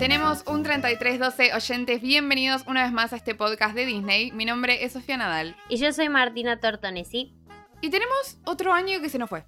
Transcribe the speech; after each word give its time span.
Tenemos 0.00 0.44
un 0.46 0.62
3312 0.62 1.52
oyentes. 1.52 2.00
Bienvenidos 2.00 2.62
una 2.66 2.84
vez 2.84 2.90
más 2.90 3.12
a 3.12 3.16
este 3.16 3.34
podcast 3.34 3.74
de 3.74 3.84
Disney. 3.84 4.32
Mi 4.32 4.46
nombre 4.46 4.82
es 4.82 4.92
Sofía 4.92 5.18
Nadal. 5.18 5.54
Y 5.68 5.76
yo 5.76 5.92
soy 5.92 6.08
Martina 6.08 6.58
Tortonesi. 6.58 7.34
Y 7.82 7.90
tenemos 7.90 8.38
otro 8.46 8.72
año 8.72 9.02
que 9.02 9.10
se 9.10 9.18
nos 9.18 9.28
fue. 9.28 9.44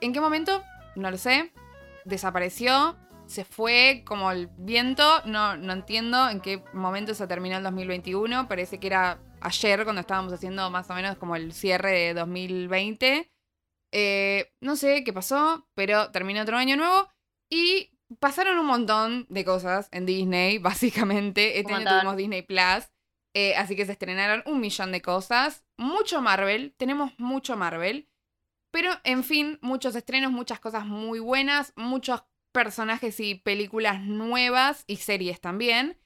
¿En 0.00 0.12
qué 0.12 0.20
momento? 0.20 0.62
No 0.94 1.10
lo 1.10 1.18
sé. 1.18 1.52
Desapareció. 2.04 2.96
Se 3.26 3.44
fue 3.44 4.04
como 4.06 4.30
el 4.30 4.46
viento. 4.56 5.02
No, 5.24 5.56
no 5.56 5.72
entiendo 5.72 6.30
en 6.30 6.40
qué 6.40 6.62
momento 6.72 7.12
se 7.14 7.26
terminó 7.26 7.56
el 7.56 7.64
2021. 7.64 8.46
Parece 8.46 8.78
que 8.78 8.86
era 8.86 9.18
ayer 9.40 9.82
cuando 9.82 10.00
estábamos 10.00 10.32
haciendo 10.32 10.70
más 10.70 10.88
o 10.90 10.94
menos 10.94 11.16
como 11.16 11.34
el 11.34 11.52
cierre 11.52 11.90
de 11.90 12.14
2020. 12.14 13.32
Eh, 13.90 14.52
no 14.60 14.76
sé 14.76 15.02
qué 15.02 15.12
pasó, 15.12 15.68
pero 15.74 16.12
terminó 16.12 16.42
otro 16.42 16.56
año 16.56 16.76
nuevo. 16.76 17.08
Y 17.50 17.95
pasaron 18.18 18.58
un 18.58 18.66
montón 18.66 19.26
de 19.28 19.44
cosas 19.44 19.88
en 19.92 20.06
Disney, 20.06 20.58
básicamente. 20.58 21.58
Este 21.58 21.72
año 21.72 21.88
tuvimos 21.88 22.16
Disney 22.16 22.42
Plus. 22.42 22.90
Eh, 23.34 23.54
así 23.56 23.76
que 23.76 23.84
se 23.84 23.92
estrenaron 23.92 24.42
un 24.46 24.60
millón 24.60 24.92
de 24.92 25.02
cosas. 25.02 25.64
Mucho 25.76 26.22
Marvel. 26.22 26.74
Tenemos 26.76 27.12
mucho 27.18 27.56
Marvel. 27.56 28.08
Pero, 28.72 28.92
en 29.04 29.24
fin, 29.24 29.58
muchos 29.62 29.94
estrenos, 29.94 30.32
muchas 30.32 30.60
cosas 30.60 30.86
muy 30.86 31.18
buenas, 31.18 31.72
muchos 31.76 32.24
personajes 32.52 33.20
y 33.20 33.34
películas 33.34 34.00
nuevas 34.00 34.84
y 34.86 34.96
series 34.96 35.40
también. 35.40 35.98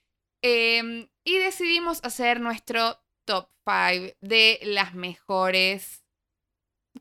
Em, 0.42 1.08
y 1.24 1.38
decidimos 1.38 2.00
hacer 2.02 2.40
nuestro 2.40 3.02
top 3.24 3.48
5 3.64 4.16
de 4.20 4.58
las 4.62 4.94
mejores 4.94 6.04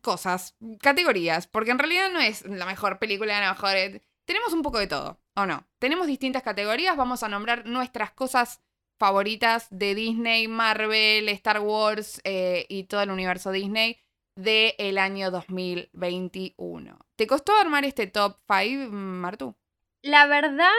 cosas, 0.01 0.55
categorías, 0.81 1.47
porque 1.47 1.71
en 1.71 1.79
realidad 1.79 2.11
no 2.11 2.19
es 2.19 2.45
la 2.45 2.65
mejor 2.65 2.99
película, 2.99 3.39
la 3.39 3.53
mejor... 3.53 4.01
Tenemos 4.29 4.53
un 4.53 4.61
poco 4.61 4.77
de 4.77 4.85
todo, 4.85 5.19
¿o 5.35 5.47
no? 5.47 5.65
Tenemos 5.79 6.05
distintas 6.05 6.43
categorías, 6.43 6.95
vamos 6.95 7.23
a 7.23 7.29
nombrar 7.29 7.65
nuestras 7.65 8.11
cosas 8.11 8.61
favoritas 8.99 9.65
de 9.71 9.95
Disney, 9.95 10.47
Marvel, 10.47 11.27
Star 11.29 11.61
Wars 11.61 12.21
eh, 12.23 12.67
y 12.69 12.83
todo 12.83 13.01
el 13.01 13.09
universo 13.09 13.51
Disney 13.51 13.97
del 14.35 14.75
el 14.77 14.99
año 14.99 15.31
2021. 15.31 16.99
¿Te 17.15 17.25
costó 17.25 17.55
armar 17.55 17.85
este 17.85 18.05
top 18.05 18.37
5, 18.47 18.91
Martu? 18.91 19.55
La 20.03 20.27
verdad 20.27 20.69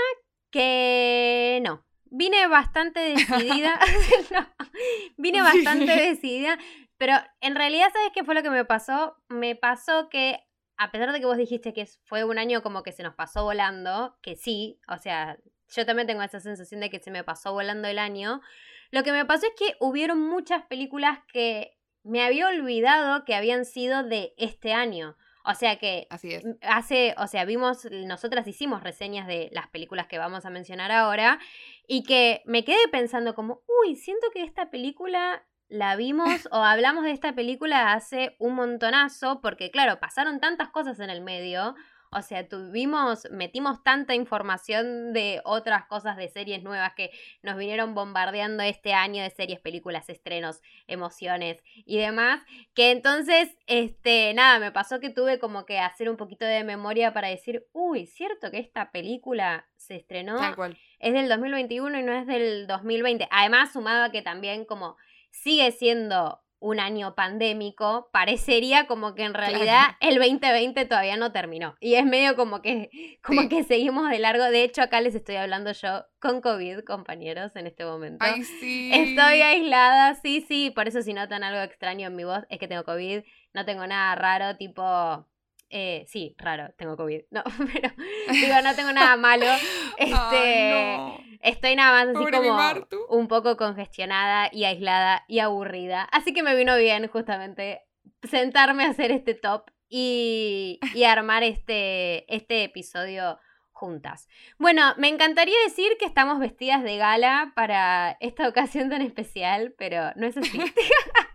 que 0.53 1.59
no. 1.65 1.85
Vine 2.05 2.47
bastante 2.47 3.01
decidida. 3.01 3.81
vine 5.17 5.43
bastante 5.43 5.91
decidida. 5.91 6.57
Pero 6.99 7.15
en 7.41 7.57
realidad, 7.57 7.89
¿sabes 7.93 8.13
qué 8.15 8.23
fue 8.23 8.37
lo 8.37 8.45
que 8.45 8.51
me 8.51 8.65
pasó? 8.65 9.17
Me 9.29 9.57
pasó 9.57 10.09
que 10.09 10.39
a 10.81 10.91
pesar 10.91 11.13
de 11.13 11.21
que 11.21 11.27
vos 11.27 11.37
dijiste 11.37 11.75
que 11.75 11.87
fue 12.05 12.25
un 12.25 12.39
año 12.39 12.63
como 12.63 12.83
que 12.83 12.93
se 12.93 13.03
nos 13.03 13.15
pasó 13.15 13.45
volando, 13.45 14.17
que 14.23 14.35
sí, 14.35 14.81
o 14.89 14.97
sea, 14.97 15.37
yo 15.69 15.85
también 15.85 16.07
tengo 16.07 16.23
esa 16.23 16.41
sensación 16.41 16.81
de 16.81 16.89
que 16.89 16.99
se 17.01 17.11
me 17.11 17.23
pasó 17.23 17.53
volando 17.53 17.87
el 17.87 17.99
año, 17.99 18.41
lo 18.91 19.03
que 19.03 19.13
me 19.13 19.27
pasó 19.27 19.47
es 19.47 19.53
que 19.59 19.77
hubieron 19.79 20.19
muchas 20.19 20.65
películas 20.65 21.19
que 21.31 21.79
me 22.03 22.23
había 22.23 22.49
olvidado 22.49 23.27
que 23.27 23.35
habían 23.35 23.67
sido 23.67 24.05
de 24.05 24.33
este 24.39 24.73
año. 24.73 25.19
O 25.45 25.55
sea 25.55 25.77
que 25.77 26.07
Así 26.09 26.33
es. 26.33 26.45
hace, 26.63 27.15
o 27.19 27.27
sea, 27.27 27.45
vimos, 27.45 27.87
nosotras 27.91 28.47
hicimos 28.47 28.83
reseñas 28.83 29.27
de 29.27 29.51
las 29.53 29.69
películas 29.69 30.07
que 30.07 30.17
vamos 30.17 30.47
a 30.47 30.51
mencionar 30.51 30.93
ahora 30.93 31.39
y 31.87 32.05
que 32.05 32.43
me 32.47 32.65
quedé 32.65 32.89
pensando 32.91 33.35
como, 33.35 33.63
uy, 33.83 33.97
siento 33.97 34.29
que 34.33 34.45
esta 34.45 34.71
película 34.71 35.47
la 35.71 35.97
vimos 35.97 36.49
o 36.51 36.57
hablamos 36.57 37.05
de 37.05 37.13
esta 37.13 37.35
película 37.35 37.93
hace 37.93 38.37
un 38.39 38.55
montonazo, 38.55 39.41
porque 39.41 39.71
claro, 39.71 39.99
pasaron 40.01 40.41
tantas 40.41 40.69
cosas 40.69 41.01
en 41.01 41.11
el 41.11 41.23
medio. 41.23 41.75
O 42.13 42.23
sea, 42.23 42.49
tuvimos, 42.49 43.29
metimos 43.31 43.85
tanta 43.85 44.17
información 44.17 45.13
de 45.13 45.41
otras 45.45 45.87
cosas 45.87 46.17
de 46.17 46.29
series 46.29 46.61
nuevas 46.65 46.93
que 46.95 47.13
nos 47.43 47.57
vinieron 47.57 47.95
bombardeando 47.95 48.65
este 48.65 48.95
año 48.95 49.23
de 49.23 49.31
series, 49.31 49.61
películas, 49.61 50.09
estrenos, 50.09 50.61
emociones 50.89 51.63
y 51.87 51.99
demás. 51.99 52.43
Que 52.75 52.91
entonces, 52.91 53.57
este, 53.69 54.35
nada, 54.35 54.59
me 54.59 54.73
pasó 54.73 54.99
que 54.99 55.11
tuve 55.11 55.39
como 55.39 55.67
que 55.67 55.79
hacer 55.79 56.11
un 56.11 56.17
poquito 56.17 56.45
de 56.45 56.65
memoria 56.65 57.13
para 57.13 57.29
decir, 57.29 57.69
uy, 57.71 58.07
cierto 58.07 58.51
que 58.51 58.59
esta 58.59 58.91
película 58.91 59.69
se 59.77 59.95
estrenó. 59.95 60.37
Tal 60.37 60.57
cual. 60.57 60.79
Es 60.99 61.13
del 61.13 61.29
2021 61.29 61.97
y 61.97 62.03
no 62.03 62.13
es 62.13 62.27
del 62.27 62.67
2020. 62.67 63.29
Además, 63.31 63.73
sumaba 63.73 64.11
que 64.11 64.23
también 64.23 64.65
como 64.65 64.97
sigue 65.31 65.73
siendo 65.73 66.43
un 66.61 66.79
año 66.79 67.15
pandémico, 67.15 68.11
parecería 68.13 68.87
como 68.87 69.15
que 69.15 69.25
en 69.25 69.33
realidad 69.33 69.97
el 70.01 70.17
2020 70.17 70.85
todavía 70.85 71.17
no 71.17 71.33
terminó. 71.33 71.75
Y 71.81 71.95
es 71.95 72.05
medio 72.05 72.37
como 72.37 72.61
que, 72.61 72.91
como 73.23 73.49
que 73.49 73.65
seguimos 73.65 74.11
de 74.11 74.19
largo. 74.19 74.45
De 74.45 74.63
hecho, 74.63 74.83
acá 74.83 75.01
les 75.01 75.15
estoy 75.15 75.37
hablando 75.37 75.73
yo 75.73 76.05
con 76.21 76.43
COVID, 76.43 76.81
compañeros, 76.81 77.57
en 77.57 77.67
este 77.67 77.85
momento. 77.85 78.25
Ay, 78.25 78.45
sí. 78.45 78.91
Estoy 78.93 79.41
aislada, 79.41 80.15
sí, 80.17 80.45
sí. 80.47 80.71
Por 80.71 80.87
eso 80.87 81.01
si 81.03 81.15
notan 81.15 81.43
algo 81.45 81.63
extraño 81.63 82.09
en 82.09 82.17
mi 82.17 82.25
voz, 82.25 82.45
es 82.51 82.59
que 82.59 82.69
tengo 82.69 82.85
COVID. 82.85 83.23
No 83.55 83.65
tengo 83.65 83.87
nada 83.87 84.15
raro, 84.15 84.57
tipo 84.57 85.27
eh, 85.71 86.05
sí, 86.09 86.35
raro, 86.39 86.73
tengo 86.77 86.97
COVID. 86.97 87.23
No, 87.31 87.43
pero 87.73 87.91
digo, 88.33 88.55
no 88.63 88.75
tengo 88.75 88.93
nada 88.93 89.17
malo. 89.17 89.47
Este, 89.97 90.97
Estoy 91.43 91.75
nada 91.75 92.05
más 92.05 92.15
así 92.15 92.31
como 92.31 92.59
un 93.09 93.29
poco 93.29 93.57
congestionada 93.57 94.51
y 94.53 94.65
aislada 94.65 95.25
y 95.27 95.39
aburrida. 95.39 96.03
Así 96.13 96.35
que 96.35 96.43
me 96.43 96.55
vino 96.55 96.77
bien 96.77 97.09
justamente 97.09 97.83
sentarme 98.23 98.85
a 98.85 98.91
hacer 98.91 99.11
este 99.11 99.35
top 99.35 99.71
y, 99.89 100.79
y 100.95 101.05
armar 101.05 101.43
este, 101.43 102.33
este 102.35 102.65
episodio 102.65 103.39
juntas. 103.81 104.29
Bueno, 104.59 104.95
me 104.99 105.09
encantaría 105.09 105.57
decir 105.65 105.93
que 105.99 106.05
estamos 106.05 106.39
vestidas 106.39 106.83
de 106.83 106.99
gala 106.99 107.53
para 107.57 108.19
esta 108.21 108.47
ocasión 108.47 108.91
tan 108.91 109.01
especial, 109.01 109.75
pero 109.79 110.13
no 110.17 110.27
es 110.27 110.37
así. 110.37 110.61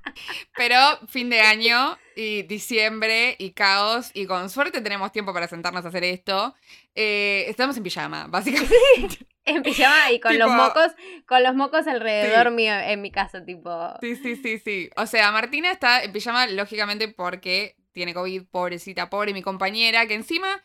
Pero 0.55 0.77
fin 1.07 1.29
de 1.29 1.41
año 1.41 1.97
y 2.15 2.43
diciembre 2.43 3.35
y 3.37 3.51
caos 3.51 4.11
y 4.13 4.25
con 4.25 4.49
suerte 4.49 4.81
tenemos 4.81 5.11
tiempo 5.11 5.33
para 5.33 5.47
sentarnos 5.47 5.85
a 5.85 5.89
hacer 5.89 6.03
esto. 6.03 6.55
Eh, 6.95 7.45
estamos 7.47 7.75
en 7.77 7.83
pijama, 7.83 8.27
básicamente. 8.27 9.27
en 9.45 9.63
pijama 9.63 10.11
y 10.11 10.19
con 10.19 10.37
los 10.37 10.49
mocos, 10.49 10.91
con 11.25 11.43
los 11.43 11.55
mocos 11.55 11.87
alrededor 11.87 12.51
mío 12.51 12.73
en 12.73 13.01
mi 13.01 13.11
casa, 13.11 13.43
tipo. 13.43 13.93
Sí, 14.01 14.15
sí, 14.15 14.35
sí, 14.35 14.59
sí. 14.59 14.89
O 14.95 15.05
sea, 15.05 15.31
Martina 15.31 15.71
está 15.71 16.03
en 16.03 16.11
pijama, 16.11 16.47
lógicamente, 16.47 17.07
porque 17.07 17.75
tiene 17.91 18.13
COVID, 18.13 18.43
pobrecita, 18.51 19.09
pobre 19.09 19.33
mi 19.33 19.41
compañera, 19.41 20.05
que 20.07 20.15
encima. 20.15 20.63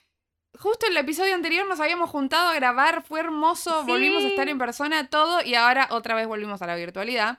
Justo 0.59 0.87
en 0.87 0.93
el 0.93 0.99
episodio 0.99 1.35
anterior 1.35 1.67
nos 1.69 1.79
habíamos 1.79 2.11
juntado 2.11 2.49
a 2.49 2.55
grabar, 2.55 3.05
fue 3.05 3.21
hermoso, 3.21 3.85
volvimos 3.85 4.25
a 4.25 4.29
estar 4.29 4.49
en 4.49 4.59
persona, 4.59 5.09
todo, 5.09 5.41
y 5.43 5.55
ahora 5.55 5.87
otra 5.91 6.17
vez 6.17 6.27
volvimos 6.27 6.61
a 6.61 6.67
la 6.67 6.75
virtualidad. 6.75 7.39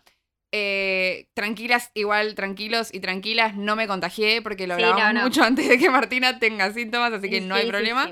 Eh, 0.53 1.27
tranquilas, 1.33 1.91
igual, 1.93 2.35
tranquilos 2.35 2.93
y 2.93 2.99
tranquilas, 2.99 3.55
no 3.55 3.77
me 3.77 3.87
contagié 3.87 4.41
porque 4.41 4.67
lo 4.67 4.75
grabamos 4.75 5.23
mucho 5.23 5.43
antes 5.43 5.69
de 5.69 5.77
que 5.77 5.89
Martina 5.89 6.39
tenga 6.39 6.71
síntomas, 6.73 7.13
así 7.13 7.29
que 7.29 7.41
no 7.41 7.55
hay 7.55 7.67
problema. 7.67 8.11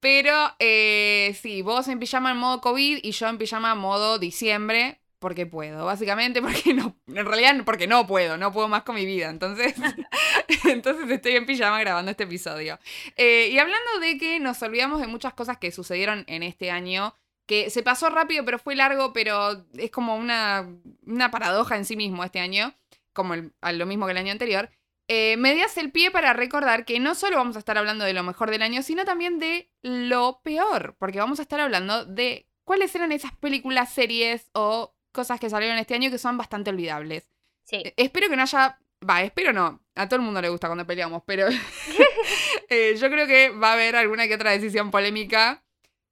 Pero 0.00 0.54
eh, 0.58 1.36
sí, 1.40 1.62
vos 1.62 1.88
en 1.88 1.98
pijama 1.98 2.30
en 2.30 2.38
modo 2.38 2.60
COVID 2.60 3.00
y 3.02 3.10
yo 3.10 3.28
en 3.28 3.38
pijama 3.38 3.74
modo 3.74 4.18
diciembre, 4.18 5.00
porque 5.18 5.46
puedo, 5.46 5.84
básicamente 5.84 6.40
porque 6.42 6.72
no, 6.72 6.96
en 7.08 7.26
realidad 7.26 7.62
porque 7.64 7.86
no 7.86 8.06
puedo, 8.06 8.36
no 8.36 8.52
puedo 8.52 8.68
más 8.68 8.82
con 8.82 8.94
mi 8.94 9.04
vida, 9.04 9.28
entonces, 9.28 9.74
entonces 10.64 11.10
estoy 11.10 11.36
en 11.36 11.44
pijama 11.44 11.80
grabando 11.80 12.10
este 12.10 12.24
episodio. 12.24 12.78
Eh, 13.16 13.48
y 13.50 13.58
hablando 13.58 13.98
de 14.00 14.16
que 14.16 14.40
nos 14.40 14.62
olvidamos 14.62 15.00
de 15.00 15.08
muchas 15.08 15.34
cosas 15.34 15.58
que 15.58 15.72
sucedieron 15.72 16.24
en 16.26 16.42
este 16.42 16.70
año, 16.70 17.14
que 17.46 17.70
se 17.70 17.82
pasó 17.82 18.10
rápido, 18.10 18.44
pero 18.44 18.58
fue 18.58 18.74
largo, 18.74 19.12
pero 19.12 19.64
es 19.74 19.90
como 19.90 20.16
una, 20.16 20.68
una 21.06 21.30
paradoja 21.30 21.76
en 21.76 21.84
sí 21.84 21.96
mismo 21.96 22.24
este 22.24 22.40
año, 22.40 22.74
como 23.12 23.34
lo 23.36 23.86
mismo 23.86 24.06
que 24.06 24.12
el 24.12 24.18
año 24.18 24.32
anterior. 24.32 24.70
Eh, 25.08 25.36
me 25.36 25.56
das 25.56 25.76
el 25.76 25.92
pie 25.92 26.10
para 26.10 26.32
recordar 26.32 26.84
que 26.84 26.98
no 26.98 27.14
solo 27.14 27.36
vamos 27.36 27.54
a 27.54 27.60
estar 27.60 27.78
hablando 27.78 28.04
de 28.04 28.12
lo 28.12 28.24
mejor 28.24 28.50
del 28.50 28.62
año, 28.62 28.82
sino 28.82 29.04
también 29.04 29.38
de 29.38 29.70
lo 29.82 30.40
peor, 30.42 30.96
porque 30.98 31.20
vamos 31.20 31.38
a 31.38 31.42
estar 31.42 31.60
hablando 31.60 32.04
de 32.04 32.48
cuáles 32.64 32.92
eran 32.96 33.12
esas 33.12 33.32
películas, 33.36 33.92
series 33.92 34.50
o 34.52 34.96
cosas 35.12 35.38
que 35.38 35.48
salieron 35.48 35.78
este 35.78 35.94
año 35.94 36.10
que 36.10 36.18
son 36.18 36.36
bastante 36.36 36.70
olvidables. 36.70 37.30
Sí. 37.62 37.76
Eh, 37.76 37.94
espero 37.96 38.28
que 38.28 38.36
no 38.36 38.42
haya... 38.42 38.78
Va, 39.08 39.22
espero 39.22 39.52
no. 39.52 39.80
A 39.94 40.08
todo 40.08 40.16
el 40.16 40.26
mundo 40.26 40.42
le 40.42 40.48
gusta 40.48 40.66
cuando 40.66 40.86
peleamos, 40.86 41.22
pero 41.24 41.46
eh, 42.68 42.96
yo 43.00 43.08
creo 43.08 43.28
que 43.28 43.50
va 43.50 43.70
a 43.70 43.72
haber 43.74 43.94
alguna 43.94 44.26
que 44.26 44.34
otra 44.34 44.50
decisión 44.50 44.90
polémica 44.90 45.62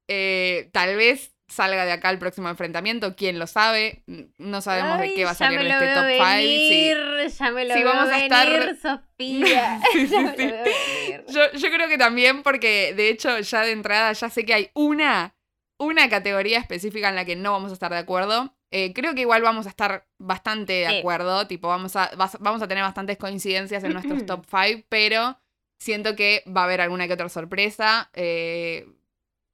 eh, 0.09 0.71
tal 0.73 0.97
vez 0.97 1.35
salga 1.49 1.85
de 1.85 1.93
acá 1.93 2.11
el 2.11 2.19
próximo 2.19 2.49
enfrentamiento, 2.49 3.15
quién 3.17 3.39
lo 3.39 3.47
sabe. 3.47 4.03
No 4.39 4.61
sabemos 4.61 4.99
de 4.99 5.15
qué 5.15 5.25
va 5.25 5.33
a 5.33 5.35
salir 5.35 5.61
este 5.61 5.95
top 5.95 6.05
5. 6.09 6.25
Sí. 6.39 6.93
Ya 7.39 7.51
me 7.53 7.65
lo 7.65 7.75
sí, 7.75 7.83
vamos 7.83 8.09
a 8.11 8.19
estar... 8.19 8.77
Sofía. 8.77 9.81
yo, 11.29 11.53
yo 11.53 11.71
creo 11.71 11.89
que 11.89 11.97
también, 11.97 12.43
porque 12.43 12.93
de 12.95 13.09
hecho, 13.09 13.39
ya 13.41 13.63
de 13.63 13.73
entrada, 13.73 14.13
ya 14.13 14.29
sé 14.29 14.45
que 14.45 14.53
hay 14.53 14.71
una, 14.75 15.35
una 15.79 16.11
categoría 16.11 16.59
específica 16.59 17.09
en 17.09 17.15
la 17.15 17.25
que 17.25 17.35
no 17.35 17.53
vamos 17.53 17.71
a 17.71 17.75
estar 17.75 17.91
de 17.91 17.99
acuerdo. 17.99 18.55
Eh, 18.71 18.93
creo 18.93 19.15
que 19.15 19.23
igual 19.23 19.41
vamos 19.41 19.67
a 19.67 19.71
estar 19.71 20.07
bastante 20.19 20.73
de 20.73 20.99
acuerdo, 20.99 21.47
tipo, 21.47 21.69
vamos 21.69 21.97
a, 21.97 22.11
vamos 22.41 22.61
a 22.61 22.69
tener 22.69 22.85
bastantes 22.85 23.17
coincidencias 23.17 23.83
en 23.85 23.95
nuestros 23.95 24.27
top 24.27 24.45
5, 24.51 24.85
pero 24.89 25.39
siento 25.79 26.15
que 26.15 26.43
va 26.47 26.63
a 26.63 26.65
haber 26.65 26.83
alguna 26.83 27.07
que 27.07 27.15
otra 27.15 27.29
sorpresa. 27.31 28.11
Eh, 28.13 28.87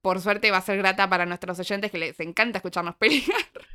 por 0.03 0.21
suerte 0.21 0.51
va 0.51 0.59
a 0.59 0.63
ser 0.63 0.79
grata 0.79 1.09
para 1.09 1.27
nuestros 1.27 1.59
oyentes 1.59 1.91
que 1.91 1.99
les 1.99 2.21
encanta 2.21 2.59
escucharnos 2.59 2.97
pelear. 2.97 3.25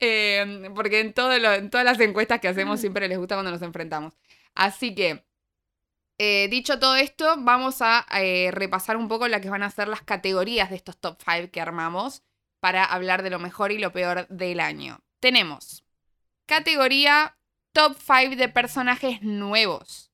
Eh, 0.00 0.70
porque 0.74 1.00
en, 1.00 1.12
todo 1.14 1.36
lo- 1.38 1.52
en 1.54 1.70
todas 1.70 1.84
las 1.84 1.98
encuestas 2.00 2.40
que 2.40 2.48
hacemos 2.48 2.80
siempre 2.80 3.08
les 3.08 3.18
gusta 3.18 3.34
cuando 3.36 3.50
nos 3.50 3.62
enfrentamos. 3.62 4.14
Así 4.54 4.94
que, 4.94 5.24
eh, 6.18 6.48
dicho 6.50 6.78
todo 6.78 6.96
esto, 6.96 7.36
vamos 7.38 7.82
a 7.82 8.06
eh, 8.20 8.50
repasar 8.52 8.96
un 8.96 9.08
poco 9.08 9.28
las 9.28 9.40
que 9.40 9.50
van 9.50 9.62
a 9.62 9.70
ser 9.70 9.88
las 9.88 10.02
categorías 10.02 10.70
de 10.70 10.76
estos 10.76 10.98
top 10.98 11.18
5 11.24 11.50
que 11.52 11.60
armamos 11.60 12.22
para 12.60 12.84
hablar 12.84 13.22
de 13.22 13.30
lo 13.30 13.38
mejor 13.38 13.72
y 13.72 13.78
lo 13.78 13.92
peor 13.92 14.26
del 14.28 14.60
año. 14.60 15.00
Tenemos 15.20 15.84
categoría 16.46 17.38
top 17.72 17.96
5 17.98 18.36
de 18.36 18.48
personajes 18.48 19.22
nuevos. 19.22 20.12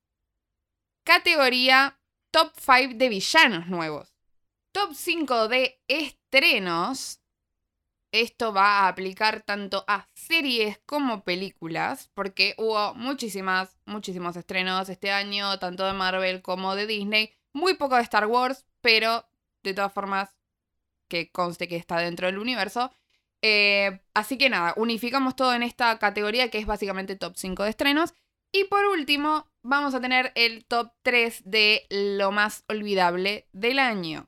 Categoría 1.03 1.99
top 2.31 2.53
5 2.59 2.95
de 2.95 3.09
villanos 3.09 3.67
nuevos. 3.67 4.14
Top 4.75 4.93
5 4.93 5.47
de 5.47 5.79
estrenos. 5.87 7.21
Esto 8.11 8.51
va 8.51 8.79
a 8.79 8.87
aplicar 8.89 9.41
tanto 9.41 9.85
a 9.87 10.09
series 10.13 10.79
como 10.85 11.23
películas, 11.23 12.11
porque 12.13 12.55
hubo 12.57 12.93
muchísimas, 12.93 13.77
muchísimos 13.85 14.35
estrenos 14.35 14.89
este 14.89 15.11
año, 15.11 15.57
tanto 15.59 15.85
de 15.85 15.93
Marvel 15.93 16.41
como 16.41 16.75
de 16.75 16.87
Disney. 16.87 17.31
Muy 17.53 17.75
poco 17.75 17.95
de 17.95 18.01
Star 18.01 18.25
Wars, 18.25 18.65
pero 18.81 19.25
de 19.63 19.73
todas 19.73 19.93
formas, 19.93 20.35
que 21.07 21.31
conste 21.31 21.69
que 21.69 21.77
está 21.77 21.99
dentro 21.99 22.27
del 22.27 22.37
universo. 22.37 22.91
Eh, 23.41 24.01
así 24.13 24.37
que 24.37 24.49
nada, 24.49 24.73
unificamos 24.75 25.37
todo 25.37 25.53
en 25.53 25.63
esta 25.63 25.97
categoría 25.99 26.51
que 26.51 26.57
es 26.57 26.65
básicamente 26.65 27.15
top 27.15 27.37
5 27.37 27.63
de 27.63 27.69
estrenos. 27.69 28.13
Y 28.51 28.65
por 28.65 28.83
último, 28.87 29.47
vamos 29.63 29.95
a 29.95 30.01
tener 30.01 30.33
el 30.35 30.65
top 30.65 30.91
3 31.01 31.43
de 31.45 31.87
lo 31.89 32.33
más 32.33 32.65
olvidable 32.67 33.47
del 33.53 33.79
año. 33.79 34.27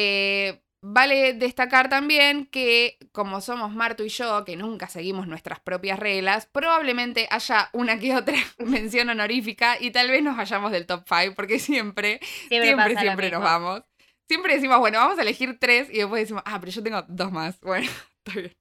Eh, 0.00 0.62
vale 0.80 1.32
destacar 1.32 1.88
también 1.88 2.46
que 2.46 2.98
como 3.10 3.40
somos 3.40 3.74
Marto 3.74 4.04
y 4.04 4.08
yo, 4.10 4.44
que 4.44 4.54
nunca 4.54 4.86
seguimos 4.86 5.26
nuestras 5.26 5.58
propias 5.58 5.98
reglas, 5.98 6.46
probablemente 6.46 7.26
haya 7.32 7.68
una 7.72 7.98
que 7.98 8.14
otra 8.14 8.36
mención 8.58 9.08
honorífica 9.08 9.76
y 9.80 9.90
tal 9.90 10.08
vez 10.08 10.22
nos 10.22 10.36
vayamos 10.36 10.70
del 10.70 10.86
top 10.86 11.02
5, 11.08 11.34
porque 11.34 11.58
siempre, 11.58 12.20
Siempre, 12.48 12.68
siempre, 12.68 12.96
siempre 12.96 13.30
nos 13.32 13.42
vamos. 13.42 13.82
Siempre 14.28 14.54
decimos, 14.54 14.78
bueno, 14.78 14.98
vamos 14.98 15.18
a 15.18 15.22
elegir 15.22 15.58
tres 15.58 15.88
y 15.90 15.98
después 15.98 16.22
decimos, 16.22 16.44
ah, 16.46 16.60
pero 16.60 16.70
yo 16.70 16.82
tengo 16.82 17.02
dos 17.08 17.32
más. 17.32 17.58
Bueno, 17.62 17.90
está 18.24 18.38
bien. 18.40 18.57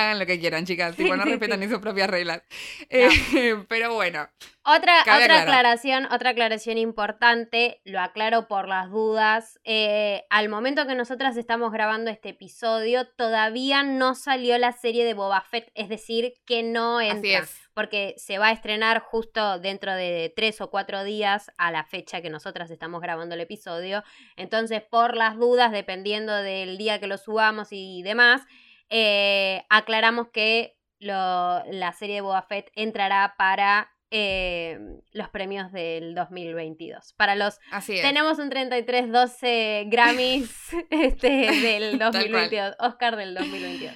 Hagan 0.00 0.18
lo 0.18 0.26
que 0.26 0.38
quieran, 0.40 0.64
chicas. 0.64 0.96
Tipo, 0.96 1.16
no 1.16 1.24
respetan 1.24 1.60
ni 1.60 1.68
sus 1.68 1.78
propias 1.78 2.08
reglas. 2.08 2.42
Eh, 2.88 3.08
pero 3.68 3.94
bueno. 3.94 4.28
Otra, 4.62 5.00
otra 5.00 5.14
aclarar. 5.14 5.40
aclaración, 5.42 6.06
otra 6.12 6.30
aclaración 6.30 6.76
importante, 6.76 7.80
lo 7.84 7.98
aclaro 8.00 8.46
por 8.46 8.68
las 8.68 8.90
dudas. 8.90 9.58
eh, 9.64 10.24
al 10.28 10.48
momento 10.50 10.86
que 10.86 10.94
nosotras 10.94 11.36
estamos 11.36 11.72
grabando 11.72 12.10
este 12.10 12.30
episodio, 12.30 13.06
todavía 13.08 13.82
no 13.82 14.14
salió 14.14 14.58
la 14.58 14.72
serie 14.72 15.04
de 15.04 15.14
Boba 15.14 15.40
Fett, 15.40 15.70
es 15.74 15.88
decir, 15.88 16.34
que 16.44 16.62
no 16.62 17.00
entra. 17.00 17.18
Así 17.18 17.34
es. 17.34 17.70
Porque 17.72 18.14
se 18.18 18.38
va 18.38 18.48
a 18.48 18.52
estrenar 18.52 19.00
justo 19.00 19.58
dentro 19.60 19.94
de 19.94 20.32
tres 20.36 20.60
o 20.60 20.70
cuatro 20.70 21.04
días 21.04 21.50
a 21.56 21.70
la 21.70 21.84
fecha 21.84 22.20
que 22.20 22.28
nosotras 22.28 22.70
estamos 22.70 23.00
grabando 23.00 23.34
el 23.36 23.40
episodio. 23.40 24.04
Entonces, 24.36 24.82
por 24.82 25.16
las 25.16 25.36
dudas, 25.36 25.72
dependiendo 25.72 26.34
del 26.34 26.76
día 26.76 27.00
que 27.00 27.06
lo 27.06 27.16
subamos 27.16 27.68
y 27.70 28.02
demás, 28.02 28.42
eh, 28.90 29.64
aclaramos 29.70 30.28
que 30.32 30.76
lo- 30.98 31.64
la 31.66 31.92
serie 31.92 32.16
de 32.16 32.20
Boba 32.20 32.42
Fett 32.42 32.70
entrará 32.74 33.34
para 33.38 33.90
eh, 34.10 34.78
los 35.12 35.28
premios 35.28 35.70
del 35.72 36.14
2022. 36.16 37.14
Para 37.16 37.36
los... 37.36 37.60
Así 37.70 37.94
es. 37.94 38.02
Tenemos 38.02 38.38
un 38.40 38.50
33-12 38.50 39.84
Grammys 39.88 40.50
este, 40.90 41.28
del 41.28 41.98
Tal 41.98 42.10
cual. 42.10 42.12
2022, 42.24 42.74
Oscar 42.80 43.16
del 43.16 43.34
2022. 43.34 43.94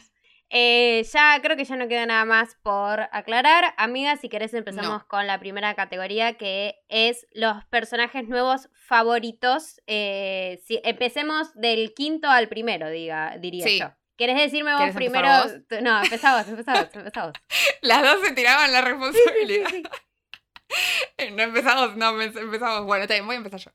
Eh, 0.56 1.04
ya 1.12 1.40
creo 1.42 1.56
que 1.56 1.64
ya 1.64 1.74
no 1.74 1.88
queda 1.88 2.06
nada 2.06 2.24
más 2.24 2.54
por 2.62 3.00
aclarar. 3.10 3.74
Amiga, 3.76 4.16
si 4.16 4.28
querés 4.28 4.54
empezamos 4.54 4.88
No. 5.02 5.08
con 5.08 5.26
la 5.26 5.40
primera 5.40 5.74
categoría 5.74 6.34
que 6.34 6.76
es 6.88 7.26
los 7.32 7.64
personajes 7.64 8.28
nuevos 8.28 8.68
favoritos. 8.86 9.80
Eh, 9.88 10.60
si, 10.64 10.80
empecemos 10.84 11.52
del 11.54 11.92
quinto 11.92 12.28
al 12.30 12.48
primero, 12.48 12.88
diga, 12.88 13.36
diría 13.38 13.66
Sí. 13.66 13.80
yo. 13.80 13.90
¿Querés 14.16 14.36
decirme 14.36 14.72
vos 14.72 14.80
¿Querés 14.80 14.96
empezar 14.96 15.22
primero? 15.22 15.42
vos? 15.42 15.82
No, 15.82 16.02
empezá 16.02 16.36
vos, 16.38 16.48
empezá 16.48 16.72
vos, 16.84 16.90
empezá 16.94 17.26
vos. 17.26 17.32
Las 17.82 18.02
dos 18.02 18.20
se 18.26 18.32
tiraban 18.32 18.72
la 18.72 18.80
responsabilidad. 18.82 19.68
Sí, 19.70 19.82
No 21.32 21.42
empezamos, 21.42 21.96
no 21.96 22.12
empe- 22.20 22.40
empezamos. 22.40 22.84
Bueno, 22.86 23.02
está 23.04 23.14
bien, 23.14 23.26
voy 23.26 23.34
a 23.34 23.38
empezar 23.38 23.60
yo. 23.60 23.70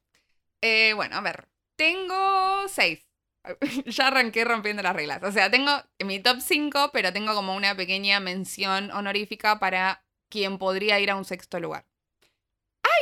Eh, 0.61 0.93
bueno, 0.93 1.15
a 1.17 1.21
ver. 1.21 1.47
Tengo 1.75 2.67
seis. 2.67 3.05
Ya 3.85 4.07
arranqué 4.07 4.43
rompiendo 4.45 4.83
las 4.83 4.95
reglas. 4.95 5.23
O 5.23 5.31
sea, 5.31 5.49
tengo 5.49 5.71
mi 6.03 6.19
top 6.19 6.39
5, 6.41 6.89
pero 6.91 7.13
tengo 7.13 7.33
como 7.33 7.55
una 7.55 7.75
pequeña 7.75 8.19
mención 8.19 8.91
honorífica 8.91 9.59
para 9.59 10.03
quien 10.29 10.57
podría 10.57 10.99
ir 10.99 11.09
a 11.09 11.15
un 11.15 11.25
sexto 11.25 11.59
lugar. 11.59 11.85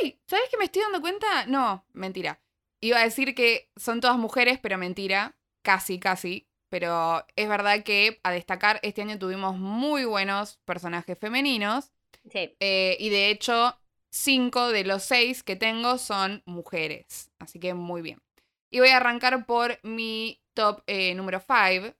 ¡Ay! 0.00 0.20
¿Sabes 0.26 0.48
que 0.50 0.56
me 0.56 0.64
estoy 0.64 0.82
dando 0.82 1.00
cuenta? 1.00 1.46
No, 1.46 1.84
mentira. 1.92 2.40
Iba 2.80 2.98
a 2.98 3.04
decir 3.04 3.34
que 3.34 3.70
son 3.76 4.00
todas 4.00 4.16
mujeres, 4.16 4.58
pero 4.62 4.78
mentira. 4.78 5.36
Casi, 5.62 5.98
casi. 5.98 6.47
Pero 6.68 7.24
es 7.36 7.48
verdad 7.48 7.82
que 7.82 8.20
a 8.22 8.30
destacar, 8.30 8.80
este 8.82 9.02
año 9.02 9.18
tuvimos 9.18 9.56
muy 9.56 10.04
buenos 10.04 10.58
personajes 10.64 11.18
femeninos. 11.18 11.92
Sí. 12.30 12.56
Eh, 12.60 12.96
y 13.00 13.08
de 13.08 13.30
hecho, 13.30 13.78
cinco 14.10 14.68
de 14.68 14.84
los 14.84 15.02
seis 15.02 15.42
que 15.42 15.56
tengo 15.56 15.98
son 15.98 16.42
mujeres. 16.46 17.30
Así 17.38 17.58
que 17.58 17.74
muy 17.74 18.02
bien. 18.02 18.20
Y 18.70 18.80
voy 18.80 18.90
a 18.90 18.98
arrancar 18.98 19.46
por 19.46 19.78
mi 19.82 20.42
top 20.54 20.82
eh, 20.86 21.14
número 21.14 21.40
5. 21.40 21.94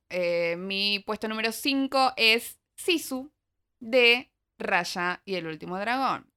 mi 0.59 0.99
puesto 1.07 1.29
número 1.29 1.53
5 1.53 2.13
es 2.17 2.59
Sisu 2.77 3.31
de 3.81 4.31
Raya 4.59 5.23
y 5.25 5.37
el 5.37 5.47
último 5.47 5.79
dragón. 5.79 6.31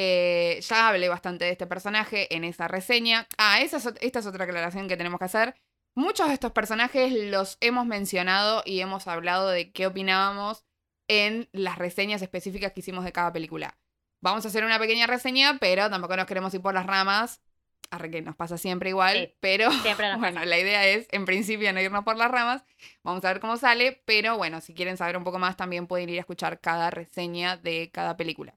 Eh, 0.00 0.60
ya 0.62 0.88
hablé 0.88 1.08
bastante 1.08 1.44
de 1.44 1.50
este 1.50 1.66
personaje 1.66 2.32
en 2.34 2.44
esa 2.44 2.68
reseña. 2.68 3.26
Ah, 3.36 3.60
esa 3.60 3.78
es 3.78 3.86
esta 4.00 4.20
es 4.20 4.26
otra 4.26 4.44
aclaración 4.44 4.86
que 4.86 4.96
tenemos 4.96 5.18
que 5.18 5.24
hacer. 5.24 5.56
Muchos 5.98 6.28
de 6.28 6.34
estos 6.34 6.52
personajes 6.52 7.12
los 7.12 7.58
hemos 7.60 7.84
mencionado 7.84 8.62
y 8.64 8.78
hemos 8.78 9.08
hablado 9.08 9.48
de 9.48 9.72
qué 9.72 9.88
opinábamos 9.88 10.64
en 11.08 11.48
las 11.50 11.76
reseñas 11.76 12.22
específicas 12.22 12.70
que 12.72 12.78
hicimos 12.78 13.04
de 13.04 13.10
cada 13.10 13.32
película. 13.32 13.76
Vamos 14.20 14.44
a 14.44 14.48
hacer 14.48 14.64
una 14.64 14.78
pequeña 14.78 15.08
reseña, 15.08 15.58
pero 15.58 15.90
tampoco 15.90 16.16
nos 16.16 16.26
queremos 16.26 16.54
ir 16.54 16.62
por 16.62 16.72
las 16.72 16.86
ramas. 16.86 17.42
Arre 17.90 18.12
que 18.12 18.22
nos 18.22 18.36
pasa 18.36 18.58
siempre 18.58 18.90
igual, 18.90 19.16
Sí, 19.16 19.34
pero 19.40 19.72
Siempre 19.82 20.14
bueno, 20.18 20.44
la 20.44 20.56
idea 20.60 20.86
es 20.86 21.08
en 21.10 21.24
principio 21.24 21.72
no 21.72 21.80
irnos 21.80 22.04
por 22.04 22.16
las 22.16 22.30
ramas. 22.30 22.62
Vamos 23.02 23.24
a 23.24 23.32
ver 23.32 23.40
cómo 23.40 23.56
sale, 23.56 24.00
pero 24.04 24.36
bueno, 24.36 24.60
si 24.60 24.74
quieren 24.74 24.96
saber 24.96 25.16
un 25.16 25.24
poco 25.24 25.40
más 25.40 25.56
también 25.56 25.88
pueden 25.88 26.08
ir 26.10 26.18
a 26.18 26.20
escuchar 26.20 26.60
cada 26.60 26.90
reseña 26.90 27.56
de 27.56 27.90
cada 27.92 28.16
película. 28.16 28.56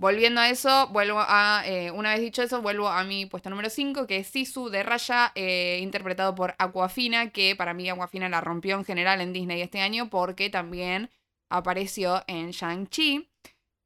Volviendo 0.00 0.40
a 0.40 0.48
eso, 0.48 0.88
vuelvo 0.88 1.18
a, 1.20 1.62
eh, 1.66 1.90
una 1.90 2.12
vez 2.12 2.22
dicho 2.22 2.40
eso, 2.40 2.62
vuelvo 2.62 2.88
a 2.88 3.04
mi 3.04 3.26
puesto 3.26 3.50
número 3.50 3.68
5, 3.68 4.06
que 4.06 4.16
es 4.16 4.28
Sisu 4.28 4.70
de 4.70 4.82
Raya, 4.82 5.30
eh, 5.34 5.78
interpretado 5.82 6.34
por 6.34 6.54
Aquafina, 6.56 7.28
que 7.28 7.54
para 7.54 7.74
mí 7.74 7.86
Aquafina 7.90 8.30
la 8.30 8.40
rompió 8.40 8.78
en 8.78 8.86
general 8.86 9.20
en 9.20 9.34
Disney 9.34 9.60
este 9.60 9.82
año 9.82 10.08
porque 10.08 10.48
también 10.48 11.10
apareció 11.50 12.24
en 12.28 12.50
Shang-Chi. 12.50 13.28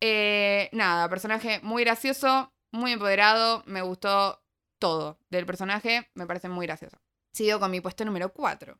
Eh, 0.00 0.68
nada, 0.70 1.08
personaje 1.08 1.58
muy 1.64 1.82
gracioso, 1.82 2.52
muy 2.70 2.92
empoderado, 2.92 3.64
me 3.66 3.82
gustó 3.82 4.40
todo 4.78 5.18
del 5.30 5.46
personaje, 5.46 6.08
me 6.14 6.28
parece 6.28 6.48
muy 6.48 6.66
gracioso. 6.66 6.96
Sigo 7.32 7.58
con 7.58 7.72
mi 7.72 7.80
puesto 7.80 8.04
número 8.04 8.32
4. 8.32 8.78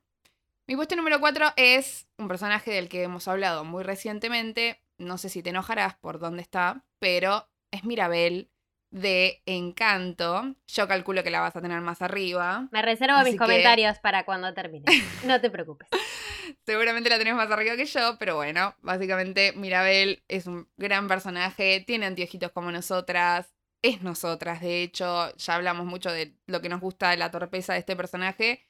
Mi 0.67 0.77
puesto 0.77 0.95
número 0.95 1.19
4 1.19 1.51
es 1.57 2.07
un 2.17 2.29
personaje 2.29 2.71
del 2.71 2.87
que 2.87 3.03
hemos 3.03 3.27
hablado 3.27 3.65
muy 3.65 3.83
recientemente, 3.83 4.79
no 4.97 5.17
sé 5.17 5.29
si 5.29 5.43
te 5.43 5.49
enojarás 5.49 5.95
por 5.95 6.19
dónde 6.19 6.41
está, 6.41 6.85
pero 6.99 7.47
es 7.71 7.83
Mirabel 7.83 8.49
de 8.91 9.41
Encanto. 9.45 10.55
Yo 10.67 10.87
calculo 10.87 11.23
que 11.23 11.31
la 11.31 11.41
vas 11.41 11.55
a 11.55 11.61
tener 11.61 11.81
más 11.81 12.01
arriba. 12.01 12.67
Me 12.71 12.81
reservo 12.81 13.17
mis 13.23 13.33
que- 13.33 13.37
comentarios 13.37 13.99
para 13.99 14.23
cuando 14.25 14.53
termine. 14.53 14.85
No 15.25 15.41
te 15.41 15.49
preocupes. 15.49 15.87
Seguramente 16.65 17.09
la 17.09 17.17
tenés 17.17 17.35
más 17.35 17.49
arriba 17.51 17.75
que 17.75 17.85
yo, 17.85 18.17
pero 18.19 18.35
bueno, 18.35 18.75
básicamente 18.81 19.53
Mirabel 19.53 20.23
es 20.27 20.47
un 20.47 20.67
gran 20.77 21.07
personaje, 21.07 21.83
tiene 21.85 22.05
anteojitos 22.05 22.51
como 22.51 22.71
nosotras, 22.71 23.53
es 23.83 24.01
nosotras, 24.01 24.61
de 24.61 24.81
hecho, 24.83 25.35
ya 25.35 25.55
hablamos 25.55 25.85
mucho 25.85 26.11
de 26.11 26.35
lo 26.47 26.61
que 26.61 26.69
nos 26.69 26.81
gusta 26.81 27.09
de 27.11 27.17
la 27.17 27.31
torpeza 27.31 27.73
de 27.73 27.79
este 27.79 27.95
personaje. 27.95 28.65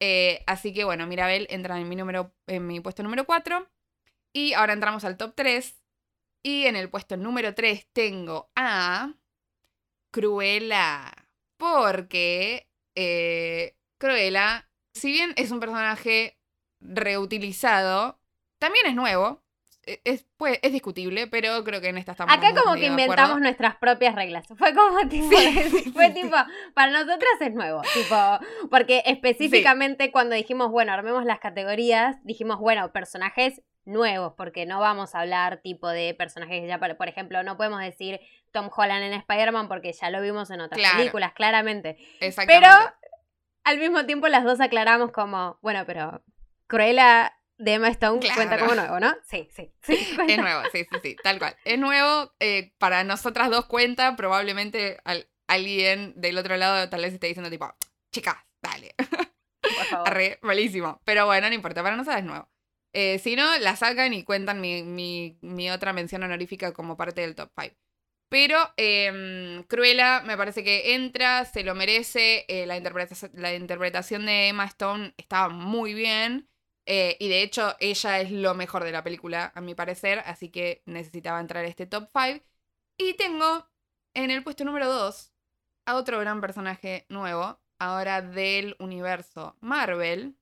Eh, 0.00 0.42
así 0.46 0.72
que 0.72 0.84
bueno, 0.84 1.06
Mirabel 1.06 1.46
entra 1.50 1.78
en 1.78 1.88
mi, 1.88 1.96
número, 1.96 2.32
en 2.46 2.66
mi 2.66 2.80
puesto 2.80 3.02
número 3.02 3.24
4. 3.26 3.68
Y 4.32 4.52
ahora 4.54 4.72
entramos 4.72 5.04
al 5.04 5.16
top 5.16 5.34
3. 5.34 5.76
Y 6.42 6.66
en 6.66 6.76
el 6.76 6.88
puesto 6.88 7.16
número 7.16 7.54
3 7.54 7.88
tengo 7.92 8.50
a 8.56 9.12
Cruella. 10.12 11.12
Porque 11.58 12.68
eh, 12.96 13.76
Cruella, 13.98 14.68
si 14.94 15.12
bien 15.12 15.32
es 15.36 15.50
un 15.50 15.60
personaje 15.60 16.38
reutilizado, 16.80 18.18
también 18.58 18.86
es 18.86 18.94
nuevo. 18.94 19.42
e, 19.86 20.00
es, 20.04 20.26
pues, 20.36 20.58
es 20.62 20.72
discutible, 20.72 21.26
pero 21.26 21.62
creo 21.64 21.80
que 21.80 21.88
en 21.88 21.98
esta 21.98 22.12
estamos 22.12 22.34
Acá 22.34 22.52
muy- 22.52 22.60
como 22.62 22.74
que 22.76 22.86
inventamos 22.86 23.30
acuerdo. 23.30 23.40
nuestras 23.40 23.76
propias 23.76 24.14
reglas. 24.14 24.46
Fue 24.58 24.74
como 24.74 25.08
tipo, 25.08 25.28
fue 25.94 26.10
tipo, 26.10 26.36
para 26.74 26.92
nosotras 26.92 27.30
es 27.40 27.52
nuevo, 27.54 27.80
tipo, 27.94 28.68
porque 28.70 29.02
específicamente 29.06 30.10
cuando 30.12 30.34
dijimos, 30.34 30.70
bueno, 30.70 30.92
armemos 30.92 31.24
las 31.24 31.40
categorías, 31.40 32.16
dijimos, 32.24 32.58
bueno, 32.58 32.92
personajes 32.92 33.62
nuevos, 33.84 34.34
porque 34.36 34.66
no 34.66 34.80
vamos 34.80 35.14
a 35.14 35.20
hablar 35.20 35.60
tipo 35.62 35.88
de 35.88 36.14
personajes 36.14 36.60
que 36.62 36.66
ya, 36.68 36.78
por 36.78 37.08
ejemplo, 37.08 37.42
no 37.42 37.56
podemos 37.56 37.80
decir 37.80 38.20
Tom 38.52 38.68
Holland 38.74 39.02
en 39.04 39.12
Spider-Man 39.14 39.68
porque 39.68 39.92
ya 39.92 40.10
lo 40.10 40.20
vimos 40.20 40.50
en 40.50 40.60
otras 40.60 40.78
Claro. 40.78 40.96
películas, 40.98 41.32
claramente. 41.32 41.96
Exactamente. 42.20 42.66
Pero 42.68 42.94
al 43.64 43.78
mismo 43.78 44.04
tiempo 44.06 44.28
las 44.28 44.44
dos 44.44 44.60
aclaramos 44.60 45.12
como, 45.12 45.58
bueno, 45.62 45.84
pero 45.86 46.22
Cruella 46.66 47.34
de 47.58 47.74
Emma 47.74 47.88
Stone 47.88 48.20
cuenta 48.34 48.58
como 48.58 48.74
nuevo, 48.74 49.00
¿no? 49.00 49.14
Sí, 49.24 49.48
sí, 49.54 49.72
sí. 49.82 49.94
Es 50.28 50.38
nuevo, 50.38 50.62
sí, 50.72 50.84
sí, 50.88 50.98
sí, 51.02 51.16
tal 51.22 51.38
cual. 51.38 51.56
Es 51.64 51.78
nuevo, 51.78 52.32
eh, 52.40 52.72
para 52.78 53.04
nosotras 53.04 53.50
dos 53.50 53.66
cuenta, 53.66 54.16
probablemente 54.16 54.98
al- 55.04 55.28
alguien 55.46 56.12
del 56.16 56.38
otro 56.38 56.56
lado 56.56 56.88
tal 56.88 57.02
vez 57.02 57.12
esté 57.12 57.26
diciendo 57.26 57.50
tipo, 57.50 57.70
chicas, 58.12 58.36
dale, 58.62 58.94
Por 59.74 59.86
favor. 59.86 60.08
arre, 60.08 60.38
malísimo. 60.42 61.00
Pero 61.04 61.26
bueno, 61.26 61.48
no 61.48 61.54
importa, 61.54 61.82
para 61.82 61.96
nosotras 61.96 62.20
es 62.20 62.26
nuevo. 62.26 62.48
Eh, 62.92 63.18
si 63.20 63.36
no, 63.36 63.58
la 63.58 63.76
sacan 63.76 64.12
y 64.14 64.24
cuentan 64.24 64.60
mi, 64.60 64.82
mi- 65.42 65.70
otra 65.70 65.92
mención 65.92 66.22
honorífica 66.22 66.72
como 66.72 66.96
parte 66.96 67.20
del 67.22 67.34
top 67.36 67.50
5. 67.58 67.76
Pero 68.28 68.56
eh, 68.76 69.64
Cruella 69.68 70.22
me 70.22 70.36
parece 70.36 70.62
que 70.64 70.94
entra, 70.94 71.44
se 71.44 71.64
lo 71.64 71.74
merece. 71.74 72.44
eh, 72.48 72.66
la, 72.66 72.76
interpretación, 72.76 74.26
de 74.26 74.48
Emma 74.48 74.64
Stone 74.66 75.14
estaba 75.16 75.48
muy 75.48 75.94
bien. 75.94 76.48
eh, 76.86 77.16
y 77.20 77.28
de 77.28 77.42
hecho, 77.42 77.76
ella 77.80 78.20
es 78.20 78.30
lo 78.32 78.54
mejor 78.54 78.84
de 78.84 78.92
la 78.92 79.02
película, 79.04 79.52
a 79.54 79.60
mi 79.60 79.74
parecer. 79.74 80.20
Así 80.26 80.48
que 80.50 80.82
necesitaba 80.86 81.40
entrar 81.40 81.64
este 81.64 81.86
top 81.86 82.08
5. 82.12 82.44
Y 82.98 83.14
tengo 83.14 83.68
en 84.14 84.30
el 84.30 84.42
puesto 84.44 84.64
número 84.64 84.88
2 84.88 85.32
a 85.86 85.96
otro 85.96 86.20
gran 86.20 86.40
personaje 86.40 87.06
nuevo, 87.08 87.60
ahora 87.78 88.22
del 88.22 88.76
universo 88.78 89.56
Marvel, 89.60 90.36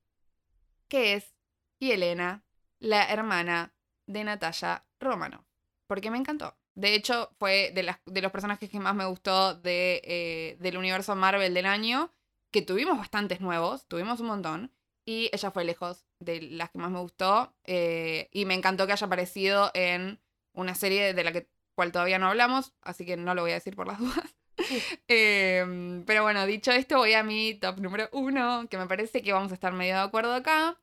que 0.88 1.14
es 1.14 1.34
Yelena, 1.80 2.44
la 2.78 3.10
hermana 3.10 3.74
de 4.06 4.24
Natalia 4.24 4.84
Romanoff. 5.00 5.44
Porque 5.86 6.10
me 6.10 6.18
encantó. 6.18 6.56
De 6.74 6.94
hecho, 6.94 7.30
fue 7.38 7.72
de, 7.74 7.82
las, 7.82 7.98
de 8.06 8.22
los 8.22 8.30
personajes 8.30 8.70
que 8.70 8.78
más 8.78 8.94
me 8.94 9.06
gustó 9.06 9.54
de, 9.54 10.00
eh, 10.04 10.56
del 10.60 10.76
universo 10.76 11.16
Marvel 11.16 11.52
del 11.52 11.66
año, 11.66 12.12
que 12.52 12.62
tuvimos 12.62 12.98
bastantes 12.98 13.40
nuevos, 13.40 13.88
tuvimos 13.88 14.20
un 14.20 14.28
montón, 14.28 14.72
y 15.04 15.28
ella 15.32 15.50
fue 15.50 15.64
lejos 15.64 16.06
de 16.20 16.40
las 16.42 16.70
que 16.70 16.78
más 16.78 16.90
me 16.90 17.00
gustó, 17.00 17.54
eh, 17.64 18.28
y 18.30 18.44
me 18.44 18.54
encantó 18.54 18.86
que 18.86 18.92
haya 18.92 19.06
aparecido 19.06 19.70
en 19.74 20.20
una 20.52 20.74
serie 20.74 21.14
de 21.14 21.24
la 21.24 21.32
que, 21.32 21.48
cual 21.74 21.92
todavía 21.92 22.18
no 22.18 22.28
hablamos, 22.28 22.74
así 22.82 23.04
que 23.04 23.16
no 23.16 23.34
lo 23.34 23.42
voy 23.42 23.52
a 23.52 23.54
decir 23.54 23.74
por 23.74 23.86
las 23.86 23.98
dudas. 23.98 24.34
Em, 25.06 26.04
pero 26.04 26.22
bueno, 26.22 26.44
dicho 26.46 26.72
esto, 26.72 26.98
voy 26.98 27.14
a 27.14 27.22
mi 27.22 27.54
top 27.54 27.78
número 27.78 28.08
uno, 28.12 28.68
que 28.68 28.76
me 28.78 28.86
parece 28.86 29.22
que 29.22 29.32
vamos 29.32 29.50
a 29.50 29.54
estar 29.54 29.72
medio 29.72 29.94
de 29.94 30.02
acuerdo 30.02 30.34
acá, 30.34 30.78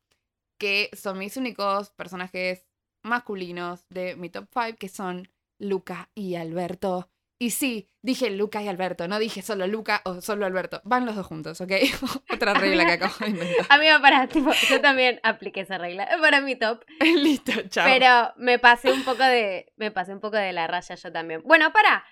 que 0.57 0.89
son 0.93 1.17
mis 1.17 1.38
únicos 1.38 1.91
personajes 1.91 2.65
masculinos 3.03 3.85
de 3.89 4.15
mi 4.15 4.29
top 4.29 4.47
5, 4.53 4.77
que 4.79 4.89
son 4.89 5.29
Luca 5.59 6.09
y 6.15 6.35
Alberto. 6.35 7.09
Y 7.38 7.50
sí, 7.51 7.89
dije 8.01 8.29
Luca 8.29 8.62
y 8.63 8.69
Alberto, 8.69 9.07
no 9.09 9.19
dije 9.19 9.41
solo 9.41 9.67
Luca 9.67 10.01
o 10.05 10.21
solo 10.21 10.45
Alberto. 10.45 10.81
Van 10.85 11.05
los 11.05 11.15
dos 11.17 11.27
juntos, 11.27 11.59
¿ok? 11.59 11.71
Otra 12.33 12.53
regla 12.53 12.85
que 12.85 12.93
acabo 12.93 13.13
de 13.19 13.27
inventar. 13.29 13.65
Amigo, 13.69 14.00
para, 14.01 14.27
tipo, 14.27 14.51
yo 14.69 14.79
también 14.81 15.19
apliqué 15.21 15.62
esa 15.62 15.77
regla 15.77 16.07
para 16.21 16.39
mi 16.41 16.55
top, 16.55 16.83
Listo, 17.00 17.51
chao. 17.69 17.85
pero 17.85 18.33
me 18.38 18.57
pasé 18.57 18.91
un 18.93 19.03
poco 19.03 19.24
de, 19.24 19.71
me 19.75 19.91
pasé 19.91 20.13
un 20.13 20.21
poco 20.21 20.38
de 20.38 20.53
la 20.53 20.65
raya 20.67 20.95
yo 20.95 21.12
también. 21.12 21.41
Bueno, 21.43 21.74
para, 21.74 22.05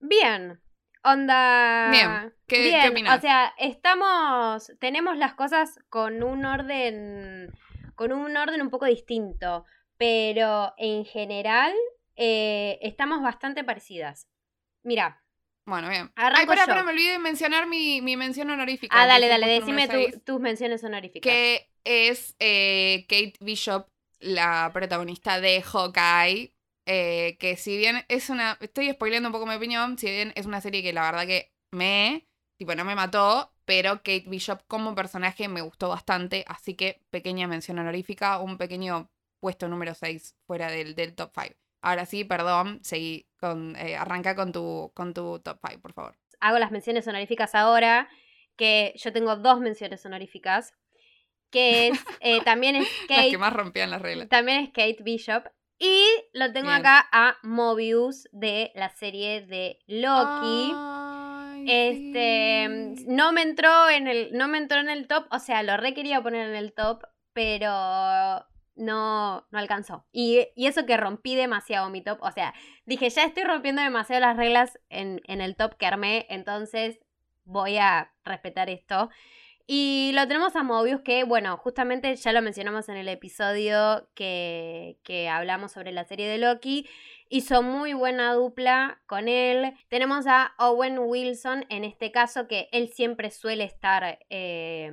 bien, 0.00 0.60
onda, 1.04 1.90
Bien, 1.90 2.34
¿qué- 2.46 2.78
qué 2.80 2.90
bien, 2.90 3.06
o 3.08 3.20
sea, 3.20 3.52
estamos, 3.58 4.72
tenemos 4.80 5.16
las 5.16 5.34
cosas 5.34 5.78
con 5.90 6.22
un 6.22 6.44
orden, 6.46 7.52
con 8.00 8.12
un 8.12 8.34
orden 8.34 8.62
un 8.62 8.70
poco 8.70 8.86
distinto, 8.86 9.66
pero 9.98 10.72
en 10.78 11.04
general 11.04 11.74
eh, 12.16 12.78
estamos 12.80 13.20
bastante 13.22 13.62
parecidas. 13.62 14.26
Mira, 14.82 15.22
Bueno, 15.66 15.90
bien. 15.90 16.10
Ay, 16.16 16.46
pará, 16.46 16.66
pará, 16.66 16.82
me 16.82 16.92
olvidé 16.92 17.12
de 17.12 17.18
mencionar 17.18 17.66
mi, 17.66 18.00
mi 18.00 18.16
mención 18.16 18.48
honorífica. 18.48 19.02
ah, 19.02 19.06
dale, 19.06 19.28
dale, 19.28 19.46
decime 19.46 19.86
tu- 19.88 20.20
tus 20.20 20.40
menciones 20.40 20.82
honoríficas. 20.82 21.32
que 21.32 21.68
es 21.84 22.34
eh, 22.38 23.04
Kate 23.08 23.34
Bishop, 23.40 23.86
la 24.20 24.70
protagonista 24.72 25.40
de 25.40 25.62
Hawkeye. 25.62 26.54
eh, 26.86 27.36
que 27.38 27.56
si 27.56 27.76
bien 27.76 28.04
es 28.08 28.30
una. 28.30 28.56
Estoy 28.60 28.90
spoileando 28.90 29.28
un 29.28 29.32
poco 29.34 29.46
mi 29.46 29.54
opinión. 29.54 29.98
Si 29.98 30.06
bien 30.10 30.32
es 30.34 30.46
una 30.46 30.60
serie 30.62 30.82
que 30.82 30.92
la 30.94 31.02
verdad 31.02 31.26
que 31.26 31.52
me. 31.72 32.26
Tipo, 32.58 32.74
no 32.74 32.84
me 32.84 32.94
mató. 32.94 33.52
Pero 33.70 33.98
Kate 33.98 34.24
Bishop 34.26 34.62
como 34.66 34.96
personaje 34.96 35.46
me 35.46 35.60
gustó 35.60 35.88
bastante. 35.90 36.44
Así 36.48 36.74
que 36.74 37.00
pequeña 37.10 37.46
mención 37.46 37.78
honorífica. 37.78 38.40
Un 38.40 38.58
pequeño 38.58 39.08
puesto 39.38 39.68
número 39.68 39.94
6 39.94 40.34
fuera 40.44 40.68
del, 40.72 40.96
del 40.96 41.14
top 41.14 41.30
5. 41.40 41.54
Ahora 41.80 42.04
sí, 42.04 42.24
perdón. 42.24 42.80
Seguí 42.82 43.28
con. 43.38 43.76
eh, 43.76 43.94
arranca 43.96 44.34
con 44.34 44.50
tu, 44.50 44.90
con 44.92 45.14
tu 45.14 45.38
top 45.38 45.60
5, 45.64 45.80
por 45.80 45.92
favor. 45.92 46.16
hago 46.40 46.58
las 46.58 46.72
menciones 46.72 47.06
honoríficas 47.06 47.54
ahora, 47.54 48.08
que 48.56 48.92
yo 48.96 49.12
tengo 49.12 49.36
dos 49.36 49.60
menciones 49.60 50.04
honoríficas, 50.04 50.72
que 51.50 51.88
es, 51.88 52.00
eh, 52.20 52.40
también 52.42 52.74
es 52.74 52.88
Las 53.08 53.18
Kate, 53.18 53.30
que 53.30 53.38
más 53.38 53.52
rompían 53.52 53.90
las 53.90 54.02
reglas. 54.02 54.28
también 54.28 54.64
es 54.64 54.70
Kate 54.70 54.98
Bishop, 55.04 55.44
y 55.78 56.04
lo 56.32 56.52
tengo 56.52 56.70
Bien. 56.70 56.80
acá 56.80 57.08
a 57.12 57.36
Mobius 57.44 58.28
de 58.32 58.72
la 58.74 58.90
serie 58.90 59.42
de 59.46 59.78
Loki. 59.86 60.72
Este 61.66 62.94
sí. 62.96 63.04
no 63.08 63.32
me 63.32 63.42
entró 63.42 63.88
en 63.90 64.08
el 64.08 64.32
no 64.32 64.48
me 64.48 64.58
entró 64.58 64.78
en 64.78 64.90
el 64.90 65.06
top, 65.06 65.26
o 65.30 65.38
sea, 65.38 65.62
lo 65.62 65.76
re 65.76 65.94
quería 65.94 66.22
poner 66.22 66.48
en 66.48 66.56
el 66.56 66.72
top, 66.72 67.02
pero 67.32 67.70
no 68.76 69.46
no 69.50 69.58
alcanzó. 69.58 70.06
Y, 70.12 70.48
y 70.56 70.66
eso 70.66 70.86
que 70.86 70.96
rompí 70.96 71.36
demasiado 71.36 71.90
mi 71.90 72.02
top, 72.02 72.18
o 72.22 72.30
sea, 72.32 72.54
dije, 72.86 73.10
ya 73.10 73.24
estoy 73.24 73.44
rompiendo 73.44 73.82
demasiado 73.82 74.20
las 74.20 74.36
reglas 74.36 74.78
en, 74.88 75.20
en 75.26 75.40
el 75.40 75.56
top 75.56 75.76
que 75.76 75.86
armé, 75.86 76.26
entonces 76.30 76.98
voy 77.44 77.78
a 77.78 78.12
respetar 78.24 78.70
esto. 78.70 79.10
Y 79.72 80.10
lo 80.14 80.26
tenemos 80.26 80.56
a 80.56 80.64
Mobius, 80.64 81.00
que 81.02 81.22
bueno, 81.22 81.56
justamente 81.56 82.16
ya 82.16 82.32
lo 82.32 82.42
mencionamos 82.42 82.88
en 82.88 82.96
el 82.96 83.08
episodio 83.08 84.08
que, 84.14 84.98
que 85.04 85.28
hablamos 85.28 85.70
sobre 85.70 85.92
la 85.92 86.04
serie 86.04 86.28
de 86.28 86.38
Loki. 86.38 86.88
Hizo 87.32 87.62
muy 87.62 87.92
buena 87.94 88.34
dupla 88.34 89.00
con 89.06 89.28
él. 89.28 89.72
Tenemos 89.88 90.26
a 90.26 90.52
Owen 90.58 90.98
Wilson, 90.98 91.64
en 91.68 91.84
este 91.84 92.10
caso, 92.10 92.48
que 92.48 92.68
él 92.72 92.88
siempre 92.88 93.30
suele 93.30 93.62
estar 93.62 94.18
eh, 94.30 94.90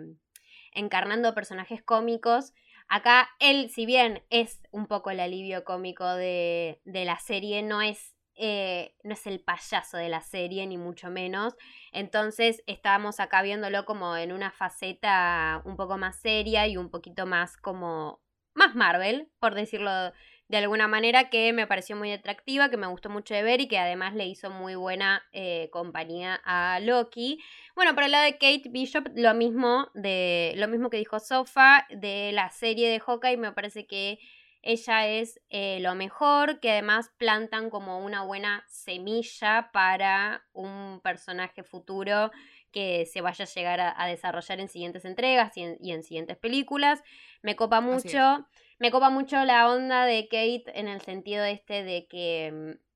encarnando 0.71 1.33
personajes 1.33 1.81
cómicos. 1.81 2.53
Acá 2.87 3.27
él, 3.39 3.71
si 3.71 3.87
bien 3.87 4.23
es 4.29 4.61
un 4.69 4.85
poco 4.85 5.09
el 5.09 5.19
alivio 5.19 5.63
cómico 5.63 6.05
de, 6.13 6.79
de 6.85 7.05
la 7.05 7.17
serie, 7.17 7.63
no 7.63 7.81
es, 7.81 8.15
eh, 8.35 8.95
no 9.03 9.13
es 9.13 9.25
el 9.25 9.39
payaso 9.39 9.97
de 9.97 10.09
la 10.09 10.21
serie, 10.21 10.67
ni 10.67 10.77
mucho 10.77 11.09
menos. 11.09 11.55
Entonces 11.91 12.61
estábamos 12.67 13.19
acá 13.19 13.41
viéndolo 13.41 13.83
como 13.85 14.15
en 14.15 14.31
una 14.31 14.51
faceta 14.51 15.63
un 15.65 15.75
poco 15.75 15.97
más 15.97 16.21
seria 16.21 16.67
y 16.67 16.77
un 16.77 16.91
poquito 16.91 17.25
más 17.25 17.57
como 17.57 18.21
más 18.53 18.75
Marvel, 18.75 19.31
por 19.39 19.55
decirlo 19.55 20.11
de 20.47 20.57
alguna 20.57 20.87
manera, 20.87 21.29
que 21.29 21.51
me 21.53 21.67
pareció 21.67 21.95
muy 21.95 22.11
atractiva, 22.11 22.69
que 22.69 22.77
me 22.77 22.87
gustó 22.87 23.09
mucho 23.09 23.33
de 23.33 23.43
ver 23.43 23.59
y 23.59 23.67
que 23.67 23.77
además 23.77 24.13
le 24.13 24.25
hizo 24.25 24.49
muy 24.49 24.75
buena 24.75 25.23
eh, 25.33 25.69
compañía 25.71 26.39
a 26.45 26.79
Loki. 26.79 27.43
Bueno, 27.75 27.93
por 27.93 28.03
el 28.03 28.11
lado 28.11 28.23
de 28.23 28.33
Kate 28.33 28.69
Bishop, 28.69 29.07
lo 29.15 29.33
mismo 29.33 29.89
de 29.93 30.53
lo 30.55 30.67
mismo 30.67 30.89
que 30.89 30.97
dijo 30.97 31.19
Sofa 31.19 31.85
de 31.89 32.31
la 32.33 32.49
serie 32.49 32.89
de 32.89 32.99
Hawkeye, 32.99 33.37
me 33.37 33.51
parece 33.51 33.87
que 33.87 34.19
ella 34.61 35.07
es 35.07 35.39
eh, 35.49 35.79
lo 35.81 35.95
mejor, 35.95 36.59
que 36.59 36.71
además 36.71 37.11
plantan 37.17 37.69
como 37.69 37.99
una 37.99 38.23
buena 38.23 38.65
semilla 38.67 39.69
para 39.71 40.45
un 40.51 40.99
personaje 41.01 41.63
futuro 41.63 42.31
que 42.71 43.05
se 43.05 43.21
vaya 43.21 43.45
a 43.45 43.47
llegar 43.47 43.79
a, 43.79 44.01
a 44.01 44.07
desarrollar 44.07 44.59
en 44.59 44.67
siguientes 44.67 45.05
entregas 45.05 45.55
y 45.55 45.61
en, 45.61 45.77
y 45.79 45.91
en 45.91 46.03
siguientes 46.03 46.37
películas. 46.37 47.01
Me 47.41 47.55
copa 47.55 47.79
mucho, 47.81 48.45
me 48.79 48.91
copa 48.91 49.09
mucho 49.09 49.43
la 49.45 49.69
onda 49.69 50.05
de 50.05 50.27
Kate 50.27 50.79
en 50.79 50.87
el 50.87 51.01
sentido 51.01 51.43
este 51.43 51.83
de 51.83 52.07
que 52.07 52.51
mm, 52.77 52.87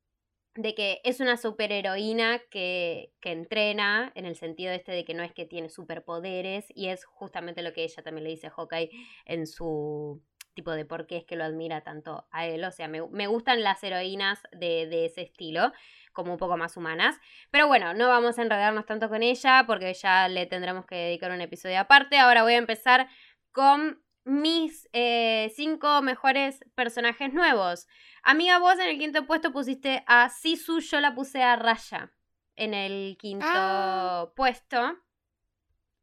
de 0.56 0.76
que 0.76 1.00
es 1.04 1.20
una 1.22 1.38
superheroína 1.38 2.40
que, 2.50 3.14
que 3.22 3.32
entrena, 3.32 4.12
en 4.16 4.26
el 4.26 4.36
sentido 4.36 4.74
este 4.74 4.92
de 4.92 5.06
que 5.06 5.14
no 5.14 5.24
es 5.24 5.32
que 5.32 5.46
tiene 5.46 5.70
superpoderes, 5.70 6.66
y 6.76 6.88
es 6.88 7.06
justamente 7.06 7.62
lo 7.62 7.72
que 7.72 7.84
ella 7.84 8.04
también 8.04 8.26
le 8.26 8.32
dice 8.32 8.48
a 8.48 8.52
Hawkeye 8.52 8.90
en 9.26 9.48
su 9.48 10.22
tipo 10.54 10.72
de 10.72 10.84
por 10.84 11.08
qué 11.08 11.18
es 11.18 11.24
que 11.24 11.38
lo 11.38 11.46
admira 11.46 11.82
tanto 11.82 12.28
a 12.32 12.46
él. 12.48 12.66
O 12.66 12.72
sea, 12.72 12.90
me, 12.90 13.08
me 13.08 13.28
gustan 13.28 13.64
las 13.64 13.82
heroínas 13.82 14.44
de, 14.52 14.88
de 14.88 15.06
ese 15.06 15.22
estilo, 15.22 15.72
como 16.12 16.34
un 16.34 16.38
poco 16.38 16.58
más 16.58 16.76
humanas. 16.76 17.18
Pero 17.52 17.68
bueno, 17.68 17.94
no 17.94 18.10
vamos 18.10 18.38
a 18.38 18.42
enredarnos 18.42 18.86
tanto 18.86 19.08
con 19.08 19.24
ella, 19.24 19.64
porque 19.66 19.94
ya 19.94 20.28
le 20.28 20.46
tendremos 20.48 20.86
que 20.86 20.96
dedicar 20.96 21.32
un 21.32 21.40
episodio 21.40 21.80
aparte. 21.80 22.18
Ahora 22.18 22.44
voy 22.44 22.56
a 22.56 22.58
empezar 22.58 23.08
con 23.54 24.04
mis 24.24 24.88
eh, 24.94 25.51
cinco 25.56 26.01
mejores 26.01 26.60
personajes 26.75 27.34
nuevos. 27.34 27.88
Amiga, 28.24 28.60
vos 28.60 28.74
en 28.75 28.82
el 28.90 28.98
quinto 29.00 29.25
puesto 29.25 29.51
pusiste 29.51 30.04
a 30.08 30.30
Sisu, 30.30 30.80
yo 30.80 31.00
la 31.01 31.16
puse 31.16 31.42
a 31.44 31.56
Raya 31.56 32.12
en 32.56 32.74
el 32.74 33.18
quinto 33.20 33.46
Ah. 33.50 34.32
puesto. 34.36 34.98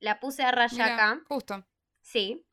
La 0.00 0.18
puse 0.20 0.42
a 0.42 0.50
Raya 0.52 0.84
Mira, 0.84 0.94
acá. 0.94 1.20
Justo. 1.28 1.66
Sí. 2.00 2.44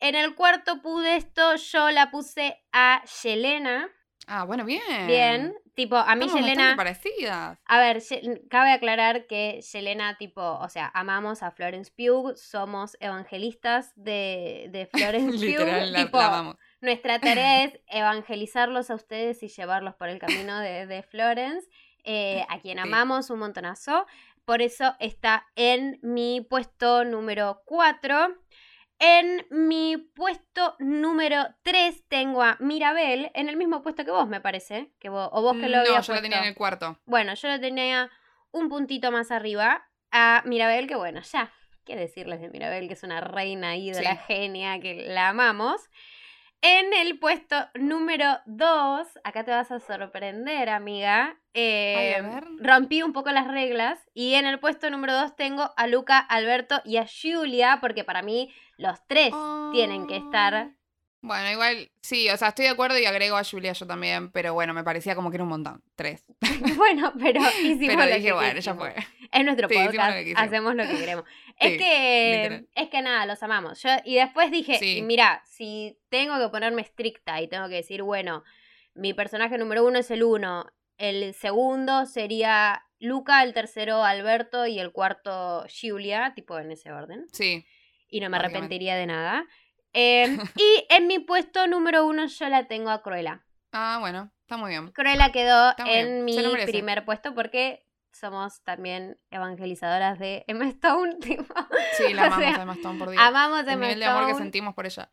En 0.00 0.14
el 0.14 0.34
cuarto 0.34 0.82
puesto 0.82 1.56
yo 1.56 1.90
la 1.90 2.10
puse 2.10 2.62
a 2.72 3.02
Yelena. 3.22 3.88
Ah, 4.26 4.44
bueno, 4.44 4.64
bien. 4.64 5.06
Bien. 5.06 5.54
Tipo, 5.74 5.96
a 5.96 6.14
mí 6.14 6.26
Estamos 6.26 6.46
Yelena. 6.46 6.76
parecidas. 6.76 7.58
A 7.66 7.78
ver, 7.80 8.00
cabe 8.48 8.72
aclarar 8.72 9.26
que 9.26 9.60
Yelena, 9.72 10.16
tipo, 10.16 10.40
o 10.40 10.68
sea, 10.68 10.90
amamos 10.94 11.42
a 11.42 11.50
Florence 11.50 11.90
Pugh, 11.96 12.36
somos 12.36 12.96
evangelistas 13.00 13.92
de, 13.96 14.68
de 14.70 14.86
Florence 14.92 15.32
Pugh. 15.38 15.40
Literal, 15.40 15.92
la, 15.92 16.04
tipo, 16.04 16.18
la 16.18 16.26
amamos. 16.26 16.56
nuestra 16.80 17.18
tarea 17.18 17.64
es 17.64 17.80
evangelizarlos 17.88 18.90
a 18.90 18.94
ustedes 18.94 19.42
y 19.42 19.48
llevarlos 19.48 19.94
por 19.96 20.08
el 20.08 20.18
camino 20.20 20.60
de, 20.60 20.86
de 20.86 21.02
Florence, 21.02 21.68
eh, 22.04 22.44
a 22.48 22.60
quien 22.60 22.78
amamos 22.78 23.30
un 23.30 23.40
montonazo. 23.40 24.06
Por 24.44 24.60
eso 24.60 24.94
está 25.00 25.46
en 25.56 25.98
mi 26.02 26.42
puesto 26.42 27.04
número 27.04 27.62
4. 27.64 28.36
En 29.06 29.46
mi 29.50 29.98
puesto 29.98 30.76
número 30.78 31.44
3 31.62 32.04
tengo 32.08 32.42
a 32.42 32.56
Mirabel, 32.58 33.30
en 33.34 33.50
el 33.50 33.56
mismo 33.58 33.82
puesto 33.82 34.02
que 34.04 34.10
vos, 34.10 34.26
me 34.28 34.40
parece. 34.40 34.92
Que 34.98 35.10
vos, 35.10 35.28
o 35.32 35.42
vos 35.42 35.56
que 35.58 35.68
lo 35.68 35.78
no, 35.84 35.84
yo 36.00 36.14
la 36.14 36.22
tenía 36.22 36.38
en 36.38 36.42
puesto. 36.44 36.48
el 36.48 36.54
cuarto. 36.54 37.00
Bueno, 37.04 37.34
yo 37.34 37.48
lo 37.48 37.60
tenía 37.60 38.10
un 38.50 38.70
puntito 38.70 39.10
más 39.10 39.30
arriba 39.30 39.86
a 40.10 40.42
Mirabel, 40.46 40.86
que 40.86 40.94
bueno, 40.96 41.20
ya, 41.20 41.52
qué 41.84 41.96
decirles 41.96 42.40
de 42.40 42.48
Mirabel, 42.48 42.88
que 42.88 42.94
es 42.94 43.02
una 43.02 43.20
reina 43.20 43.76
ídola, 43.76 44.12
Sí. 44.12 44.20
genia, 44.26 44.80
que 44.80 44.94
la 45.06 45.28
amamos. 45.28 45.82
En 46.66 46.94
el 46.94 47.18
puesto 47.18 47.56
número 47.74 48.38
2, 48.46 49.06
acá 49.22 49.44
te 49.44 49.50
vas 49.50 49.70
a 49.70 49.80
sorprender, 49.80 50.70
amiga. 50.70 51.38
eh, 51.52 52.14
Ay, 52.16 52.40
rompí 52.58 53.02
un 53.02 53.12
poco 53.12 53.30
las 53.32 53.46
reglas 53.46 53.98
y 54.14 54.32
en 54.32 54.46
el 54.46 54.58
puesto 54.58 54.88
número 54.88 55.12
2 55.12 55.36
tengo 55.36 55.70
a 55.76 55.86
Luca, 55.86 56.18
Alberto 56.18 56.80
y 56.86 56.96
a 56.96 57.04
Julia, 57.06 57.80
porque 57.82 58.02
para 58.02 58.22
mí 58.22 58.50
los 58.78 58.98
tres 59.06 59.34
tienen 59.72 60.06
que 60.06 60.16
estar 60.16 60.54
Ah. 60.54 60.70
Bueno, 61.26 61.50
igual, 61.50 61.90
sí, 62.02 62.28
o 62.28 62.36
sea, 62.36 62.48
estoy 62.48 62.66
de 62.66 62.70
acuerdo 62.72 62.98
y 62.98 63.06
agrego 63.06 63.36
a 63.38 63.44
Julia 63.44 63.72
yo 63.72 63.86
también, 63.86 64.30
pero 64.30 64.52
bueno, 64.52 64.74
me 64.74 64.84
parecía 64.84 65.14
como 65.14 65.30
que 65.30 65.36
era 65.38 65.44
un 65.44 65.48
montón. 65.50 65.82
Tres. 65.96 66.24
Bueno, 66.76 67.12
pero 67.18 67.40
hicimos 67.62 67.94
pero 67.96 68.00
lo 68.10 68.16
dije, 68.16 68.22
que 68.28 68.32
bueno, 68.32 68.60
ya 68.60 68.74
fue. 68.74 68.94
Es 69.32 69.44
nuestro 69.44 69.68
Sí, 69.68 69.74
lo 69.74 69.84
podcast, 69.86 70.12
que 70.16 70.24
quisimos. 70.24 70.42
hacemos 70.42 70.74
lo 70.74 70.86
que 70.86 70.96
queremos. 70.98 71.24
Es 71.58 71.72
Sí, 71.72 71.78
que 71.78 72.32
literal. 72.36 72.68
es 72.74 72.88
que 72.90 73.00
nada, 73.02 73.26
los 73.26 73.42
amamos. 73.42 73.80
Yo, 73.82 73.88
y 74.04 74.16
después 74.16 74.50
dije, 74.50 74.78
Sí. 74.78 75.02
mira, 75.02 75.40
si 75.46 75.96
tengo 76.10 76.38
que 76.38 76.48
ponerme 76.50 76.82
estricta 76.82 77.40
y 77.40 77.48
tengo 77.48 77.68
que 77.68 77.76
decir, 77.76 78.02
bueno, 78.02 78.42
mi 78.94 79.14
personaje 79.14 79.56
número 79.56 79.84
uno 79.84 79.98
es 80.00 80.10
el 80.10 80.24
uno, 80.24 80.66
el 80.98 81.32
segundo 81.34 82.06
sería 82.06 82.82
Luca, 83.00 83.42
el 83.42 83.54
tercero 83.54 84.04
Alberto 84.04 84.66
y 84.66 84.78
el 84.78 84.92
cuarto 84.92 85.64
Julia, 85.80 86.32
tipo 86.34 86.58
en 86.58 86.70
ese 86.72 86.92
orden. 86.92 87.24
Sí. 87.32 87.64
Y 88.08 88.20
no 88.20 88.28
me 88.30 88.36
arrepentiría 88.36 88.94
de 88.96 89.06
nada. 89.06 89.44
Eh, 89.94 90.36
y 90.56 90.86
en 90.90 91.06
mi 91.06 91.18
puesto 91.20 91.66
número 91.66 92.06
uno 92.06 92.26
yo 92.26 92.48
la 92.48 92.66
tengo 92.68 92.90
a 92.90 93.02
Cruella. 93.02 93.44
Ah, 93.72 93.98
bueno, 94.00 94.30
está 94.42 94.56
muy 94.56 94.70
bien. 94.70 94.90
Cruella 94.92 95.32
quedó 95.32 95.74
bien, 95.84 95.88
en 96.18 96.24
mi 96.24 96.36
primer 96.66 97.04
puesto 97.04 97.34
porque 97.34 97.86
somos 98.12 98.62
también 98.62 99.18
evangelizadoras 99.30 100.18
de 100.18 100.44
Emma 100.46 100.66
Stone. 100.68 101.16
tipo, 101.20 101.54
Sí, 101.96 102.12
la 102.12 102.22
O 102.24 102.26
amamos 102.26 102.44
sea, 102.44 102.58
a 102.58 102.62
Emma 102.62 102.74
Stone, 102.74 102.98
por 102.98 103.10
Dios. 103.10 103.22
amamos 103.22 103.58
a 103.60 103.62
El 103.62 103.68
Emma 103.70 103.86
nivel 103.86 104.00
de 104.00 104.06
amor 104.06 104.26
que 104.26 104.34
sentimos 104.34 104.74
por 104.74 104.86
ella. 104.86 105.10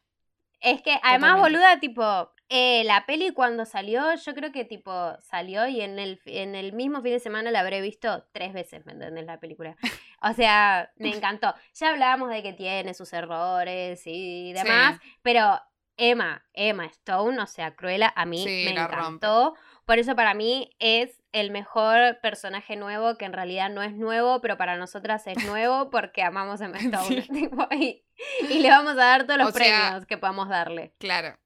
Es 0.59 0.81
que 0.83 0.91
además, 1.01 1.31
Totalmente. 1.37 1.41
boluda, 1.41 1.79
tipo, 1.79 2.33
eh, 2.53 2.83
la 2.83 3.05
peli 3.05 3.31
cuando 3.31 3.63
salió, 3.65 4.13
yo 4.13 4.35
creo 4.35 4.51
que 4.51 4.65
tipo 4.65 4.91
salió 5.21 5.65
y 5.67 5.79
en 5.79 5.97
el, 5.99 6.19
en 6.25 6.53
el 6.55 6.73
mismo 6.73 7.01
fin 7.01 7.13
de 7.13 7.19
semana 7.21 7.49
la 7.49 7.61
habré 7.61 7.79
visto 7.79 8.25
tres 8.33 8.51
veces, 8.51 8.85
¿me 8.85 8.91
entendés? 8.91 9.25
La 9.25 9.39
película. 9.39 9.77
O 10.21 10.33
sea, 10.33 10.91
me 10.97 11.15
encantó. 11.15 11.55
Ya 11.73 11.89
hablábamos 11.89 12.29
de 12.29 12.43
que 12.43 12.51
tiene 12.51 12.93
sus 12.93 13.13
errores 13.13 14.01
y 14.05 14.51
demás, 14.51 14.99
pero 15.21 15.61
Emma, 15.95 16.43
Emma 16.53 16.85
Stone, 16.87 17.39
o 17.41 17.47
sea, 17.47 17.75
Cruella, 17.75 18.11
a 18.15 18.25
mí 18.25 18.43
Sí, 18.43 18.65
me 18.67 18.73
la 18.73 18.87
rompe. 18.87 18.97
encantó. 18.99 19.55
Por 19.85 19.97
eso 19.99 20.15
para 20.15 20.33
mí 20.33 20.75
es 20.79 21.21
el 21.31 21.51
mejor 21.51 22.19
personaje 22.21 22.75
nuevo, 22.75 23.15
que 23.17 23.25
en 23.25 23.33
realidad 23.33 23.69
no 23.69 23.81
es 23.81 23.93
nuevo, 23.93 24.41
pero 24.41 24.57
para 24.57 24.75
nosotras 24.77 25.25
es 25.27 25.43
nuevo 25.45 25.89
porque 25.89 26.21
amamos 26.23 26.59
a 26.61 26.65
Emma 26.65 26.77
Stone. 27.07 27.21
Sí. 27.21 27.27
tipo, 27.31 27.67
y, 27.71 28.03
y 28.49 28.59
le 28.59 28.69
vamos 28.69 28.91
a 28.93 28.95
dar 28.95 29.23
todos 29.25 29.39
los 29.39 29.47
O 29.49 29.51
sea- 29.51 29.79
premios 29.87 30.05
que 30.05 30.17
podamos 30.17 30.49
darle. 30.49 30.93
Claro. 30.97 31.37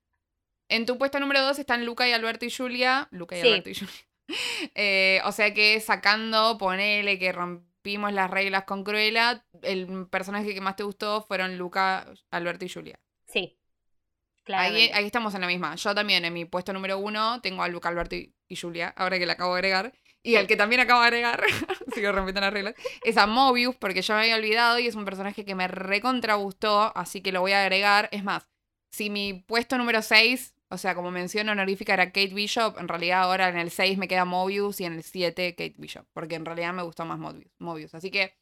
En 0.69 0.85
tu 0.85 0.97
puesto 0.97 1.19
número 1.19 1.41
2 1.41 1.59
están 1.59 1.85
Luca 1.85 2.07
y 2.07 2.11
Alberto 2.13 2.45
y 2.45 2.51
Julia. 2.51 3.07
Luca 3.11 3.37
y 3.37 3.41
Sí. 3.41 3.47
Alberto 3.47 3.69
y 3.69 3.75
Julia. 3.75 3.93
Eh, 4.73 5.21
o 5.25 5.31
sea 5.31 5.53
que 5.53 5.79
sacando, 5.79 6.57
ponele 6.57 7.19
que 7.19 7.31
rompimos 7.31 8.11
las 8.11 8.31
reglas 8.31 8.63
con 8.63 8.83
Cruella, 8.83 9.45
el 9.61 10.07
personaje 10.09 10.51
que 10.55 10.61
más 10.61 10.75
te 10.75 10.81
gustó 10.81 11.21
fueron 11.21 11.59
Luca, 11.59 12.11
Alberto 12.31 12.65
y 12.65 12.69
Julia. 12.69 12.99
Sí. 13.27 13.39
Ahí, 13.39 14.43
Claramente. 14.43 14.93
ahí 14.95 15.05
estamos 15.05 15.35
en 15.35 15.41
la 15.41 15.47
misma. 15.47 15.75
Yo 15.75 15.93
también 15.93 16.25
en 16.25 16.33
mi 16.33 16.45
puesto 16.45 16.73
número 16.73 16.97
uno 16.97 17.39
tengo 17.41 17.61
a 17.61 17.67
Luca, 17.67 17.89
Alberto 17.89 18.15
y, 18.15 18.33
y 18.47 18.55
Julia, 18.55 18.93
ahora 18.97 19.19
que 19.19 19.27
la 19.27 19.33
acabo 19.33 19.53
de 19.53 19.59
agregar. 19.59 19.93
Y 20.23 20.37
el 20.37 20.47
que 20.47 20.55
también 20.55 20.81
acabo 20.81 21.01
de 21.01 21.07
agregar, 21.07 21.43
sigo 21.93 22.11
rompiendo 22.11 22.41
las 22.41 22.51
reglas, 22.51 22.73
es 23.03 23.17
a 23.17 23.27
Mobius, 23.27 23.75
porque 23.75 24.01
yo 24.01 24.15
me 24.15 24.21
había 24.21 24.35
olvidado 24.37 24.79
y 24.79 24.87
es 24.87 24.95
un 24.95 25.05
personaje 25.05 25.45
que 25.45 25.53
me 25.53 25.67
recontra 25.67 26.33
gustó, 26.33 26.97
así 26.97 27.21
que 27.21 27.31
lo 27.31 27.41
voy 27.41 27.51
a 27.51 27.61
agregar. 27.61 28.09
Es 28.11 28.23
más, 28.23 28.47
si 28.89 29.11
mi 29.11 29.35
puesto 29.35 29.77
número 29.77 30.01
6, 30.01 30.54
o 30.75 30.77
sea, 30.77 30.93
como 30.93 31.09
mención 31.09 31.49
honorífica 31.49 31.93
era 31.93 32.07
Kate 32.07 32.33
Bishop, 32.33 32.77
en 32.77 32.87
realidad 32.87 33.23
ahora 33.23 33.49
en 33.49 33.57
el 33.57 33.71
6 33.71 33.97
me 33.97 34.07
queda 34.07 34.25
Mobius 34.25 34.79
y 34.81 34.85
en 34.85 34.93
el 34.93 35.03
7 35.03 35.55
Kate 35.55 35.75
Bishop, 35.77 36.05
porque 36.13 36.35
en 36.35 36.45
realidad 36.45 36.73
me 36.73 36.83
gustó 36.83 37.05
más 37.05 37.17
Mobius. 37.17 37.49
Mobius. 37.59 37.95
Así 37.95 38.11
que, 38.11 38.35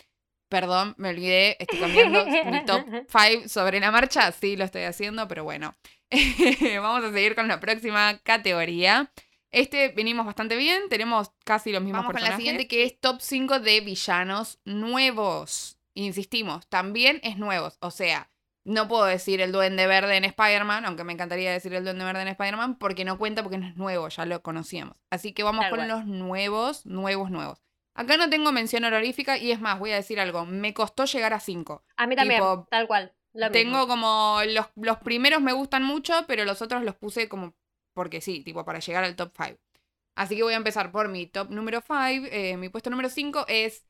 perdón, 0.49 0.95
me 0.97 1.09
olvidé, 1.09 1.55
estoy 1.59 1.79
cambiando 1.79 2.25
mi 2.51 2.65
top 2.65 2.85
5 3.07 3.47
sobre 3.47 3.79
la 3.79 3.91
marcha, 3.91 4.31
sí 4.31 4.55
lo 4.57 4.65
estoy 4.65 4.83
haciendo, 4.83 5.27
pero 5.27 5.43
bueno. 5.43 5.75
Vamos 6.81 7.03
a 7.03 7.13
seguir 7.13 7.35
con 7.35 7.47
la 7.47 7.59
próxima 7.59 8.17
categoría. 8.23 9.11
Este 9.51 9.89
venimos 9.89 10.25
bastante 10.25 10.55
bien, 10.55 10.89
tenemos 10.89 11.31
casi 11.45 11.71
los 11.71 11.83
mismos 11.83 12.01
Vamos 12.01 12.19
con 12.19 12.27
la 12.27 12.35
siguiente, 12.35 12.67
que 12.67 12.83
es 12.83 12.99
top 12.99 13.21
5 13.21 13.59
de 13.59 13.81
villanos 13.81 14.59
nuevos. 14.65 15.77
Insistimos, 15.93 16.67
también 16.67 17.19
es 17.21 17.37
nuevos. 17.37 17.77
O 17.79 17.91
sea, 17.91 18.32
no 18.65 18.87
puedo 18.87 19.05
decir 19.05 19.41
el 19.41 19.51
Duende 19.51 19.87
Verde 19.87 20.15
en 20.15 20.23
Spider-Man, 20.25 20.85
aunque 20.85 21.03
me 21.03 21.13
encantaría 21.13 21.51
decir 21.51 21.73
el 21.73 21.83
Duende 21.83 22.05
Verde 22.05 22.21
en 22.21 22.27
Spider-Man, 22.29 22.77
porque 22.77 23.05
no 23.05 23.17
cuenta 23.17 23.43
porque 23.43 23.57
no 23.57 23.67
es 23.67 23.75
nuevo, 23.75 24.07
ya 24.07 24.25
lo 24.25 24.41
conocíamos. 24.41 24.97
Así 25.09 25.33
que 25.33 25.43
vamos 25.43 25.65
Tal 25.65 25.71
con 25.71 25.87
los 25.87 26.05
nuevos, 26.05 26.85
nuevos, 26.85 27.29
nuevos. 27.29 27.61
Acá 27.95 28.17
no 28.17 28.29
tengo 28.29 28.51
mención 28.51 28.83
honorífica 28.85 29.37
y 29.37 29.51
es 29.51 29.59
más, 29.59 29.77
voy 29.79 29.91
a 29.91 29.95
decir 29.95 30.19
algo, 30.19 30.45
me 30.45 30.73
costó 30.73 31.05
llegar 31.05 31.33
a 31.33 31.39
5. 31.39 31.83
A 31.97 32.07
mí 32.07 32.15
también, 32.15 32.39
tipo, 32.39 32.67
tal 32.69 32.87
cual. 32.87 33.13
Lo 33.33 33.49
Tengo 33.51 33.79
mismo. 33.79 33.87
como 33.87 34.39
los, 34.47 34.67
los 34.75 34.97
primeros 34.97 35.41
me 35.41 35.53
gustan 35.53 35.83
mucho, 35.83 36.13
pero 36.27 36.45
los 36.45 36.61
otros 36.61 36.83
los 36.83 36.95
puse 36.95 37.27
como 37.27 37.55
porque 37.93 38.21
sí, 38.21 38.41
tipo 38.41 38.63
para 38.65 38.79
llegar 38.79 39.03
al 39.03 39.15
top 39.15 39.33
5. 39.35 39.59
Así 40.15 40.35
que 40.35 40.43
voy 40.43 40.53
a 40.53 40.57
empezar 40.57 40.91
por 40.91 41.09
mi 41.09 41.25
top 41.25 41.49
número 41.49 41.81
5. 41.81 42.57
mi 42.57 42.69
puesto 42.69 42.89
número 42.89 43.09
5 43.09 43.45
es 43.47 43.85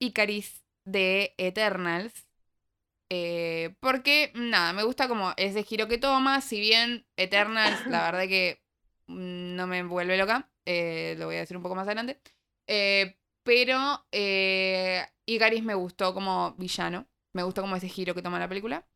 Icaris 0.00 0.64
de 0.84 1.34
Eternals. 1.38 2.26
Eh, 3.14 3.74
porque, 3.80 4.32
nada, 4.34 4.72
me 4.72 4.84
gusta 4.84 5.06
como 5.06 5.34
ese 5.36 5.64
giro 5.64 5.86
que 5.86 5.98
toma. 5.98 6.40
Si 6.40 6.58
bien 6.58 7.06
Eternals, 7.16 7.84
la 7.86 8.04
verdad 8.04 8.22
que 8.22 8.62
no 9.06 9.66
me 9.66 9.82
vuelve 9.82 10.16
loca. 10.16 10.48
eh, 10.64 11.14
lo 11.18 11.26
voy 11.26 11.36
a 11.36 11.40
decir 11.40 11.58
un 11.58 11.62
poco 11.62 11.74
más 11.74 11.86
adelante. 11.86 12.22
Eh, 12.66 13.18
pero 13.42 14.06
Icaris 15.26 15.62
me 15.62 15.74
gustó 15.74 16.14
como 16.14 16.54
villano. 16.56 17.06
Me 17.34 17.42
gustó 17.42 17.60
como 17.60 17.76
ese 17.76 17.88
giro 17.90 18.14
que 18.14 18.22
toma 18.22 18.38
la 18.38 18.48
película. 18.48 18.86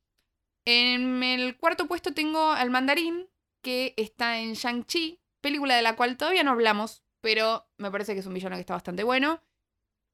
En 0.65 1.23
el 1.23 1.59
cuarto 1.59 1.87
puesto 1.87 2.15
tengo 2.15 2.53
al 2.53 2.71
mandarín, 2.71 3.29
que 3.63 3.93
está 3.99 4.39
en 4.39 4.55
Shang-Chi, 4.55 5.21
película 5.43 5.77
de 5.77 5.83
la 5.83 5.95
cual 5.95 6.17
todavía 6.17 6.43
no 6.43 6.53
hablamos, 6.53 7.05
pero 7.21 7.69
me 7.77 7.91
parece 7.91 8.15
que 8.15 8.21
es 8.21 8.27
un 8.27 8.35
villano 8.35 8.57
que 8.57 8.61
está 8.61 8.75
bastante 8.75 9.05
bueno. 9.05 9.43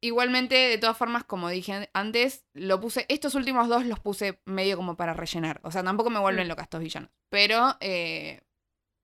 Igualmente, 0.05 0.57
de 0.57 0.79
todas 0.79 0.97
formas, 0.97 1.23
como 1.25 1.49
dije 1.49 1.89
antes, 1.95 2.45
lo 2.55 2.81
puse. 2.81 3.07
Estos 3.09 3.37
últimos 3.37 3.69
dos 3.69 3.87
los 3.87 4.01
puse 4.01 4.41
medio 4.45 4.77
como 4.77 4.97
para 4.97 5.15
rellenar. 5.15 5.61
O 5.63 5.71
sea, 5.71 5.85
tampoco 5.85 6.11
me 6.11 6.19
vuelven 6.19 6.47
Mm. 6.47 6.49
locas 6.49 6.65
estos 6.65 6.81
villanos. 6.81 7.11
Pero 7.31 7.77
eh, 7.81 8.41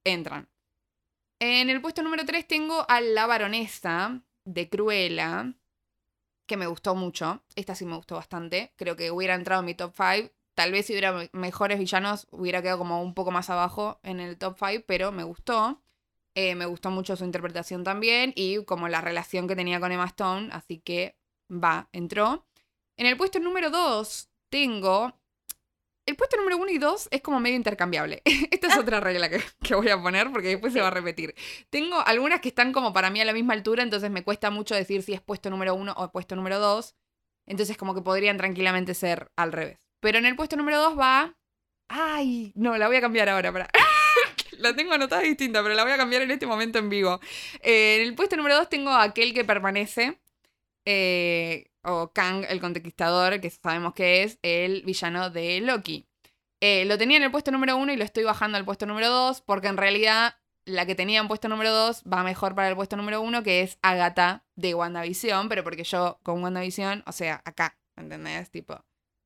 entran. 0.05 0.49
En 1.41 1.71
el 1.71 1.81
puesto 1.81 2.03
número 2.03 2.25
3 2.27 2.47
tengo 2.49 2.85
a 2.89 3.01
la 3.01 3.27
baronesa 3.27 4.23
de 4.45 4.69
Cruella, 4.69 5.55
que 6.47 6.57
me 6.57 6.67
gustó 6.67 6.97
mucho. 6.97 7.45
Esta 7.55 7.77
sí 7.77 7.85
me 7.87 7.95
gustó 7.95 8.17
bastante. 8.17 8.73
Creo 8.77 8.97
que 8.97 9.13
hubiera 9.13 9.35
entrado 9.37 9.61
en 9.61 9.67
mi 9.67 9.75
top 9.75 9.95
5. 9.97 10.33
Tal 10.55 10.73
vez 10.73 10.87
si 10.87 10.95
hubiera 10.95 11.13
me- 11.13 11.31
mejores 11.33 11.79
villanos, 11.79 12.27
hubiera 12.33 12.61
quedado 12.61 12.79
como 12.79 13.01
un 13.03 13.15
poco 13.15 13.31
más 13.31 13.51
abajo 13.51 14.01
en 14.03 14.19
el 14.19 14.37
top 14.37 14.57
5, 14.59 14.83
pero 14.89 15.13
me 15.13 15.23
gustó. 15.23 15.81
Eh, 16.35 16.55
me 16.55 16.67
gustó 16.67 16.91
mucho 16.91 17.17
su 17.17 17.25
interpretación 17.25 17.83
también 17.85 18.33
y 18.37 18.65
como 18.65 18.89
la 18.89 19.01
relación 19.01 19.49
que 19.49 19.57
tenía 19.57 19.81
con 19.81 19.91
Emma 19.93 20.07
Stone, 20.07 20.51
así 20.53 20.79
que 20.79 21.17
va, 21.51 21.89
entró. 21.93 22.47
En 22.97 23.07
el 23.07 23.17
puesto 23.17 23.41
número 23.41 23.71
2 23.71 24.29
tengo 24.51 25.15
el 26.07 26.17
puesto 26.17 26.39
número 26.39 26.57
uno 26.57 26.71
y 26.71 26.79
dos 26.79 27.07
es 27.11 27.21
como 27.21 27.39
medio 27.39 27.57
intercambiable. 27.57 28.23
Esta 28.51 28.69
es 28.69 28.73
Ah. 28.75 28.81
otra 28.81 28.99
regla 29.01 29.29
que, 29.29 29.43
que 29.63 29.75
voy 29.75 29.91
a 29.91 30.01
poner 30.01 30.31
porque 30.33 30.49
después 30.49 30.73
se 30.73 30.81
va 30.81 30.87
a 30.89 30.91
repetir. 30.91 31.35
Tengo 31.69 32.01
algunas 32.07 32.41
que 32.41 32.49
están 32.49 32.73
como 32.73 32.95
para 32.95 33.11
mí 33.11 33.21
a 33.21 33.27
la 33.27 33.35
misma 33.35 33.53
altura, 33.53 33.83
entonces 33.83 34.11
me 34.11 34.25
cuesta 34.25 34.51
mucho 34.51 34.75
decir 34.75 35.03
si 35.03 35.13
es 35.13 35.21
puesto 35.21 35.51
número 35.51 35.75
uno 35.75 35.93
o 35.99 36.11
puesto 36.11 36.35
número 36.35 36.59
dos. 36.61 36.95
Entonces 37.47 37.77
como 37.77 37.95
que 37.95 38.01
podrían 38.01 38.39
tranquilamente 38.39 38.95
ser 38.95 39.31
al 39.37 39.53
revés. 39.53 39.81
Pero 40.01 40.17
en 40.19 40.25
el 40.25 40.35
puesto 40.37 40.57
número 40.57 40.79
dos 40.81 40.99
va... 40.99 41.35
Ay, 41.91 42.53
no, 42.55 42.77
la 42.79 42.87
voy 42.89 42.97
a 42.97 43.01
cambiar 43.03 43.29
ahora. 43.29 43.53
Para... 43.53 43.69
la 44.59 44.75
tengo 44.77 44.93
anotada 44.93 45.23
distinta, 45.23 45.63
pero 45.63 45.75
la 45.75 45.85
voy 45.85 45.93
a 45.93 45.97
cambiar 45.97 46.23
en 46.23 46.31
este 46.31 46.47
momento 46.47 46.79
en 46.79 46.89
vivo. 46.89 47.21
Eh, 47.63 47.97
en 48.01 48.09
el 48.09 48.15
puesto 48.15 48.37
número 48.37 48.57
dos 48.57 48.69
tengo 48.69 48.91
aquel 48.93 49.35
que 49.35 49.45
permanece. 49.45 50.21
eh, 50.85 51.71
o 51.83 52.13
Kang, 52.13 52.45
el 52.49 52.61
conquistador, 52.61 53.41
que 53.41 53.51
sabemos 53.51 53.95
que 53.95 54.23
es 54.25 54.39
el 54.43 54.83
villano 54.83 55.31
de 55.31 55.61
Loki. 55.61 56.07
Eh, 56.61 56.85
lo 56.87 56.99
tenía 56.99 57.17
en 57.19 57.23
el 57.25 57.31
puesto 57.31 57.51
número 57.53 57.77
uno 57.77 57.93
y 57.93 57.97
lo 57.97 58.05
estoy 58.05 58.25
bajando 58.25 58.59
al 58.59 58.65
puesto 58.65 58.87
número 58.87 59.09
dos, 59.11 59.41
porque 59.43 59.69
en 59.69 59.77
realidad 59.77 60.37
la 60.65 60.87
que 60.87 60.95
tenía 60.95 61.21
en 61.21 61.29
puesto 61.29 61.49
número 61.49 61.73
dos 61.73 62.03
va 62.05 62.23
mejor 62.25 62.55
para 62.55 62.69
el 62.69 62.77
puesto 62.77 62.97
número 62.97 63.21
uno, 63.23 63.43
que 63.43 63.63
es 63.63 63.79
Agatha 63.83 64.45
de 64.57 64.75
WandaVision, 64.75 65.49
pero 65.49 65.65
porque 65.65 65.85
yo 65.85 66.21
con 66.23 66.43
WandaVision, 66.43 67.05
o 67.07 67.13
sea, 67.13 67.43
acá, 67.45 67.79
¿entendés? 67.97 68.51
Tipo, 68.51 68.85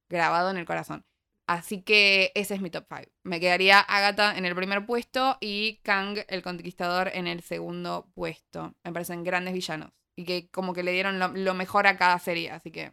grabado 0.09 0.51
en 0.51 0.59
el 0.59 0.67
corazón. 0.67 1.05
Así 1.47 1.83
que 1.83 2.33
ese 2.35 2.55
es 2.55 2.61
mi 2.61 2.71
top 2.71 2.87
5. 2.89 3.11
Me 3.25 3.41
quedaría 3.41 3.81
Agatha 3.81 4.37
en 4.37 4.45
el 4.45 4.55
primer 4.55 4.87
puesto 4.87 5.39
y 5.41 5.81
Kang, 5.83 6.19
el 6.29 6.43
conquistador, 6.43 7.11
en 7.13 7.27
el 7.27 7.43
segundo 7.43 8.11
puesto. 8.15 8.75
Me 8.85 8.93
parecen 8.93 9.25
grandes 9.25 9.55
villanos. 9.55 9.91
Y 10.17 10.25
que 10.25 10.49
como 10.51 10.73
que 10.73 10.83
le 10.83 10.93
dieron 10.93 11.19
lo, 11.19 11.29
lo 11.29 11.55
mejor 11.55 11.87
a 11.87 11.97
cada 11.97 12.19
serie. 12.19 12.51
Así 12.51 12.71
que, 12.71 12.93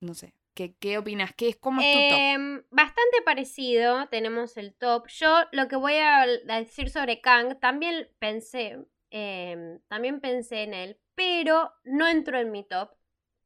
no 0.00 0.14
sé. 0.14 0.34
¿Qué, 0.54 0.74
qué 0.78 0.96
opinas? 0.96 1.34
¿Qué 1.34 1.50
es, 1.50 1.56
¿Cómo 1.56 1.82
es 1.82 1.92
tu 1.92 1.98
top? 2.08 2.18
Em, 2.18 2.62
bastante 2.70 3.20
parecido, 3.24 4.08
tenemos 4.08 4.56
el 4.56 4.74
top. 4.74 5.06
Yo 5.08 5.42
lo 5.52 5.68
que 5.68 5.76
voy 5.76 5.96
a, 5.96 6.22
a 6.22 6.58
decir 6.58 6.88
sobre 6.88 7.20
Kang, 7.20 7.60
también 7.60 8.08
pensé, 8.18 8.78
em, 9.10 9.80
también 9.88 10.20
pensé 10.20 10.62
en 10.62 10.72
él, 10.72 10.98
pero 11.14 11.74
no 11.84 12.08
entró 12.08 12.38
en 12.38 12.52
mi 12.52 12.64
top 12.64 12.90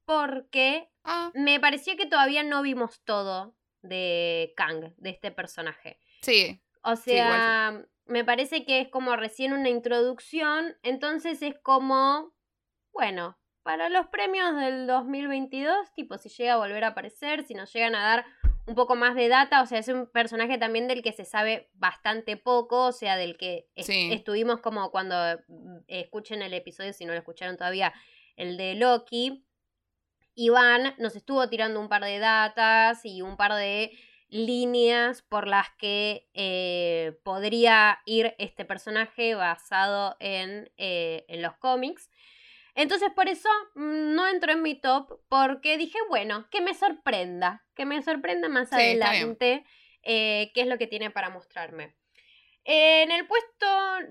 porque 0.05 0.91
Ah, 1.05 1.31
me 1.35 1.59
pareció 1.61 1.97
que 1.97 2.07
todavía 2.07 2.43
no 2.43 2.63
vimos 2.63 3.01
todo 3.05 3.55
de 3.83 4.53
Kang, 4.57 4.93
de 4.97 5.11
este 5.11 5.31
personaje. 5.31 5.99
sí. 6.23 6.61
O 6.83 6.97
Sí, 6.97 7.11
sea, 7.11 7.85
me 8.07 8.25
parece 8.25 8.65
que 8.65 8.81
es 8.81 8.89
como 8.89 9.15
recién 9.15 9.53
una 9.53 9.69
introducción, 9.69 10.79
entonces 10.83 11.43
es 11.43 11.59
como, 11.59 12.35
bueno, 12.91 13.39
para 13.63 13.91
los 13.91 14.07
premios 14.07 14.57
del 14.57 14.87
2022, 14.87 15.93
tipo 15.95 16.17
si 16.17 16.31
llega 16.31 16.55
a 16.55 16.57
volver 16.57 16.85
a 16.85 16.89
aparecer, 16.89 17.45
si 17.45 17.53
nos 17.53 17.71
llegan 17.75 17.95
a 17.95 18.03
dar 18.03 18.25
un 18.67 18.75
poco 18.75 18.95
más 18.95 19.15
de 19.15 19.29
data, 19.29 19.61
o 19.61 19.67
sea, 19.67 19.79
es 19.79 19.89
un 19.89 20.07
personaje 20.11 20.57
también 20.57 20.89
del 20.89 21.03
que 21.03 21.13
se 21.13 21.27
sabe 21.27 21.69
bastante 21.75 22.39
poco, 22.39 22.87
o 22.87 22.93
sea, 22.93 23.17
del 23.17 23.37
que 23.37 23.69
estuvimos 23.75 24.61
como 24.61 24.91
cuando 24.91 25.15
mm, 25.49 25.79
escuchen 25.87 26.41
el 26.41 26.55
episodio, 26.55 26.95
si 26.95 27.05
no 27.05 27.13
lo 27.13 27.19
escucharon 27.19 27.59
todavía, 27.59 27.93
el 28.37 28.57
de 28.57 28.75
Loki. 28.75 29.45
Iván 30.35 30.95
nos 30.99 31.17
estuvo 31.17 31.49
tirando 31.49 31.81
un 31.81 31.89
par 31.89 32.05
de 32.05 32.19
datas 32.19 33.05
y 33.05 33.23
un 33.23 33.37
par 33.37 33.55
de 33.55 33.93
líneas 34.29 35.23
por 35.23 35.47
las 35.49 35.69
que 35.77 36.29
eh, 36.35 37.19
podría 37.25 37.99
ir 38.05 38.35
este 38.39 38.65
personaje 38.65 39.35
basado 39.35 40.17
en, 40.21 40.71
eh, 40.77 41.25
en 41.29 41.43
los 41.43 41.57
cómics. 41.57 42.11
Entonces 42.75 43.11
por 43.15 43.29
eso 43.29 43.49
mm, 43.75 44.15
no 44.15 44.29
entró 44.29 44.53
en 44.53 44.63
mi 44.63 44.75
top 44.75 45.21
porque 45.29 45.77
dije, 45.77 45.99
bueno, 46.09 46.49
que 46.51 46.61
me 46.61 46.75
sorprenda, 46.75 47.65
que 47.75 47.85
me 47.87 48.03
sorprenda 48.03 48.49
más 48.49 48.69
Sí, 48.69 48.77
adelante 48.77 49.65
eh, 50.03 50.51
qué 50.55 50.63
es 50.63 50.67
lo 50.67 50.79
que 50.79 50.87
tiene 50.87 51.11
para 51.11 51.31
mostrarme. 51.31 51.95
En 52.65 53.11
el 53.11 53.27
puesto 53.27 53.67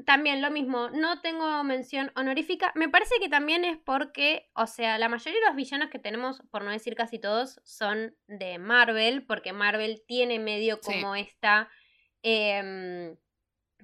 también 0.06 0.42
lo 0.42 0.50
mismo, 0.50 0.90
no 0.90 1.22
tengo 1.22 1.64
mención 1.64 2.12
honorífica. 2.16 2.72
Me 2.76 2.90
parece 2.90 3.16
que 3.22 3.30
también 3.30 3.64
es 3.64 3.78
porque, 3.78 4.50
o 4.54 4.66
sea, 4.66 4.98
la 4.98 5.08
mayoría 5.08 5.40
de 5.40 5.46
los 5.48 5.56
villanos 5.56 5.90
que 5.90 6.00
tenemos, 6.00 6.42
por 6.50 6.64
no 6.64 6.72
decir 6.72 6.96
casi 6.96 7.20
todos, 7.20 7.62
son 7.64 8.16
de 8.28 8.58
Marvel, 8.58 9.24
porque 9.26 9.54
Marvel 9.54 10.02
tiene 10.08 10.40
medio 10.40 10.80
Sí. 10.82 10.94
como 10.94 11.16
esta, 11.16 11.70
em, 12.24 13.16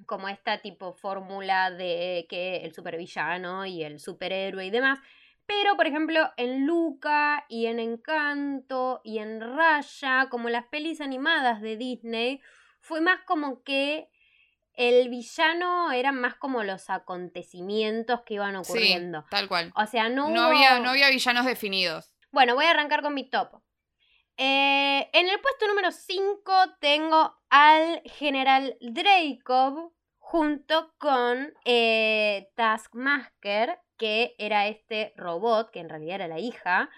como 0.08 0.28
esta 0.30 0.58
tipo 0.62 0.93
fórmula 0.93 1.69
de 1.71 2.25
que 2.28 2.58
el 2.58 2.73
supervillano 2.73 3.65
y 3.67 3.84
el 3.84 3.99
superhéroe 3.99 4.65
y 4.65 4.71
demás. 4.71 4.99
Pero, 5.45 5.75
por 5.78 5.86
ejemplo, 5.86 6.32
en 6.38 6.65
Luca 6.65 7.45
y 7.49 7.67
en 7.67 7.80
Encanto 7.80 8.99
y 9.04 9.19
en 9.19 9.39
Raya, 9.41 10.28
como 10.32 10.49
las 10.49 10.65
pelis 10.65 11.01
animadas 11.01 11.62
de 11.62 11.78
Disney, 11.78 12.41
fue 12.82 12.99
más 12.99 13.21
como 13.21 13.63
que 13.63 14.10
el 14.78 15.10
villano 15.10 15.92
eran 15.92 16.20
más 16.20 16.36
como 16.36 16.64
los 16.64 16.90
acontecimientos 16.90 18.22
que 18.26 18.36
iban 18.36 18.54
Sí, 18.64 18.72
ocurriendo. 18.72 19.26
tal 19.30 19.48
cual. 19.48 19.72
O 19.76 19.86
sea, 19.86 20.10
no, 20.10 20.30
No 20.30 20.42
hubo- 20.42 20.56
había, 20.56 20.80
no 20.80 20.90
había 20.92 21.10
villanos 21.10 21.46
definidos. 21.46 22.14
Bueno, 22.32 22.56
voy 22.56 22.66
a 22.66 22.72
arrancar 22.72 23.02
con 23.02 23.14
mi 23.14 23.30
top. 23.30 23.62
Eh, 24.38 25.10
en 25.14 25.30
el 25.30 25.40
puesto 25.40 25.68
número 25.68 25.92
5 25.92 26.54
tengo 26.82 27.38
al 27.50 28.02
general 28.06 28.76
Dreykov 28.82 29.94
junto 30.18 30.94
con 30.98 31.54
eh, 31.64 32.50
Taskmaster, 32.56 33.80
que 33.98 34.36
era 34.38 34.68
este 34.68 35.14
robot, 35.16 35.72
que 35.72 35.80
en 35.80 35.88
realidad 35.90 36.16
era 36.16 36.28
la 36.28 36.40
hija, 36.40 36.90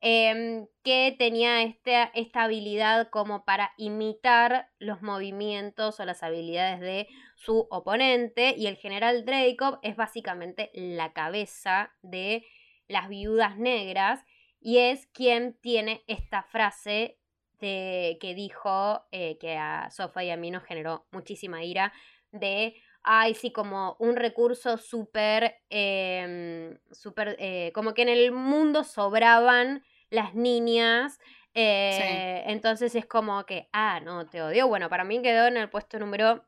em, 0.00 0.66
que 0.82 1.14
tenía 1.18 1.62
este- 1.62 2.10
esta 2.14 2.44
habilidad 2.44 3.10
como 3.10 3.44
para 3.44 3.72
imitar 3.76 4.70
los 4.78 5.02
movimientos 5.02 6.00
o 6.00 6.04
las 6.04 6.22
habilidades 6.22 6.80
de 6.80 7.08
su 7.36 7.66
oponente. 7.70 8.54
Y 8.56 8.66
el 8.66 8.76
general 8.76 9.24
Dreykov 9.24 9.78
es 9.82 9.96
básicamente 9.96 10.70
la 10.74 11.12
cabeza 11.12 11.92
de 12.02 12.46
las 12.88 13.08
viudas 13.08 13.56
negras 13.58 14.24
y 14.60 14.78
es 14.78 15.06
quien 15.08 15.54
tiene 15.60 16.02
esta 16.06 16.42
frase 16.42 17.18
de, 17.60 18.18
que 18.20 18.34
dijo 18.34 19.04
eh, 19.12 19.38
que 19.38 19.56
a 19.56 19.90
Sofa 19.90 20.24
y 20.24 20.30
a 20.30 20.36
mí 20.36 20.50
nos 20.50 20.64
generó 20.64 21.06
muchísima 21.12 21.62
ira 21.62 21.92
de 22.32 22.74
ay 23.02 23.34
sí 23.34 23.52
como 23.52 23.96
un 23.98 24.16
recurso 24.16 24.76
súper 24.76 25.56
em, 25.68 26.78
súper 26.90 27.36
eh, 27.38 27.70
como 27.74 27.94
que 27.94 28.02
en 28.02 28.08
el 28.08 28.32
mundo 28.32 28.84
sobraban 28.84 29.82
las 30.10 30.34
niñas 30.34 31.18
eh, 31.54 32.44
entonces 32.46 32.94
es 32.94 33.06
como 33.06 33.44
que 33.46 33.68
ah 33.72 34.00
no 34.00 34.26
te 34.26 34.42
odio 34.42 34.68
bueno 34.68 34.88
para 34.88 35.04
mí 35.04 35.20
quedó 35.22 35.46
en 35.46 35.56
el 35.56 35.68
puesto 35.70 35.98
número 35.98 36.44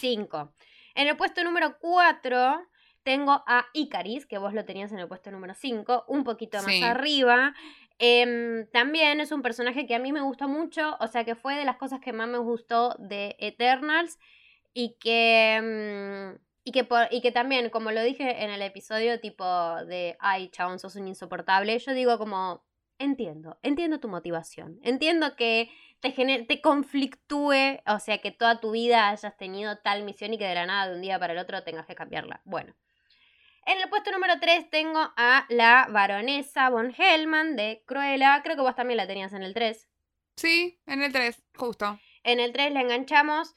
5 0.00 0.54
en 0.94 1.08
el 1.08 1.16
puesto 1.16 1.42
número 1.44 1.78
4 1.78 2.60
tengo 3.04 3.44
a 3.46 3.66
Icaris, 3.74 4.26
que 4.26 4.38
vos 4.38 4.54
lo 4.54 4.64
tenías 4.64 4.90
en 4.90 4.98
el 4.98 5.06
puesto 5.06 5.30
número 5.30 5.52
5, 5.54 6.04
un 6.08 6.24
poquito 6.24 6.56
más 6.62 6.72
Sí. 6.72 6.82
arriba. 6.82 7.54
Em, 7.98 8.66
también 8.72 9.20
es 9.20 9.30
un 9.30 9.42
personaje 9.42 9.86
que 9.86 9.94
a 9.94 9.98
mí 9.98 10.10
me 10.10 10.22
gustó 10.22 10.48
mucho, 10.48 10.96
o 10.98 11.06
sea 11.06 11.24
que 11.24 11.34
fue 11.34 11.54
de 11.54 11.66
las 11.66 11.76
cosas 11.76 12.00
que 12.00 12.12
más 12.14 12.28
me 12.28 12.38
gustó 12.38 12.96
de 12.98 13.36
Eternals 13.38 14.18
y 14.72 14.96
que... 14.98 16.34
mm, 16.38 16.44
y 16.64 16.72
que, 16.72 16.84
por- 16.84 17.08
y 17.10 17.20
que 17.20 17.30
también, 17.30 17.70
como 17.70 17.90
lo 17.92 18.02
dije 18.02 18.42
en 18.42 18.50
el 18.50 18.62
episodio 18.62 19.20
tipo 19.20 19.44
de, 19.84 20.16
ay, 20.18 20.48
chabón, 20.48 20.78
sos 20.78 20.96
un 20.96 21.06
insoportable, 21.08 21.78
yo 21.78 21.92
digo 21.92 22.18
como, 22.18 22.64
entiendo, 22.98 23.58
entiendo 23.62 24.00
tu 24.00 24.08
motivación, 24.08 24.80
entiendo 24.82 25.36
que 25.36 25.70
te, 26.00 26.14
gener- 26.14 26.46
te 26.46 26.60
conflictúe, 26.60 27.80
o 27.86 27.98
sea, 27.98 28.18
que 28.18 28.30
toda 28.30 28.60
tu 28.60 28.70
vida 28.72 29.08
hayas 29.10 29.36
tenido 29.36 29.78
tal 29.78 30.02
misión 30.04 30.32
y 30.34 30.38
que 30.38 30.46
de 30.46 30.54
la 30.54 30.66
nada 30.66 30.88
de 30.88 30.94
un 30.96 31.02
día 31.02 31.18
para 31.18 31.32
el 31.34 31.38
otro 31.38 31.62
tengas 31.62 31.86
que 31.86 31.94
cambiarla. 31.94 32.40
Bueno. 32.44 32.74
En 33.66 33.80
el 33.80 33.88
puesto 33.88 34.10
número 34.12 34.34
3 34.40 34.68
tengo 34.68 35.00
a 35.16 35.46
la 35.48 35.86
baronesa 35.90 36.68
von 36.68 36.94
Hellman 36.96 37.56
de 37.56 37.82
Cruella. 37.86 38.42
Creo 38.44 38.56
que 38.56 38.62
vos 38.62 38.74
también 38.74 38.98
la 38.98 39.06
tenías 39.06 39.32
en 39.32 39.42
el 39.42 39.54
3. 39.54 39.88
Sí, 40.36 40.78
en 40.84 41.02
el 41.02 41.12
3, 41.12 41.42
justo. 41.56 41.98
En 42.24 42.40
el 42.40 42.52
3 42.52 42.72
la 42.72 42.82
enganchamos. 42.82 43.54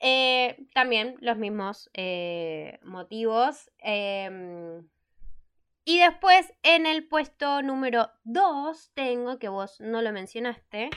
Eh, 0.00 0.66
también 0.74 1.16
los 1.20 1.36
mismos 1.36 1.90
eh, 1.94 2.78
motivos. 2.82 3.70
Eh, 3.78 4.80
y 5.84 5.98
después 6.00 6.52
en 6.62 6.86
el 6.86 7.08
puesto 7.08 7.62
número 7.62 8.10
2 8.24 8.90
tengo, 8.94 9.38
que 9.38 9.48
vos 9.48 9.80
no 9.80 10.02
lo 10.02 10.12
mencionaste, 10.12 10.90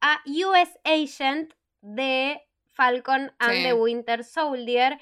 a 0.00 0.20
US 0.26 0.78
Agent 0.84 1.54
de 1.80 2.42
Falcon 2.72 3.32
and 3.38 3.52
Sí. 3.54 3.62
the 3.62 3.72
Winter 3.74 4.24
Soldier. 4.24 4.98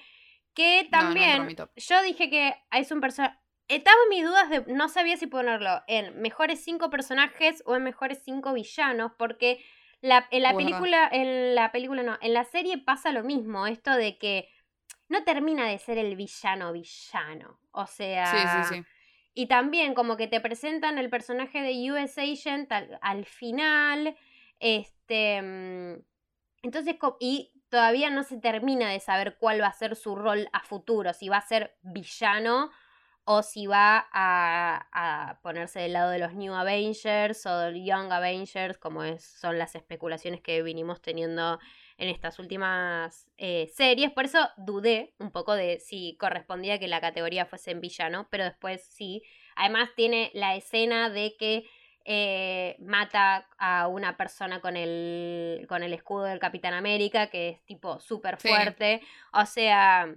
Que 0.52 0.88
No, 0.92 1.02
no 1.02 1.08
entró 1.08 1.46
también 1.46 1.56
yo 1.76 2.02
dije 2.02 2.28
que 2.28 2.54
es 2.72 2.90
un 2.92 3.00
personaje. 3.00 3.38
Estaba 3.68 3.96
en 4.02 4.08
mis 4.10 4.24
dudas 4.24 4.50
de. 4.50 4.64
No 4.74 4.88
sabía 4.88 5.16
si 5.16 5.26
ponerlo 5.28 5.80
en 5.86 6.20
mejores 6.20 6.60
5 6.62 6.90
personajes 6.90 7.62
o 7.66 7.76
en 7.76 7.84
mejores 7.84 8.20
5 8.24 8.52
villanos. 8.52 9.12
Porque 9.16 9.64
la, 10.00 10.26
en 10.30 10.42
la 10.42 10.54
película. 10.54 11.08
En 11.12 11.54
la 11.54 11.72
película 11.72 12.02
no. 12.02 12.18
En 12.20 12.34
la 12.34 12.44
serie 12.44 12.78
pasa 12.78 13.12
lo 13.12 13.22
mismo. 13.22 13.66
Esto 13.66 13.92
de 13.92 14.18
que 14.18 14.48
no 15.08 15.24
termina 15.24 15.66
de 15.66 15.78
ser 15.78 15.98
el 15.98 16.16
villano 16.16 16.72
villano. 16.72 17.58
O 17.72 17.86
sea. 17.86 18.26
Sí, 18.26 18.38
sí, 18.38 18.74
sí. 18.74 18.84
Y 19.34 19.46
también 19.46 19.94
como 19.94 20.16
que 20.16 20.26
te 20.26 20.40
presentan 20.40 20.98
el 20.98 21.08
personaje 21.08 21.62
de 21.62 21.92
US 21.92 22.18
Agent 22.18 22.70
al, 22.72 22.98
al 23.02 23.24
final. 23.24 24.16
Este. 24.58 25.40
mm, 25.42 26.02
Entonces, 26.62 26.96
y 27.20 27.52
todavía 27.68 28.10
no 28.10 28.24
se 28.24 28.38
termina 28.38 28.90
de 28.90 29.00
saber 29.00 29.36
cuál 29.38 29.62
va 29.62 29.68
a 29.68 29.72
ser 29.72 29.96
su 29.96 30.16
rol 30.16 30.48
a 30.52 30.60
futuro, 30.60 31.12
si 31.14 31.28
va 31.28 31.38
a 31.38 31.46
ser 31.46 31.76
villano 31.82 32.70
o 33.24 33.42
si 33.42 33.66
va 33.66 34.08
a, 34.12 34.88
a 34.92 35.40
ponerse 35.42 35.80
del 35.80 35.92
lado 35.92 36.10
de 36.10 36.18
los 36.18 36.34
New 36.34 36.54
Avengers 36.54 37.46
o 37.46 37.58
del 37.58 37.84
Young 37.84 38.10
Avengers, 38.12 38.78
como 38.78 39.04
es, 39.04 39.24
son 39.24 39.58
las 39.58 39.74
especulaciones 39.74 40.40
que 40.40 40.62
vinimos 40.62 41.00
teniendo 41.00 41.58
en 41.98 42.08
estas 42.08 42.38
últimas 42.38 43.30
eh, 43.36 43.70
series. 43.74 44.10
Por 44.10 44.24
eso 44.24 44.48
dudé 44.56 45.14
un 45.18 45.30
poco 45.30 45.54
de 45.54 45.78
si 45.80 46.16
correspondía 46.18 46.78
que 46.78 46.88
la 46.88 47.00
categoría 47.00 47.44
fuese 47.46 47.70
en 47.72 47.80
villano, 47.80 48.26
pero 48.30 48.44
después 48.44 48.82
sí. 48.84 49.22
Además 49.54 49.90
tiene 49.94 50.30
la 50.34 50.56
escena 50.56 51.10
de 51.10 51.36
que 51.38 51.68
eh, 52.06 52.76
mata 52.80 53.46
a 53.58 53.86
una 53.86 54.16
persona 54.16 54.60
con 54.62 54.76
el, 54.78 55.66
con 55.68 55.82
el 55.82 55.92
escudo 55.92 56.22
del 56.24 56.38
Capitán 56.38 56.72
América, 56.72 57.26
que 57.28 57.50
es 57.50 57.62
tipo 57.66 58.00
súper 58.00 58.40
Sí. 58.40 58.48
fuerte. 58.48 59.02
O 59.34 59.44
sea, 59.44 60.08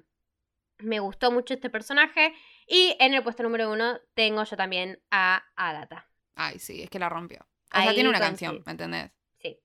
me 0.80 1.00
gustó 1.00 1.32
mucho 1.32 1.54
este 1.54 1.70
personaje. 1.70 2.34
Y 2.68 2.96
en 3.00 3.14
el 3.14 3.24
puesto 3.24 3.44
número 3.44 3.72
uno 3.72 4.00
tengo 4.14 4.44
yo 4.44 4.56
también 4.58 5.02
a 5.12 5.44
Agatha. 5.56 6.08
Ay, 6.36 6.60
sí, 6.60 6.82
es 6.84 6.90
que 6.90 7.00
la 7.00 7.10
rompió. 7.10 7.40
O 7.42 7.78
sea, 7.80 7.90
Ahí 7.90 7.94
tiene 7.96 8.10
una 8.10 8.20
canción, 8.20 8.64
¿me 8.66 8.72
entendés? 8.72 9.12
Sí. 9.40 9.60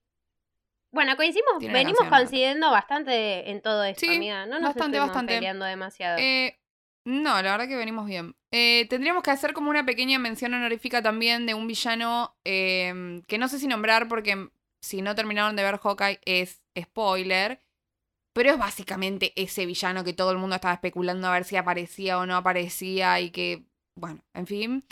Bueno, 0.91 1.15
coincidimos, 1.15 1.59
Tiene 1.59 1.73
una 1.73 1.79
venimos 1.79 1.99
canción, 1.99 2.17
coincidiendo 2.19 2.71
bastante 2.71 3.49
en 3.51 3.61
todo 3.61 3.83
esto, 3.83 4.01
Sí, 4.01 4.15
amiga. 4.15 4.45
No 4.45 4.53
nos 4.59 4.69
bastante, 4.73 4.97
estuvimos 4.97 5.07
bastante. 5.09 5.35
peleando 5.35 5.65
demasiado. 5.65 6.17
Eh, 6.19 6.59
no, 7.05 7.41
la 7.41 7.51
verdad 7.51 7.67
que 7.67 7.75
venimos 7.75 8.05
bien. 8.05 8.35
Eh, 8.51 8.87
tendríamos 8.89 9.23
que 9.23 9.31
hacer 9.31 9.53
como 9.53 9.69
una 9.69 9.85
pequeña 9.85 10.19
mención 10.19 10.53
honorífica 10.53 11.01
también 11.01 11.45
de 11.45 11.53
un 11.53 11.67
villano 11.67 12.35
eh, 12.43 13.21
que 13.27 13.37
no 13.37 13.47
sé 13.47 13.59
si 13.59 13.67
nombrar 13.67 14.07
porque 14.07 14.49
si 14.81 15.01
no 15.01 15.15
terminaron 15.15 15.55
de 15.55 15.63
ver 15.63 15.77
Hawkeye 15.77 16.19
es 16.25 16.61
spoiler. 16.79 17.61
Pero 18.39 18.51
es 18.51 18.57
básicamente 18.57 19.33
ese 19.35 19.65
villano 19.65 20.05
que 20.05 20.13
todo 20.13 20.31
el 20.31 20.37
mundo 20.37 20.55
estaba 20.55 20.73
especulando 20.73 21.27
a 21.27 21.33
ver 21.33 21.43
si 21.43 21.57
aparecía 21.57 22.17
o 22.19 22.25
no 22.25 22.37
aparecía 22.37 23.19
y 23.19 23.31
que, 23.31 23.65
bueno, 23.99 24.21
en 24.33 24.47
fin, 24.47 24.85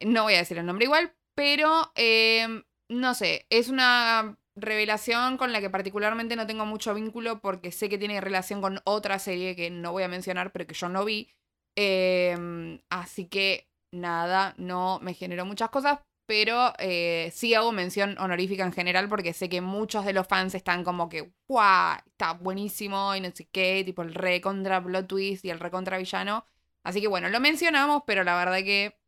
no 0.00 0.22
voy 0.22 0.32
a 0.32 0.38
decir 0.38 0.56
el 0.56 0.64
nombre 0.64 0.86
igual, 0.86 1.14
pero 1.36 1.92
eh, 1.96 2.62
no 2.88 3.12
sé, 3.12 3.44
es 3.50 3.68
una 3.68 4.38
revelación 4.56 5.36
con 5.36 5.52
la 5.52 5.60
que 5.60 5.68
particularmente 5.68 6.34
no 6.34 6.46
tengo 6.46 6.64
mucho 6.64 6.94
vínculo 6.94 7.40
porque 7.40 7.72
sé 7.72 7.90
que 7.90 7.98
tiene 7.98 8.22
relación 8.22 8.62
con 8.62 8.80
otra 8.84 9.18
serie 9.18 9.54
que 9.54 9.68
no 9.68 9.92
voy 9.92 10.04
a 10.04 10.08
mencionar, 10.08 10.50
pero 10.50 10.66
que 10.66 10.72
yo 10.72 10.88
no 10.88 11.04
vi. 11.04 11.28
Eh, 11.76 12.80
así 12.88 13.26
que 13.26 13.68
nada, 13.92 14.54
no 14.56 14.98
me 15.02 15.12
generó 15.12 15.44
muchas 15.44 15.68
cosas, 15.68 15.98
pero 16.26 16.72
eh, 16.78 17.30
sí 17.34 17.54
hago 17.54 17.72
mención 17.72 18.16
honorífica 18.18 18.64
en 18.64 18.72
general 18.72 19.08
porque 19.08 19.32
sé 19.32 19.48
que 19.48 19.60
muchos 19.60 20.04
de 20.04 20.12
los 20.12 20.26
fans 20.26 20.54
están 20.54 20.84
como 20.84 21.08
que, 21.08 21.32
¡guau! 21.48 21.98
Está 22.06 22.32
buenísimo 22.32 23.14
y 23.14 23.20
no 23.20 23.30
sé 23.34 23.46
qué, 23.52 23.82
tipo 23.84 24.02
el 24.02 24.14
re 24.14 24.40
contra 24.40 24.82
plot 24.82 25.06
twist 25.06 25.44
y 25.44 25.50
el 25.50 25.60
re 25.60 25.70
contra 25.70 25.98
villano. 25.98 26.46
Así 26.82 27.00
que 27.00 27.08
bueno, 27.08 27.28
lo 27.28 27.40
mencionamos, 27.40 28.02
pero 28.06 28.24
la 28.24 28.36
verdad 28.36 28.58
que 28.58 28.98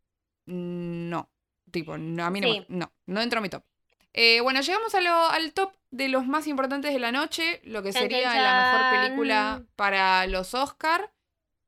no. 0.46 1.31
Tipo, 1.70 1.98
no, 1.98 2.24
a 2.24 2.31
mí 2.31 2.40
no, 2.40 2.48
Sí. 2.48 2.64
me- 2.68 2.76
no, 2.79 2.92
no 3.07 3.20
entró 3.20 3.38
a 3.38 3.42
mi 3.42 3.48
top. 3.48 3.64
Eh, 4.12 4.40
bueno, 4.40 4.61
llegamos 4.61 4.94
a 4.94 5.00
lo- 5.00 5.29
al 5.31 5.52
top 5.52 5.72
de 5.90 6.09
los 6.09 6.26
más 6.26 6.46
importantes 6.46 6.92
de 6.92 6.98
la 7.00 7.12
noche, 7.12 7.61
lo 7.64 7.83
que 7.83 7.92
sería 7.92 8.35
la 8.40 8.62
mejor 8.72 9.02
película 9.02 9.62
para 9.76 10.26
los 10.26 10.55
Oscar. 10.55 11.12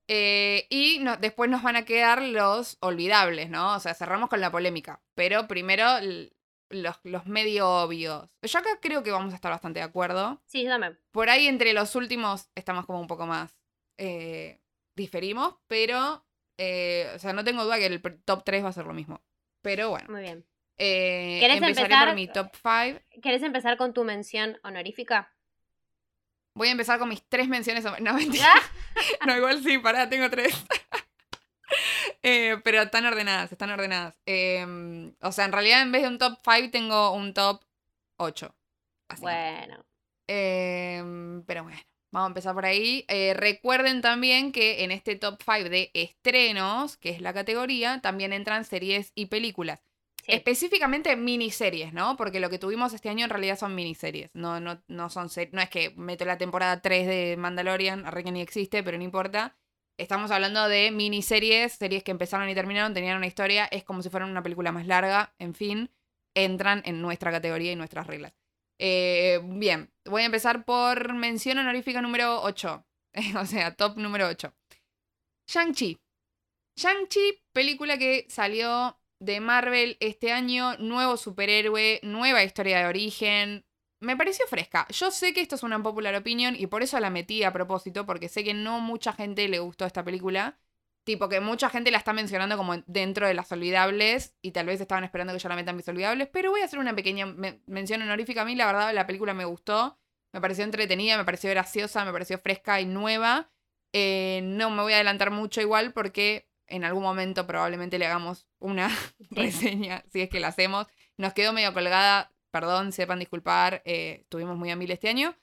Eh, 0.08 0.66
y 0.70 0.98
no- 1.00 1.16
después 1.18 1.50
nos 1.50 1.62
van 1.62 1.76
a 1.76 1.84
quedar 1.84 2.22
los 2.22 2.78
olvidables, 2.80 3.50
¿no? 3.50 3.74
O 3.76 3.80
sea, 3.80 3.94
cerramos 3.94 4.28
con 4.30 4.40
la 4.40 4.50
polémica. 4.50 5.02
Pero 5.14 5.46
primero 5.46 5.84
los, 6.70 6.98
los 7.04 7.26
medio 7.26 7.68
obvios. 7.68 8.28
Yo 8.42 8.58
acá 8.58 8.70
creo 8.80 9.02
que 9.02 9.10
vamos 9.10 9.32
a 9.32 9.36
estar 9.36 9.50
bastante 9.52 9.80
de 9.80 9.84
acuerdo. 9.84 10.40
Sí, 10.46 10.64
también. 10.64 10.98
Por 11.12 11.28
ahí 11.30 11.46
entre 11.46 11.72
los 11.74 11.94
últimos 11.94 12.48
estamos 12.54 12.86
como 12.86 13.00
un 13.00 13.06
poco 13.06 13.26
más. 13.26 13.58
eh, 13.98 14.60
diferimos, 14.96 15.54
pero. 15.68 16.24
eh, 16.58 17.10
o 17.14 17.18
sea, 17.18 17.32
no 17.32 17.44
tengo 17.44 17.62
duda 17.64 17.76
que 17.78 17.86
el 17.86 18.02
top 18.24 18.42
3 18.44 18.64
va 18.64 18.68
a 18.70 18.72
ser 18.72 18.86
lo 18.86 18.94
mismo. 18.94 19.22
Pero 19.62 19.90
bueno. 19.90 20.08
Muy 20.10 20.22
bien. 20.22 20.44
¿Querés 20.76 21.56
empezaré 21.58 21.86
empezar? 21.86 22.06
por 22.06 22.14
mi 22.14 22.28
top 22.28 22.48
5. 22.54 23.00
¿Querés 23.22 23.42
empezar 23.42 23.76
con 23.76 23.92
tu 23.92 24.04
mención 24.04 24.58
honorífica? 24.62 25.34
Voy 26.58 26.66
a 26.66 26.72
empezar 26.72 26.98
con 26.98 27.08
mis 27.08 27.22
tres 27.28 27.46
menciones. 27.48 27.84
No, 28.00 28.14
mentira. 28.14 28.52
No, 29.24 29.36
igual 29.36 29.62
sí, 29.62 29.78
pará, 29.78 30.08
tengo 30.08 30.28
tres. 30.28 30.52
Eh, 32.22 32.56
pero 32.64 32.80
están 32.80 33.04
ordenadas, 33.04 33.52
están 33.52 33.70
ordenadas. 33.70 34.18
Eh, 34.24 35.12
o 35.20 35.32
sea, 35.32 35.44
en 35.44 35.52
realidad 35.52 35.82
en 35.82 35.92
vez 35.92 36.02
de 36.02 36.08
un 36.08 36.18
top 36.18 36.38
5 36.42 36.70
tengo 36.72 37.12
un 37.12 37.32
top 37.34 37.62
8. 38.16 38.54
Bueno. 39.20 39.84
Eh, 40.26 41.42
pero 41.46 41.64
bueno, 41.64 41.78
vamos 42.10 42.26
a 42.26 42.30
empezar 42.30 42.54
por 42.54 42.64
ahí. 42.64 43.04
Eh, 43.08 43.34
recuerden 43.34 44.00
también 44.00 44.50
que 44.50 44.82
en 44.82 44.90
este 44.90 45.14
top 45.16 45.40
5 45.44 45.68
de 45.68 45.90
estrenos, 45.92 46.96
que 46.96 47.10
es 47.10 47.20
la 47.20 47.34
categoría, 47.34 48.00
también 48.00 48.32
entran 48.32 48.64
series 48.64 49.12
y 49.14 49.26
películas. 49.26 49.80
Específicamente 50.28 51.16
miniseries, 51.16 51.94
¿no? 51.94 52.16
Porque 52.18 52.38
lo 52.38 52.50
que 52.50 52.58
tuvimos 52.58 52.92
este 52.92 53.08
año 53.08 53.24
en 53.24 53.30
realidad 53.30 53.58
son 53.58 53.74
miniseries. 53.74 54.30
No, 54.34 54.60
no, 54.60 54.82
no 54.86 55.08
son 55.08 55.28
No 55.52 55.62
es 55.62 55.70
que 55.70 55.90
meto 55.96 56.26
la 56.26 56.36
temporada 56.36 56.82
3 56.82 57.06
de 57.06 57.36
Mandalorian, 57.38 58.04
arre 58.04 58.24
que 58.24 58.30
ni 58.30 58.42
existe, 58.42 58.82
pero 58.82 58.98
no 58.98 59.04
importa. 59.04 59.56
Estamos 59.96 60.30
hablando 60.30 60.68
de 60.68 60.90
miniseries, 60.90 61.72
series 61.72 62.04
que 62.04 62.10
empezaron 62.10 62.46
y 62.48 62.54
terminaron, 62.54 62.92
tenían 62.92 63.16
una 63.16 63.26
historia, 63.26 63.64
es 63.66 63.84
como 63.84 64.02
si 64.02 64.10
fueran 64.10 64.28
una 64.30 64.42
película 64.42 64.70
más 64.70 64.86
larga, 64.86 65.34
en 65.38 65.54
fin, 65.54 65.90
entran 66.34 66.82
en 66.84 67.00
nuestra 67.00 67.32
categoría 67.32 67.72
y 67.72 67.76
nuestras 67.76 68.06
reglas. 68.06 68.34
Eh, 68.78 69.40
bien, 69.42 69.90
voy 70.04 70.22
a 70.22 70.26
empezar 70.26 70.66
por 70.66 71.14
mención 71.14 71.56
honorífica 71.56 72.02
número 72.02 72.42
8. 72.42 72.86
o 73.40 73.46
sea, 73.46 73.74
top 73.74 73.96
número 73.96 74.28
8. 74.28 74.54
Shang-Chi. 75.48 75.98
Shang-Chi, 76.76 77.42
película 77.52 77.96
que 77.98 78.26
salió 78.28 78.97
de 79.20 79.40
Marvel 79.40 79.96
este 80.00 80.32
año, 80.32 80.76
nuevo 80.78 81.16
superhéroe, 81.16 82.00
nueva 82.02 82.44
historia 82.44 82.78
de 82.78 82.86
origen. 82.86 83.64
Me 84.00 84.16
pareció 84.16 84.46
fresca. 84.46 84.86
Yo 84.90 85.10
sé 85.10 85.34
que 85.34 85.40
esto 85.40 85.56
es 85.56 85.62
una 85.64 85.82
popular 85.82 86.14
opinion 86.14 86.54
y 86.56 86.66
por 86.68 86.82
eso 86.82 86.98
la 87.00 87.10
metí 87.10 87.42
a 87.42 87.52
propósito, 87.52 88.06
porque 88.06 88.28
sé 88.28 88.44
que 88.44 88.54
no 88.54 88.80
mucha 88.80 89.12
gente 89.12 89.48
le 89.48 89.58
gustó 89.58 89.86
esta 89.86 90.04
película. 90.04 90.58
Tipo 91.04 91.28
que 91.28 91.40
mucha 91.40 91.70
gente 91.70 91.90
la 91.90 91.98
está 91.98 92.12
mencionando 92.12 92.56
como 92.58 92.76
dentro 92.86 93.26
de 93.26 93.32
las 93.34 93.50
olvidables 93.50 94.36
y 94.42 94.52
tal 94.52 94.66
vez 94.66 94.80
estaban 94.80 95.04
esperando 95.04 95.32
que 95.32 95.38
yo 95.38 95.48
la 95.48 95.56
meta 95.56 95.70
en 95.70 95.76
mis 95.78 95.88
olvidables, 95.88 96.28
pero 96.28 96.50
voy 96.50 96.60
a 96.60 96.66
hacer 96.66 96.78
una 96.78 96.94
pequeña 96.94 97.24
me- 97.26 97.62
mención 97.66 98.02
honorífica. 98.02 98.42
A 98.42 98.44
mí 98.44 98.54
la 98.54 98.66
verdad 98.66 98.92
la 98.94 99.06
película 99.06 99.32
me 99.32 99.46
gustó, 99.46 99.98
me 100.34 100.40
pareció 100.40 100.64
entretenida, 100.64 101.16
me 101.16 101.24
pareció 101.24 101.48
graciosa, 101.50 102.04
me 102.04 102.12
pareció 102.12 102.38
fresca 102.38 102.80
y 102.80 102.86
nueva. 102.86 103.50
Eh, 103.94 104.40
no 104.44 104.70
me 104.70 104.82
voy 104.82 104.92
a 104.92 104.96
adelantar 104.96 105.30
mucho 105.30 105.60
igual 105.62 105.92
porque 105.94 106.47
en 106.68 106.84
algún 106.84 107.02
momento 107.02 107.46
probablemente 107.46 107.98
le 107.98 108.06
hagamos 108.06 108.46
una 108.58 108.88
reseña, 109.30 110.04
si 110.12 110.20
es 110.22 110.28
que 110.30 110.40
la 110.40 110.48
hacemos. 110.48 110.86
Nos 111.16 111.32
quedó 111.34 111.52
medio 111.52 111.72
colgada, 111.74 112.32
perdón, 112.50 112.92
sepan 112.92 113.18
disculpar, 113.18 113.82
eh, 113.84 114.20
estuvimos 114.22 114.56
muy 114.56 114.70
a 114.70 114.76
mil 114.76 114.90
este 114.90 115.08
año. 115.08 115.36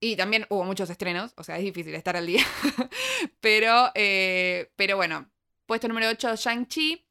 Y 0.00 0.16
también 0.16 0.46
hubo 0.50 0.64
muchos 0.64 0.90
estrenos, 0.90 1.32
o 1.36 1.44
sea, 1.44 1.56
es 1.56 1.64
difícil 1.64 1.94
estar 1.94 2.16
al 2.16 2.26
día. 2.26 2.44
pero, 3.40 3.90
eh, 3.94 4.70
pero 4.76 4.96
bueno, 4.96 5.30
puesto 5.66 5.88
número 5.88 6.08
8, 6.08 6.36
Shang-Chi. 6.36 7.06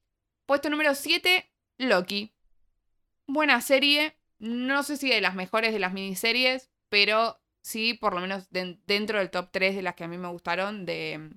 Puesto 0.46 0.70
número 0.70 0.94
7, 0.94 1.50
Loki. 1.78 2.34
Buena 3.26 3.62
serie, 3.62 4.18
no 4.38 4.84
sé 4.84 4.98
si 4.98 5.10
de 5.10 5.22
las 5.22 5.34
mejores 5.36 5.72
de 5.74 5.80
las 5.80 5.94
miniseries, 5.94 6.70
pero 6.90 7.42
sí, 7.62 7.94
por 7.94 8.14
lo 8.14 8.20
menos 8.20 8.50
den- 8.52 8.82
dentro 8.86 9.18
del 9.20 9.32
top 9.32 9.50
3 9.52 9.76
de 9.76 9.82
las 9.82 9.96
que 9.96 10.04
a 10.04 10.08
mí 10.10 10.18
me 10.18 10.28
gustaron 10.28 10.86
de, 10.86 11.32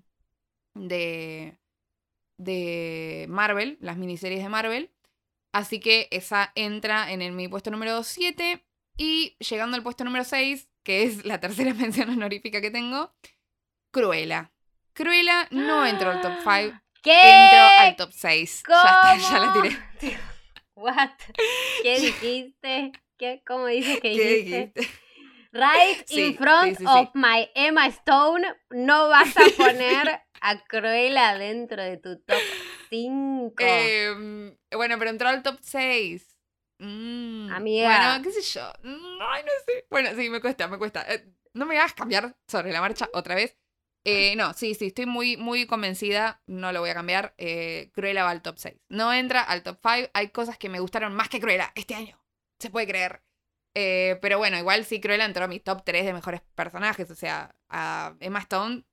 de, 0.75 1.57
de 2.38 3.27
Marvel, 3.29 3.79
las 3.81 3.96
miniseries 3.96 4.42
de 4.42 4.49
Marvel. 4.49 4.90
Así 5.53 5.81
que 5.81 6.09
esa 6.11 6.53
entra 6.55 7.11
en 7.12 7.22
el- 7.22 7.33
mi 7.33 7.49
puesto 7.49 7.70
número 7.70 8.03
7. 8.03 8.64
Y 8.99 9.37
llegando 9.38 9.77
al 9.77 9.83
puesto 9.83 10.05
número 10.05 10.25
6, 10.25 10.68
que 10.83 11.03
es 11.03 11.25
la 11.25 11.40
tercera 11.40 11.75
mención 11.75 12.11
honorífica 12.11 12.61
que 12.61 12.70
tengo, 12.70 13.14
Cruella. 13.90 14.53
Cruella 14.94 15.46
no 15.51 15.85
entró 15.87 16.11
al 16.11 16.20
top 16.20 16.33
5, 16.42 16.79
¿Qué? 17.03 17.20
entró 17.31 17.59
al 17.79 17.96
top 17.96 18.11
6. 18.12 18.62
Ya 18.66 18.75
está, 18.90 19.16
ya 19.16 19.38
la 19.38 19.53
¿Cómo? 19.53 19.62
tiré. 19.62 19.77
What? 20.77 21.11
¿Qué 21.83 22.01
dijiste? 22.01 22.92
¿Qué? 23.18 23.42
¿Cómo 23.46 23.66
dices 23.66 23.99
que 24.01 24.11
¿Qué 24.11 24.37
dijiste? 24.37 24.72
dijiste? 24.72 25.01
Right 25.53 26.07
Sí, 26.07 26.20
in 26.20 26.37
front 26.37 26.77
sí, 26.79 26.85
sí, 26.85 26.85
sí. 26.85 26.88
of 26.88 27.11
my 27.14 27.49
Emma 27.55 27.87
Stone, 27.87 28.46
no 28.70 29.09
vas 29.09 29.35
a 29.37 29.49
poner 29.57 30.20
a 30.46 30.64
Cruella 30.64 31.37
dentro 31.37 31.82
de 31.82 31.96
tu 31.96 32.20
top 32.20 32.38
5. 32.90 33.54
Em, 33.59 34.56
bueno, 34.72 34.96
pero 34.98 35.11
entró 35.11 35.28
al 35.28 35.42
top 35.42 35.59
6. 35.61 36.38
Mm, 36.78 37.50
Amiga. 37.52 37.88
Bueno, 37.88 38.22
qué 38.22 38.32
sé 38.32 38.42
yo. 38.42 38.72
Mm, 38.82 39.18
Ay, 39.22 39.42
no 39.42 39.50
sé. 39.66 39.87
Bueno, 39.90 40.11
sí, 40.16 40.30
me 40.30 40.40
cuesta, 40.40 40.68
me 40.68 40.78
cuesta. 40.78 41.04
Eh, 41.12 41.26
no 41.54 41.66
me 41.66 41.78
hagas 41.78 41.94
cambiar 41.94 42.37
sobre 42.46 42.72
la 42.72 42.80
marcha 42.80 43.09
otra 43.12 43.35
vez. 43.35 43.56
Eh, 44.04 44.37
no, 44.37 44.52
sí, 44.52 44.74
sí, 44.76 44.87
estoy 44.87 45.06
muy, 45.06 45.37
muy 45.37 45.66
convencida. 45.66 46.40
No 46.46 46.70
lo 46.70 46.80
voy 46.80 46.90
a 46.90 46.94
cambiar. 46.94 47.35
Eh, 47.38 47.90
Cruella 47.92 48.22
va 48.22 48.30
al 48.30 48.42
top 48.42 48.56
6. 48.59 48.76
No 48.88 49.12
entra 49.12 49.42
al 49.42 49.64
top 49.64 49.80
5. 49.82 50.11
Hay 50.14 50.28
cosas 50.28 50.59
que 50.59 50.68
me 50.68 50.78
gustaron 50.78 51.12
más 51.12 51.28
que 51.28 51.40
Cruella 51.40 51.72
este 51.74 51.96
año. 51.96 52.22
Se 52.61 52.70
puede 52.70 52.87
creer. 52.87 53.22
Eh, 53.74 54.16
pero 54.22 54.38
bueno, 54.38 54.56
igual 54.59 54.85
sí 54.85 55.00
Cruella 55.00 55.24
entró 55.24 55.44
a 55.44 55.48
mi 55.48 55.59
top 55.59 55.82
3 55.85 56.04
de 56.06 56.12
mejores 56.12 56.40
personajes. 56.54 57.11
O 57.11 57.16
sea, 57.16 57.52
a 57.68 58.14
Emma 58.20 58.38
Stone, 58.38 58.85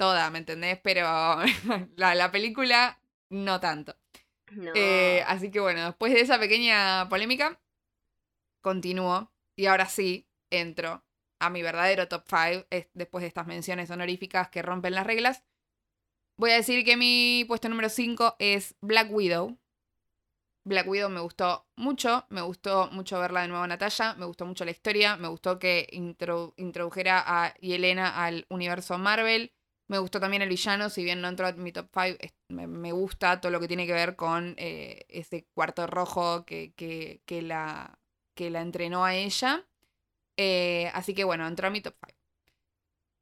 toda, 0.00 0.30
¿me 0.30 0.38
entendés? 0.38 0.80
Pero 0.82 1.02
la, 1.96 2.14
la 2.14 2.30
película, 2.32 2.98
no 3.30 3.60
tanto. 3.60 3.96
No. 4.50 4.72
Eh, 4.74 5.22
así 5.26 5.50
que 5.50 5.60
bueno, 5.60 5.84
después 5.86 6.12
de 6.12 6.20
esa 6.22 6.38
pequeña 6.40 7.08
polémica, 7.08 7.60
continúo. 8.60 9.30
Y 9.56 9.66
ahora 9.66 9.86
sí, 9.86 10.26
entro 10.50 11.04
a 11.40 11.50
mi 11.50 11.62
verdadero 11.62 12.08
top 12.08 12.24
5, 12.28 12.66
después 12.94 13.22
de 13.22 13.28
estas 13.28 13.46
menciones 13.46 13.90
honoríficas 13.90 14.48
que 14.50 14.62
rompen 14.62 14.94
las 14.94 15.06
reglas. 15.06 15.44
Voy 16.38 16.50
a 16.52 16.56
decir 16.56 16.84
que 16.84 16.96
mi 16.96 17.44
puesto 17.46 17.68
número 17.68 17.88
5 17.88 18.36
es 18.38 18.76
Black 18.80 19.10
Widow. 19.12 19.58
Black 20.64 20.86
Widow 20.88 21.08
me 21.10 21.20
gustó 21.20 21.66
mucho, 21.76 22.26
me 22.28 22.42
gustó 22.42 22.88
mucho 22.92 23.18
verla 23.18 23.42
de 23.42 23.48
nuevo 23.48 23.66
Natalia, 23.66 24.14
me 24.14 24.26
gustó 24.26 24.44
mucho 24.46 24.64
la 24.64 24.70
historia, 24.70 25.16
me 25.16 25.28
gustó 25.28 25.58
que 25.58 25.88
intro- 25.92 26.54
introdujera 26.56 27.22
a 27.26 27.54
Yelena 27.60 28.24
al 28.24 28.46
universo 28.50 28.98
Marvel, 28.98 29.52
me 29.90 29.98
gustó 29.98 30.20
también 30.20 30.42
el 30.42 30.48
villano, 30.48 30.88
si 30.88 31.02
bien 31.02 31.20
no 31.20 31.26
entró 31.28 31.48
en 31.48 31.62
mi 31.64 31.72
top 31.72 31.88
5, 31.92 32.18
me, 32.48 32.68
me 32.68 32.92
gusta 32.92 33.40
todo 33.40 33.50
lo 33.50 33.58
que 33.58 33.66
tiene 33.66 33.88
que 33.88 33.92
ver 33.92 34.14
con 34.14 34.54
eh, 34.56 35.04
ese 35.08 35.46
cuarto 35.52 35.88
rojo 35.88 36.44
que, 36.46 36.72
que, 36.76 37.22
que 37.26 37.42
la, 37.42 37.98
que 38.34 38.50
la 38.50 38.60
entrenó 38.62 39.04
a 39.04 39.16
ella. 39.16 39.66
Eh, 40.36 40.90
así 40.94 41.14
que 41.14 41.24
bueno, 41.24 41.46
entró 41.48 41.68
a 41.68 41.70
mi 41.70 41.80
top 41.82 41.96
5. 42.06 42.18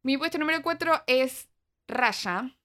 Mi 0.03 0.19
puesto 0.19 0.39
número 0.39 0.63
4 0.63 1.05
es 1.07 1.49
Raya. 1.89 2.57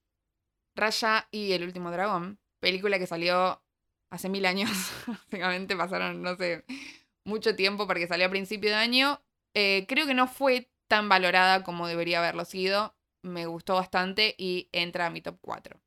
Raya 0.76 1.28
y 1.30 1.52
el 1.52 1.64
último 1.64 1.90
dragón. 1.90 2.38
Película 2.60 2.98
que 2.98 3.06
salió 3.06 3.62
hace 4.10 4.28
mil 4.28 4.46
años. 4.46 4.70
Básicamente 5.06 5.76
pasaron, 5.76 6.22
no 6.22 6.36
sé, 6.36 6.64
mucho 7.24 7.56
tiempo 7.56 7.86
porque 7.86 8.06
salió 8.06 8.26
a 8.26 8.30
principio 8.30 8.70
de 8.70 8.76
año. 8.76 9.22
Eh, 9.54 9.86
creo 9.88 10.06
que 10.06 10.14
no 10.14 10.26
fue 10.28 10.70
tan 10.88 11.08
valorada 11.08 11.64
como 11.64 11.86
debería 11.88 12.18
haberlo 12.18 12.44
sido. 12.44 12.94
Me 13.24 13.46
gustó 13.46 13.74
bastante 13.74 14.34
y 14.38 14.68
entra 14.72 15.06
a 15.06 15.10
mi 15.10 15.20
top 15.22 15.38
4. 15.40 15.80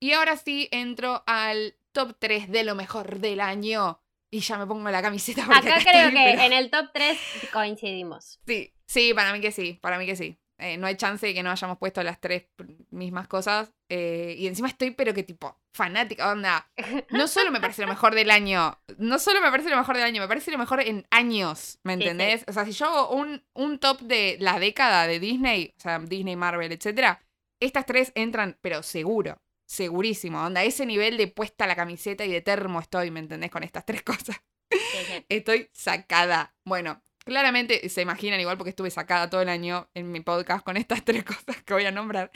Y 0.00 0.12
ahora 0.12 0.36
sí 0.36 0.68
entro 0.72 1.22
al 1.26 1.76
top 1.92 2.16
3 2.18 2.50
de 2.50 2.64
lo 2.64 2.74
mejor 2.74 3.18
del 3.20 3.40
año. 3.40 4.00
Y 4.30 4.40
ya 4.40 4.56
me 4.56 4.66
pongo 4.66 4.88
la 4.90 5.02
camiseta. 5.02 5.44
Acá 5.44 5.58
acá 5.58 5.78
creo 5.82 6.08
estoy, 6.08 6.10
que 6.14 6.30
pero- 6.30 6.42
en 6.42 6.52
el 6.54 6.70
top 6.70 6.86
3 6.94 7.18
coincidimos. 7.52 8.40
Sí, 8.46 8.72
sí, 8.86 9.12
para 9.14 9.32
mí 9.32 9.40
que 9.40 9.52
sí, 9.52 9.78
para 9.82 9.98
mí 9.98 10.06
que 10.06 10.16
sí. 10.16 10.38
Eh, 10.62 10.76
no 10.78 10.86
hay 10.86 10.96
chance 10.96 11.26
de 11.26 11.34
que 11.34 11.42
no 11.42 11.50
hayamos 11.50 11.78
puesto 11.78 12.02
las 12.02 12.20
tres 12.20 12.44
mismas 12.90 13.28
cosas. 13.28 13.72
eh, 13.88 14.34
y 14.38 14.46
encima 14.46 14.68
estoy, 14.68 14.92
pero 14.92 15.12
que 15.12 15.22
tipo, 15.22 15.60
fanática, 15.74 16.30
onda. 16.32 16.70
No 17.10 17.28
solo 17.28 17.50
me 17.50 17.60
parece 17.60 17.82
lo 17.82 17.88
mejor 17.88 18.14
del 18.14 18.30
año, 18.30 18.78
no 18.98 19.18
solo 19.18 19.40
me 19.42 19.50
parece 19.50 19.68
lo 19.70 19.76
mejor 19.76 19.96
del 19.96 20.04
año, 20.04 20.22
me 20.22 20.28
parece 20.28 20.50
lo 20.50 20.58
mejor 20.58 20.80
en 20.80 21.06
años, 21.10 21.78
¿me 21.84 21.94
Sí, 21.94 22.02
sí. 22.02 22.08
entendés? 22.08 22.44
O 22.48 22.52
sea, 22.52 22.64
si 22.64 22.72
yo 22.72 22.86
hago 22.86 23.10
un, 23.14 23.44
un 23.54 23.78
top 23.78 24.00
de 24.00 24.36
la 24.40 24.58
década 24.58 25.06
de 25.06 25.20
Disney, 25.20 25.74
o 25.76 25.80
sea, 25.80 25.98
Disney, 25.98 26.36
Marvel, 26.36 26.72
etcétera, 26.72 27.20
estas 27.60 27.84
tres 27.86 28.12
entran, 28.14 28.56
pero 28.62 28.82
seguro, 28.82 29.36
segurísimo. 29.68 30.42
Onda, 30.42 30.62
ese 30.64 30.86
nivel 30.86 31.16
de 31.16 31.28
puesta 31.28 31.66
la 31.66 31.76
camiseta 31.76 32.24
y 32.24 32.32
de 32.32 32.40
termo 32.40 32.80
estoy, 32.80 33.10
¿me 33.10 33.20
entendés? 33.20 33.50
Con 33.50 33.62
estas 33.62 33.84
tres 33.84 34.02
cosas. 34.04 34.40
Sí. 34.70 35.24
Estoy 35.28 35.68
sacada. 35.72 36.54
Bueno, 36.64 37.02
claramente 37.24 37.88
se 37.88 38.02
imaginan 38.02 38.40
igual 38.40 38.56
porque 38.56 38.70
estuve 38.70 38.90
sacada 38.90 39.30
todo 39.30 39.42
el 39.42 39.48
año 39.48 39.88
en 39.94 40.10
mi 40.12 40.20
podcast 40.20 40.64
con 40.64 40.76
estas 40.76 41.04
tres 41.04 41.24
cosas 41.24 41.62
que 41.64 41.74
voy 41.74 41.84
a 41.84 41.90
nombrar. 41.90 42.30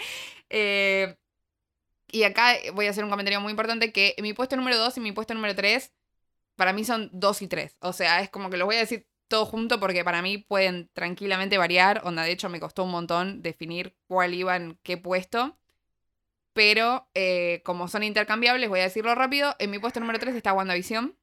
Eh, 0.51 1.16
y 2.09 2.22
acá 2.22 2.55
voy 2.75 2.87
a 2.87 2.90
hacer 2.90 3.05
un 3.05 3.11
comentario 3.11 3.40
muy 3.40 3.51
importante 3.51 3.92
que 3.92 4.14
mi 4.22 4.33
puesto 4.33 4.57
número 4.57 4.79
2 4.79 4.96
y 4.99 5.01
mi 5.01 5.12
puesto 5.12 5.35
número 5.35 5.55
3 5.55 5.92
para 6.57 6.72
mí 6.72 6.85
son 6.85 7.11
2 7.12 7.42
y 7.42 7.49
3. 7.49 7.77
O 7.81 7.92
sea, 7.92 8.20
es 8.20 8.31
como 8.31 8.51
que 8.51 8.57
los 8.57 8.66
voy 8.66 8.77
a 8.77 8.81
decir 8.81 9.07
todo 9.29 9.44
junto 9.46 9.81
porque 9.81 10.05
para 10.05 10.22
mí 10.22 10.38
pueden 10.38 10.88
tranquilamente 10.92 11.59
variar. 11.59 12.01
Onda, 12.05 12.22
de 12.22 12.33
hecho 12.33 12.49
me 12.49 12.61
costó 12.61 12.85
un 12.85 12.90
montón 12.90 13.42
definir 13.42 13.96
cuál 14.07 14.35
iba 14.35 14.57
en 14.57 14.79
qué 14.83 14.96
puesto. 14.96 15.59
Pero 16.53 17.09
eh, 17.14 17.61
como 17.64 17.88
son 17.88 18.03
intercambiables, 18.03 18.68
voy 18.68 18.81
a 18.81 18.85
decirlo 18.85 19.14
rápido. 19.14 19.55
En 19.59 19.70
mi 19.70 19.79
puesto 19.79 20.01
número 20.01 20.18
3 20.18 20.35
está 20.35 20.53
WandaVision. 20.55 21.16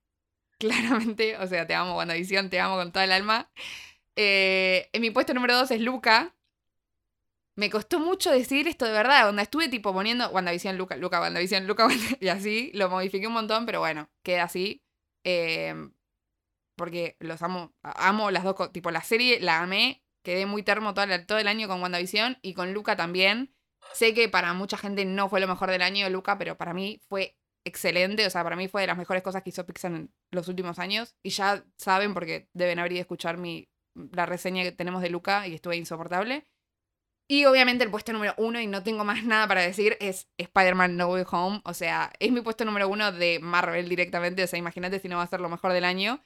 Claramente, 0.59 1.37
o 1.37 1.47
sea, 1.47 1.67
te 1.67 1.73
amo 1.75 1.95
WandaVision, 1.97 2.49
te 2.49 2.59
amo 2.59 2.75
con 2.75 2.91
toda 2.91 3.05
el 3.05 3.11
alma. 3.11 3.49
Eh, 4.15 4.89
en 4.93 5.01
mi 5.01 5.11
puesto 5.11 5.33
número 5.33 5.55
2 5.57 5.71
es 5.71 5.81
Luca. 5.81 6.35
Me 7.55 7.69
costó 7.69 7.99
mucho 7.99 8.31
decir 8.31 8.67
esto 8.67 8.85
de 8.85 8.91
verdad. 8.91 9.29
Onda, 9.29 9.43
estuve 9.43 9.69
tipo 9.69 9.93
poniendo 9.93 10.27
WandaVision, 10.29 10.77
Luca, 10.77 10.95
Luca, 10.97 11.19
WandaVision, 11.21 11.67
Luca, 11.67 11.87
y 12.19 12.27
así. 12.29 12.71
Lo 12.73 12.89
modifiqué 12.89 13.27
un 13.27 13.33
montón, 13.33 13.65
pero 13.65 13.79
bueno, 13.79 14.09
queda 14.23 14.43
así. 14.43 14.83
Eh, 15.23 15.73
porque 16.75 17.17
los 17.19 17.41
amo. 17.43 17.73
Amo 17.83 18.31
las 18.31 18.43
dos. 18.43 18.71
Tipo, 18.71 18.91
la 18.91 19.01
serie 19.03 19.39
la 19.39 19.61
amé. 19.61 20.03
Quedé 20.23 20.45
muy 20.45 20.63
termo 20.63 20.93
toda 20.93 21.07
la- 21.07 21.25
todo 21.25 21.37
el 21.39 21.47
año 21.47 21.67
con 21.67 21.81
WandaVision 21.81 22.39
y 22.41 22.53
con 22.53 22.73
Luca 22.73 22.95
también. 22.95 23.53
Sé 23.93 24.13
que 24.13 24.29
para 24.29 24.53
mucha 24.53 24.77
gente 24.77 25.05
no 25.05 25.29
fue 25.29 25.39
lo 25.41 25.47
mejor 25.47 25.69
del 25.71 25.81
año 25.81 26.09
Luca, 26.09 26.37
pero 26.37 26.57
para 26.57 26.73
mí 26.73 27.01
fue 27.09 27.37
excelente. 27.65 28.25
O 28.25 28.29
sea, 28.29 28.43
para 28.43 28.55
mí 28.55 28.67
fue 28.67 28.81
de 28.81 28.87
las 28.87 28.97
mejores 28.97 29.23
cosas 29.23 29.43
que 29.43 29.49
hizo 29.49 29.65
Pixar 29.65 29.91
en 29.93 30.13
los 30.31 30.47
últimos 30.47 30.79
años. 30.79 31.15
Y 31.23 31.29
ya 31.29 31.63
saben, 31.77 32.13
porque 32.13 32.47
deben 32.53 32.79
haber 32.79 32.93
ido 32.93 32.99
a 32.99 33.01
escuchar 33.01 33.37
mi, 33.37 33.67
la 34.11 34.25
reseña 34.25 34.63
que 34.63 34.71
tenemos 34.71 35.01
de 35.01 35.09
Luca 35.09 35.47
y 35.47 35.55
estuve 35.55 35.75
insoportable. 35.77 36.45
Y 37.29 37.45
obviamente 37.45 37.83
el 37.85 37.89
puesto 37.91 38.11
número 38.11 38.33
uno, 38.37 38.59
y 38.59 38.67
no 38.67 38.83
tengo 38.83 39.05
más 39.05 39.23
nada 39.23 39.47
para 39.47 39.61
decir, 39.61 39.97
es 40.01 40.27
Spider-Man 40.37 40.97
No 40.97 41.07
Way 41.07 41.23
Home. 41.31 41.61
O 41.63 41.73
sea, 41.73 42.11
es 42.19 42.31
mi 42.31 42.41
puesto 42.41 42.65
número 42.65 42.87
uno 42.89 43.11
de 43.11 43.39
Marvel 43.39 43.87
directamente. 43.87 44.43
O 44.43 44.47
sea, 44.47 44.59
imagínate 44.59 44.99
si 44.99 45.07
no 45.07 45.17
va 45.17 45.23
a 45.23 45.27
ser 45.27 45.39
lo 45.41 45.49
mejor 45.49 45.71
del 45.73 45.85
año. 45.85 46.23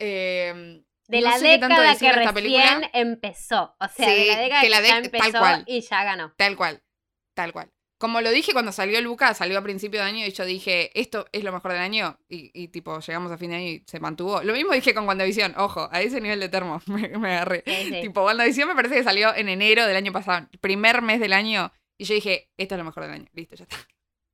Eh, 0.00 0.82
De 1.08 1.20
no 1.20 1.28
la 1.30 1.38
década 1.38 1.76
que 1.76 1.82
de 1.82 1.92
esta 1.92 2.12
recién 2.12 2.34
película. 2.34 2.90
empezó. 2.92 3.76
O 3.80 3.88
sea, 3.88 4.06
Sí, 4.08 4.14
de 4.14 4.26
la 4.26 4.38
década 4.40 4.60
que 4.60 4.66
que, 4.66 4.70
la 4.70 4.80
ya 4.82 4.86
dec- 4.86 4.90
tal 4.90 5.04
empezó 5.04 5.38
cual. 5.38 5.64
y 5.66 5.80
ya 5.80 6.04
ganó. 6.04 6.34
Tal 6.36 6.56
cual, 6.56 6.82
tal 7.34 7.52
cual. 7.52 7.70
Como 8.04 8.20
lo 8.20 8.30
dije 8.30 8.52
cuando 8.52 8.70
salió 8.70 9.00
Luca, 9.00 9.32
salió 9.32 9.58
a 9.58 9.62
principio 9.62 10.00
de 10.00 10.06
año 10.06 10.26
y 10.26 10.30
yo 10.30 10.44
dije, 10.44 10.90
esto 10.92 11.24
es 11.32 11.42
lo 11.42 11.52
mejor 11.52 11.72
del 11.72 11.80
año. 11.80 12.18
Y, 12.28 12.50
y, 12.52 12.68
tipo, 12.68 13.00
llegamos 13.00 13.32
a 13.32 13.38
fin 13.38 13.48
de 13.48 13.56
año 13.56 13.66
y 13.66 13.84
se 13.86 13.98
mantuvo. 13.98 14.42
Lo 14.42 14.52
mismo 14.52 14.74
dije 14.74 14.92
con 14.92 15.08
WandaVision, 15.08 15.54
ojo, 15.56 15.88
a 15.90 16.02
ese 16.02 16.20
nivel 16.20 16.38
de 16.38 16.50
termo 16.50 16.82
me, 16.86 17.08
me 17.08 17.32
agarré. 17.32 17.62
Sí, 17.66 17.88
sí. 17.88 18.00
Tipo, 18.02 18.22
WandaVision 18.22 18.68
me 18.68 18.74
parece 18.74 18.96
que 18.96 19.04
salió 19.04 19.34
en 19.34 19.48
enero 19.48 19.86
del 19.86 19.96
año 19.96 20.12
pasado, 20.12 20.46
primer 20.60 21.00
mes 21.00 21.18
del 21.18 21.32
año. 21.32 21.72
Y 21.96 22.04
yo 22.04 22.14
dije, 22.14 22.50
esto 22.58 22.74
es 22.74 22.78
lo 22.78 22.84
mejor 22.84 23.04
del 23.04 23.12
año. 23.12 23.26
Listo, 23.32 23.56
ya 23.56 23.62
está. 23.62 23.78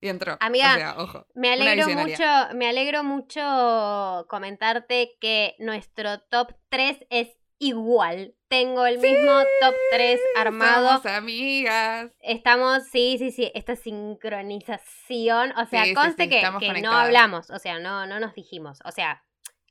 Y 0.01 0.09
entró. 0.09 0.37
Amiga, 0.41 0.75
o 0.75 0.77
sea, 0.77 0.95
ojo. 0.99 1.27
Me 1.35 1.53
alegro 1.53 1.89
mucho, 1.91 2.25
me 2.57 2.69
alegro 2.69 3.05
mucho 3.05 4.27
comentarte 4.29 5.17
que 5.21 5.55
nuestro 5.61 6.19
top 6.23 6.55
3 6.71 7.07
es 7.11 7.29
igual. 7.61 8.35
Tengo 8.49 8.85
el 8.85 8.99
mismo 8.99 9.31
top 9.61 9.75
3 9.93 10.21
armado. 10.37 10.89
Somos 10.89 11.07
amigas. 11.07 12.11
Estamos, 12.19 12.83
sí, 12.91 13.15
sí, 13.19 13.31
sí, 13.31 13.53
esta 13.55 13.77
sincronización, 13.77 15.53
o 15.57 15.67
sea, 15.67 15.85
Sí, 15.85 15.95
conste 15.95 16.25
sí, 16.25 16.29
que, 16.31 16.83
no 16.83 16.93
hablamos, 16.93 17.51
o 17.51 17.59
sea, 17.61 17.79
no, 17.79 18.07
no 18.07 18.19
nos 18.19 18.35
dijimos, 18.35 18.81
o 18.85 18.91
sea, 18.91 19.23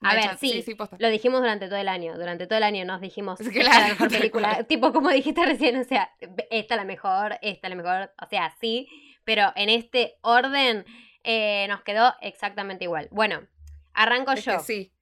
a 0.01 0.15
ver, 0.15 0.37
sí, 0.37 0.61
Sí, 0.61 0.77
lo 0.97 1.09
dijimos 1.09 1.41
durante 1.41 1.67
todo 1.67 1.77
el 1.77 1.89
año, 1.89 2.17
durante 2.17 2.47
todo 2.47 2.57
el 2.57 2.63
año 2.63 2.85
nos 2.85 3.01
dijimos, 3.01 3.41
Es 3.41 3.49
que 3.49 3.63
la 3.63 3.87
mejor 3.87 4.09
película, 4.17 4.63
tipo 4.63 4.93
como 4.93 5.09
dijiste 5.09 5.45
recién, 5.45 5.75
o 5.77 5.83
sea, 5.83 6.13
esta 6.49 6.75
es 6.75 6.77
la 6.79 6.85
mejor, 6.85 7.37
esta 7.41 7.67
es 7.67 7.69
la 7.69 7.75
mejor, 7.75 8.13
o 8.21 8.27
sea, 8.29 8.55
sí, 8.61 8.87
pero 9.25 9.51
en 9.55 9.69
este 9.69 10.17
orden 10.21 10.85
eh, 11.23 11.65
nos 11.67 11.81
quedó 11.81 12.15
exactamente 12.21 12.85
igual. 12.85 13.09
Bueno, 13.11 13.45
arranco 13.93 14.31
Es 14.31 14.45
yo. 14.45 14.53
que 14.53 14.59
sí. 14.59 14.93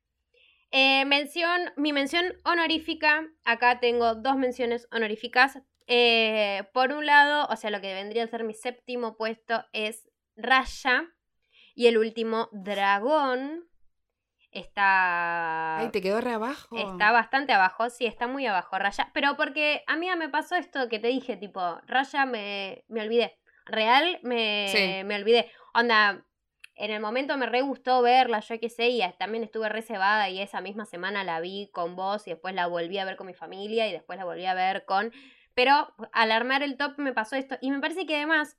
Eh, 0.72 1.06
mención, 1.06 1.72
mi 1.78 1.94
mención 1.94 2.26
honorífica, 2.44 3.26
acá 3.46 3.80
tengo 3.80 4.16
dos 4.16 4.36
menciones 4.36 4.88
honoríficas. 4.92 5.60
Eh, 5.88 6.64
por 6.74 6.92
un 6.92 7.06
lado, 7.06 7.48
o 7.50 7.56
sea, 7.56 7.70
lo 7.70 7.80
que 7.80 7.94
vendría 7.94 8.24
a 8.24 8.28
ser 8.28 8.44
mi 8.44 8.54
séptimo 8.54 9.16
puesto 9.16 9.64
es 9.72 10.10
Raya. 10.36 11.06
Y 11.76 11.88
el 11.88 11.98
último, 11.98 12.50
Dragón. 12.52 13.70
Está. 14.52 15.78
Ay, 15.80 15.90
te 15.92 16.02
quedó 16.02 16.20
re 16.22 16.34
abajo. 16.34 16.76
Está 16.78 17.12
bastante 17.12 17.54
abajo, 17.54 17.90
sí, 17.90 18.06
está 18.06 18.28
muy 18.28 18.46
abajo, 18.48 18.78
Raya. 18.80 19.12
Pero 19.14 19.36
porque 19.38 19.84
a 19.88 19.96
mí 19.96 20.08
me 20.18 20.30
pasó 20.30 20.56
esto 20.56 20.90
que 20.90 21.00
te 21.00 21.10
dije, 21.10 21.38
tipo, 21.38 21.80
Raya 21.86 22.26
me, 22.26 22.84
me 22.88 23.02
olvidé. 23.02 23.38
Real 23.66 24.20
me, 24.24 24.68
Sí. 24.70 25.04
me 25.04 25.16
olvidé. 25.16 25.52
Onda, 25.74 26.26
en 26.78 26.92
el 26.92 27.02
momento 27.02 27.38
me 27.38 27.48
re 27.48 27.62
gustó 27.62 28.02
verla, 28.04 28.40
yo 28.40 28.60
qué 28.60 28.70
sé, 28.70 28.90
y 28.90 29.02
también 29.18 29.44
estuve 29.44 29.68
reservada 29.68 30.30
y 30.30 30.40
esa 30.40 30.62
misma 30.62 30.86
semana 30.86 31.24
la 31.24 31.40
vi 31.40 31.70
con 31.74 31.96
vos 31.96 32.28
y 32.28 32.32
después 32.32 32.54
la 32.54 32.68
volví 32.68 33.00
a 33.00 33.06
ver 33.06 33.16
con 33.16 33.26
mi 33.28 33.34
familia 33.34 33.88
y 33.88 33.92
después 33.92 34.20
la 34.20 34.26
volví 34.26 34.46
a 34.46 34.54
ver 34.54 34.86
con... 34.86 35.12
Pero 35.56 35.96
al 36.14 36.32
armar 36.32 36.62
el 36.62 36.78
top 36.78 37.00
me 37.00 37.14
pasó 37.14 37.36
esto 37.36 37.58
y 37.62 37.72
me 37.72 37.80
parece 37.80 38.06
que 38.06 38.16
además 38.16 38.58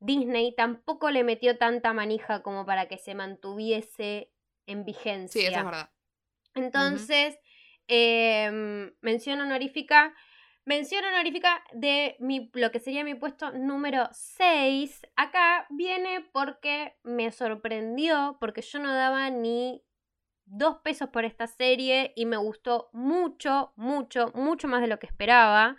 Disney 0.00 0.52
tampoco 0.56 1.10
le 1.10 1.22
metió 1.22 1.56
tanta 1.56 1.92
manija 1.92 2.42
como 2.42 2.66
para 2.66 2.86
que 2.86 2.98
se 2.98 3.14
mantuviese 3.14 4.32
en 4.66 4.84
vigencia. 4.84 5.40
Sí, 5.40 5.46
eso 5.46 5.58
es 5.60 5.64
verdad. 5.64 5.90
Entonces, 6.54 7.38
em, 7.86 8.92
mención 9.00 9.40
honorífica. 9.40 10.14
Mención 10.64 11.04
honorífica 11.04 11.64
de 11.72 12.14
mi, 12.20 12.48
lo 12.54 12.70
que 12.70 12.78
sería 12.78 13.02
mi 13.02 13.16
puesto 13.16 13.50
número 13.50 14.08
6. 14.12 15.08
Acá 15.16 15.66
viene 15.70 16.20
porque 16.32 16.96
me 17.02 17.32
sorprendió, 17.32 18.36
porque 18.38 18.62
yo 18.62 18.78
no 18.78 18.94
daba 18.94 19.28
ni 19.30 19.82
dos 20.44 20.76
pesos 20.78 21.08
por 21.08 21.24
esta 21.24 21.48
serie 21.48 22.12
y 22.14 22.26
me 22.26 22.36
gustó 22.36 22.90
mucho, 22.92 23.72
mucho, 23.74 24.30
mucho 24.34 24.68
más 24.68 24.82
de 24.82 24.86
lo 24.86 25.00
que 25.00 25.06
esperaba. 25.06 25.76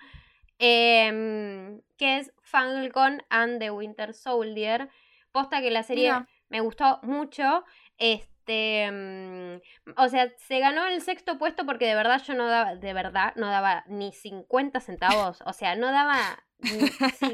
Em, 0.60 1.82
que 1.98 2.18
es 2.18 2.34
Falcon 2.42 3.24
and 3.30 3.60
the 3.60 3.72
Winter 3.72 4.14
Soldier. 4.14 4.90
Posta 5.32 5.62
que 5.62 5.72
la 5.72 5.84
serie 5.84 6.12
me 6.50 6.60
gustó 6.60 7.00
mucho. 7.04 7.64
Este, 7.98 8.33
mm, 8.48 9.94
o 9.98 10.10
sea, 10.10 10.32
se 10.38 10.60
ganó 10.60 10.86
el 10.88 11.02
sexto 11.02 11.38
puesto 11.38 11.66
porque 11.66 11.88
de 11.88 11.96
verdad 11.96 12.22
yo 12.26 12.34
no 12.34 12.48
daba, 12.48 12.76
de 12.76 12.94
verdad, 12.94 13.34
no 13.36 13.48
daba 13.48 13.84
ni 13.88 14.12
50 14.12 14.80
centavos. 14.80 15.42
O 15.46 15.54
sea, 15.54 15.76
no 15.76 15.92
daba 15.92 16.44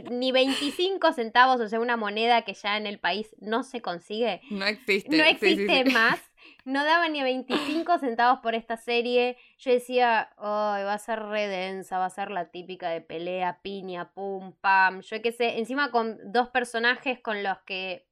ni, 0.09 0.31
25 0.31 1.13
centavos, 1.13 1.61
o 1.61 1.67
sea, 1.67 1.79
una 1.79 1.97
moneda 1.97 2.43
que 2.43 2.53
ya 2.53 2.77
en 2.77 2.87
el 2.87 2.99
país 2.99 3.35
no 3.39 3.63
se 3.63 3.81
consigue. 3.81 4.41
No 4.49 4.65
existe. 4.65 5.15
No 5.15 5.23
existe 5.23 5.85
más. 5.85 6.19
No 6.63 6.85
daba 6.85 7.09
ni 7.09 7.21
25 7.21 7.99
centavos 7.99 8.39
por 8.39 8.55
esta 8.55 8.77
serie. 8.77 9.37
Yo 9.57 9.71
decía, 9.71 10.29
ay, 10.37 10.83
va 10.83 10.93
a 10.93 10.97
ser 10.97 11.21
redensa, 11.21 11.97
va 11.97 12.05
a 12.05 12.09
ser 12.09 12.31
la 12.31 12.49
típica 12.49 12.89
de 12.89 13.01
pelea, 13.01 13.59
piña, 13.61 14.11
pum, 14.13 14.53
pam. 14.61 15.01
Yo 15.01 15.21
qué 15.21 15.31
sé, 15.31 15.57
encima 15.57 15.91
con 15.91 16.17
dos 16.31 16.49
personajes 16.49 17.19
con 17.19 17.43
los 17.43 17.57
que 17.65 18.08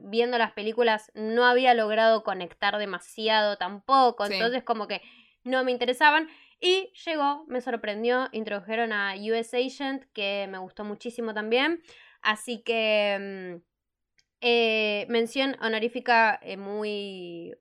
viendo 0.00 0.38
las 0.38 0.52
películas 0.52 1.10
no 1.14 1.44
había 1.44 1.74
logrado 1.74 2.22
conectar 2.22 2.76
demasiado 2.78 3.56
tampoco, 3.56 4.26
entonces 4.26 4.62
como 4.62 4.86
que 4.86 5.02
no 5.44 5.64
me 5.64 5.72
interesaban. 5.72 6.28
Y 6.60 6.92
llegó, 7.04 7.44
me 7.46 7.60
sorprendió, 7.60 8.28
introdujeron 8.32 8.92
a 8.92 9.14
US 9.16 9.54
Agent, 9.54 10.04
que 10.12 10.46
me 10.50 10.58
gustó 10.58 10.84
muchísimo 10.84 11.34
también. 11.34 11.82
Así 12.22 12.62
que 12.62 13.60
mm, 13.60 13.62
eh, 14.40 15.06
mención 15.08 15.56
honorífica 15.60 16.38
eh, 16.42 16.56
muy, 16.56 17.54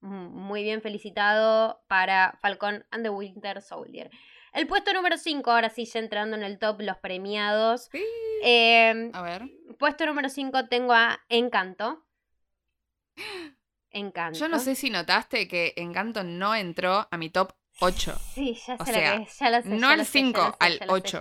muy 0.00 0.62
bien 0.62 0.82
felicitado 0.82 1.82
para 1.88 2.38
Falcon 2.40 2.84
and 2.90 3.04
the 3.04 3.10
Winter 3.10 3.62
Soldier. 3.62 4.10
El 4.52 4.66
puesto 4.66 4.92
número 4.92 5.16
5, 5.16 5.50
ahora 5.50 5.70
sí, 5.70 5.86
ya 5.86 5.98
entrando 5.98 6.36
en 6.36 6.42
el 6.42 6.58
top, 6.58 6.82
los 6.82 6.98
premiados. 6.98 7.88
Em, 8.42 9.10
a 9.14 9.22
ver. 9.22 9.42
Puesto 9.78 10.04
número 10.04 10.28
5 10.28 10.68
tengo 10.68 10.92
a 10.92 11.20
Encanto. 11.28 12.04
Encanto. 13.90 14.38
Yo 14.38 14.48
no 14.48 14.58
sé 14.58 14.74
si 14.74 14.90
notaste 14.90 15.48
que 15.48 15.74
Encanto 15.76 16.22
no 16.22 16.54
entró 16.54 17.08
a 17.10 17.16
mi 17.18 17.30
top 17.30 17.52
8. 17.80 18.18
Sí, 18.34 18.54
ya 18.66 18.76
sé 18.78 18.92
lo 18.92 18.98
que 18.98 19.22
es, 19.22 19.38
ya 19.38 19.50
lo 19.50 19.62
sé. 19.62 19.68
No 19.68 19.88
al 19.88 20.04
5, 20.06 20.56
al 20.58 20.80
8. 20.86 21.20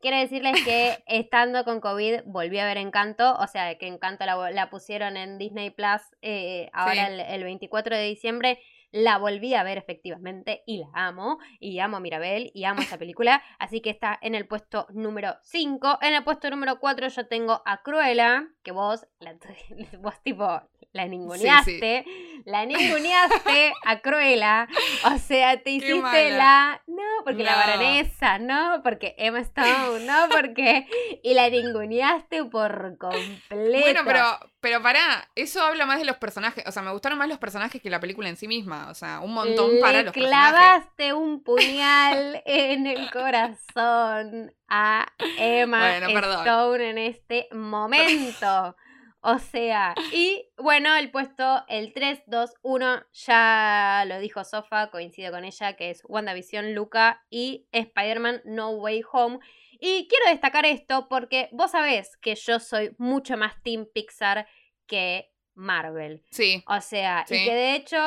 Quiero 0.00 0.16
decirles 0.16 0.64
que 0.64 1.02
estando 1.06 1.64
con 1.64 1.80
COVID 1.80 2.22
volví 2.24 2.58
a 2.58 2.64
ver 2.64 2.78
Encanto, 2.78 3.34
o 3.36 3.46
sea, 3.46 3.76
que 3.78 3.86
Encanto 3.86 4.24
la, 4.24 4.70
pusieron 4.70 5.16
en 5.16 5.38
Disney 5.38 5.70
Plus 5.70 6.02
eh, 6.22 6.70
ahora 6.72 7.08
el 7.08 7.44
24 7.44 7.96
de 7.96 8.04
diciembre 8.04 8.60
la 8.92 9.18
volví 9.18 9.54
a 9.54 9.62
ver 9.62 9.78
efectivamente 9.78 10.62
y 10.66 10.78
la 10.78 10.90
amo. 10.94 11.38
Y 11.58 11.78
amo 11.78 11.98
a 11.98 12.00
Mirabel 12.00 12.50
y 12.54 12.64
amo 12.64 12.82
esa 12.82 12.98
película. 12.98 13.42
Así 13.58 13.80
que 13.80 13.90
está 13.90 14.18
en 14.22 14.34
el 14.34 14.46
puesto 14.46 14.86
número 14.90 15.36
5. 15.42 15.98
En 16.02 16.14
el 16.14 16.24
puesto 16.24 16.50
número 16.50 16.78
4 16.78 17.08
yo 17.08 17.26
tengo 17.26 17.62
a 17.64 17.82
Cruella, 17.82 18.48
que 18.62 18.72
vos, 18.72 19.06
la, 19.18 19.36
vos 20.00 20.14
tipo 20.22 20.62
la 20.92 21.06
ninguneaste, 21.06 22.04
la 22.44 22.66
ninguneaste 22.66 23.72
a 23.84 24.00
Cruella, 24.00 24.68
o 25.04 25.18
sea, 25.18 25.62
te 25.62 25.70
hiciste 25.70 26.30
la, 26.32 26.82
no, 26.86 27.02
porque 27.24 27.44
la 27.44 27.54
baronesa, 27.54 28.38
no, 28.38 28.80
porque 28.82 29.14
Emma 29.16 29.40
Stone, 29.40 30.04
no, 30.04 30.28
porque, 30.28 30.86
y 31.22 31.34
la 31.34 31.48
ninguneaste 31.48 32.44
por 32.46 32.98
completo. 32.98 33.80
Bueno, 33.80 34.00
pero, 34.04 34.24
pero 34.60 34.82
pará, 34.82 35.30
eso 35.36 35.62
habla 35.62 35.86
más 35.86 36.00
de 36.00 36.06
los 36.06 36.16
personajes, 36.16 36.64
o 36.66 36.72
sea, 36.72 36.82
me 36.82 36.90
gustaron 36.90 37.18
más 37.18 37.28
los 37.28 37.38
personajes 37.38 37.80
que 37.80 37.90
la 37.90 38.00
película 38.00 38.28
en 38.28 38.36
sí 38.36 38.48
misma, 38.48 38.90
o 38.90 38.94
sea, 38.94 39.20
un 39.20 39.32
montón 39.32 39.70
para 39.80 40.02
los 40.02 40.12
personajes. 40.12 40.52
clavaste 40.52 41.12
un 41.12 41.44
puñal 41.44 42.42
en 42.46 42.86
el 42.88 43.10
corazón 43.12 44.52
a 44.68 45.06
Emma 45.38 45.98
Stone 45.98 46.90
en 46.90 46.98
este 46.98 47.48
momento. 47.52 48.76
O 49.22 49.38
sea, 49.38 49.94
y 50.12 50.48
bueno, 50.56 50.96
el 50.96 51.10
puesto, 51.10 51.62
el 51.68 51.92
3, 51.92 52.22
2, 52.26 52.54
1, 52.62 53.02
ya 53.12 54.04
lo 54.06 54.18
dijo 54.18 54.44
Sofa, 54.44 54.90
coincido 54.90 55.30
con 55.30 55.44
ella, 55.44 55.74
que 55.74 55.90
es 55.90 56.02
WandaVision, 56.08 56.74
Luca 56.74 57.22
y 57.28 57.66
Spider-Man 57.72 58.42
No 58.44 58.70
Way 58.70 59.02
Home. 59.12 59.38
Y 59.78 60.08
quiero 60.08 60.26
destacar 60.30 60.64
esto 60.64 61.08
porque 61.08 61.48
vos 61.52 61.72
sabés 61.72 62.16
que 62.18 62.34
yo 62.34 62.58
soy 62.60 62.94
mucho 62.98 63.36
más 63.36 63.62
Team 63.62 63.86
Pixar 63.92 64.46
que 64.86 65.30
Marvel. 65.54 66.24
Sí. 66.30 66.64
O 66.66 66.80
sea, 66.80 67.26
y 67.28 67.44
que 67.44 67.54
de 67.54 67.74
hecho 67.74 67.98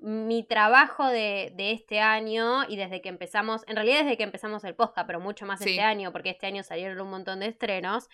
mi 0.00 0.44
trabajo 0.44 1.06
de, 1.06 1.52
de, 1.54 1.72
este 1.72 2.00
año 2.00 2.64
y 2.66 2.76
desde 2.76 3.02
que 3.02 3.10
empezamos, 3.10 3.64
en 3.66 3.76
realidad 3.76 4.04
desde 4.04 4.16
que 4.16 4.22
empezamos 4.22 4.64
el 4.64 4.74
podcast, 4.74 5.06
pero 5.06 5.20
mucho 5.20 5.44
más 5.44 5.60
este 5.60 5.82
año, 5.82 6.10
porque 6.12 6.30
este 6.30 6.46
año 6.46 6.62
salieron 6.62 7.00
un 7.00 7.10
montón 7.10 7.40
de 7.40 7.46
estrenos, 7.48 8.08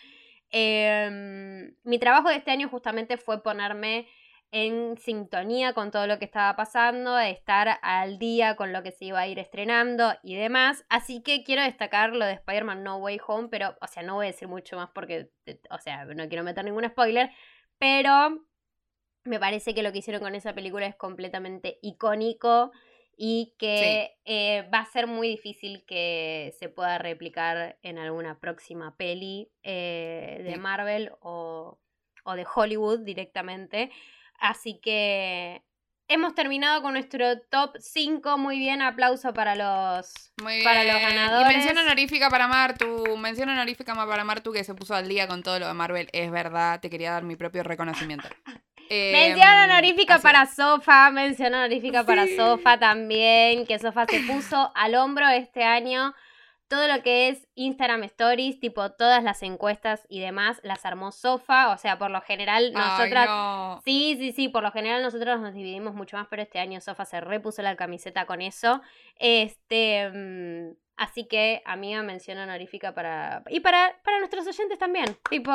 Em, 0.57 1.75
mi 1.83 1.99
trabajo 1.99 2.29
de 2.29 2.37
este 2.37 2.49
año 2.49 2.69
justamente 2.69 3.17
fue 3.17 3.43
ponerme 3.43 4.07
en 4.51 4.97
sintonía 4.97 5.73
con 5.73 5.91
todo 5.91 6.07
lo 6.07 6.17
que 6.17 6.23
estaba 6.23 6.55
pasando, 6.55 7.19
estar 7.19 7.77
al 7.81 8.19
día 8.19 8.55
con 8.55 8.71
lo 8.71 8.81
que 8.81 8.93
se 8.93 9.03
iba 9.03 9.19
a 9.19 9.27
ir 9.27 9.37
estrenando 9.37 10.13
y 10.23 10.35
demás. 10.35 10.85
Así 10.87 11.21
que 11.21 11.43
quiero 11.43 11.61
destacar 11.61 12.15
lo 12.15 12.23
de 12.23 12.31
Spider-Man 12.35 12.85
No 12.85 12.99
Way 12.99 13.19
Home, 13.27 13.49
pero, 13.49 13.75
o 13.81 13.87
sea, 13.87 14.01
no 14.03 14.15
voy 14.15 14.27
a 14.27 14.31
decir 14.31 14.47
mucho 14.47 14.77
más 14.77 14.89
porque, 14.95 15.29
o 15.69 15.77
sea, 15.79 16.05
no 16.05 16.29
quiero 16.29 16.45
meter 16.45 16.63
ningún 16.63 16.87
spoiler, 16.87 17.31
pero 17.77 18.39
me 19.25 19.39
parece 19.41 19.75
que 19.75 19.83
lo 19.83 19.91
que 19.91 19.97
hicieron 19.97 20.21
con 20.21 20.35
esa 20.35 20.53
película 20.53 20.85
es 20.85 20.95
completamente 20.95 21.79
icónico 21.81 22.71
y 23.17 23.53
que 23.57 24.17
eh, 24.25 24.67
va 24.73 24.79
a 24.79 24.85
ser 24.85 25.07
muy 25.07 25.29
difícil 25.29 25.83
que 25.85 26.53
se 26.59 26.69
pueda 26.69 26.97
replicar 26.97 27.77
en 27.81 27.97
alguna 27.97 28.39
próxima 28.39 28.95
peli 28.97 29.49
eh, 29.63 30.41
de 30.43 30.57
Marvel 30.57 31.11
o, 31.21 31.79
de 32.35 32.45
Hollywood 32.53 32.99
directamente. 32.99 33.91
Así 34.39 34.79
que 34.81 35.63
hemos 36.07 36.35
terminado 36.35 36.81
con 36.81 36.93
nuestro 36.93 37.39
top 37.49 37.77
5. 37.79 38.37
Muy 38.37 38.59
bien, 38.59 38.81
aplauso 38.81 39.33
para 39.33 39.55
los, 39.55 40.33
Para 40.63 40.83
los 40.83 41.01
ganadores. 41.01 41.51
Y 41.51 41.55
mención 41.55 41.77
honorífica 41.77 42.29
para 42.29 42.47
Martu. 42.47 43.17
Mención 43.17 43.49
honorífica 43.49 43.95
para 43.95 44.23
Martu 44.25 44.51
que 44.51 44.63
se 44.63 44.75
puso 44.75 44.93
al 44.93 45.07
día 45.07 45.27
con 45.27 45.41
todo 45.41 45.59
lo 45.59 45.67
de 45.67 45.73
Marvel. 45.73 46.09
Es 46.11 46.31
verdad, 46.31 46.81
te 46.81 46.89
quería 46.89 47.11
dar 47.11 47.23
mi 47.23 47.35
propio 47.35 47.63
reconocimiento. 47.63 48.27
mención 48.89 49.47
em, 49.47 49.69
honorífica 49.69 50.19
para 50.19 50.45
Sofa, 50.45 51.11
mención 51.11 51.53
honorífica 51.53 52.03
para 52.03 52.27
Sofa 52.27 52.77
también, 52.77 53.65
que 53.65 53.79
Sofa 53.79 54.05
se 54.05 54.21
puso 54.21 54.71
al 54.75 54.95
hombro 54.95 55.27
este 55.27 55.63
año 55.63 56.13
todo 56.67 56.87
lo 56.87 57.03
que 57.03 57.29
es 57.29 57.47
Instagram 57.55 58.03
Stories, 58.03 58.59
tipo 58.59 58.91
todas 58.91 59.23
las 59.23 59.43
encuestas 59.43 60.05
y 60.09 60.19
demás, 60.19 60.59
las 60.63 60.85
armó 60.85 61.11
Sofa, 61.11 61.71
o 61.71 61.77
sea, 61.77 61.97
por 61.97 62.09
lo 62.09 62.21
general 62.21 62.73
nosotras... 62.73 63.81
Sí, 63.83 64.15
sí, 64.17 64.31
sí, 64.31 64.49
por 64.49 64.63
lo 64.63 64.71
general 64.71 65.03
nosotros 65.03 65.39
nos 65.39 65.53
dividimos 65.53 65.93
mucho 65.93 66.17
más, 66.17 66.27
pero 66.27 66.41
este 66.41 66.59
año 66.59 66.81
Sofa 66.81 67.05
se 67.05 67.21
repuso 67.21 67.61
la 67.61 67.75
camiseta 67.75 68.25
con 68.25 68.41
eso. 68.41 68.81
Este... 69.19 70.09
Mm, 70.11 70.84
Así 70.97 71.25
que, 71.27 71.61
amiga, 71.65 72.01
mención 72.03 72.37
honorífica 72.37 72.93
para. 72.93 73.43
Y 73.49 73.59
para, 73.59 73.99
para 74.03 74.19
nuestros 74.19 74.47
oyentes 74.47 74.79
también. 74.79 75.17
Tipo, 75.29 75.51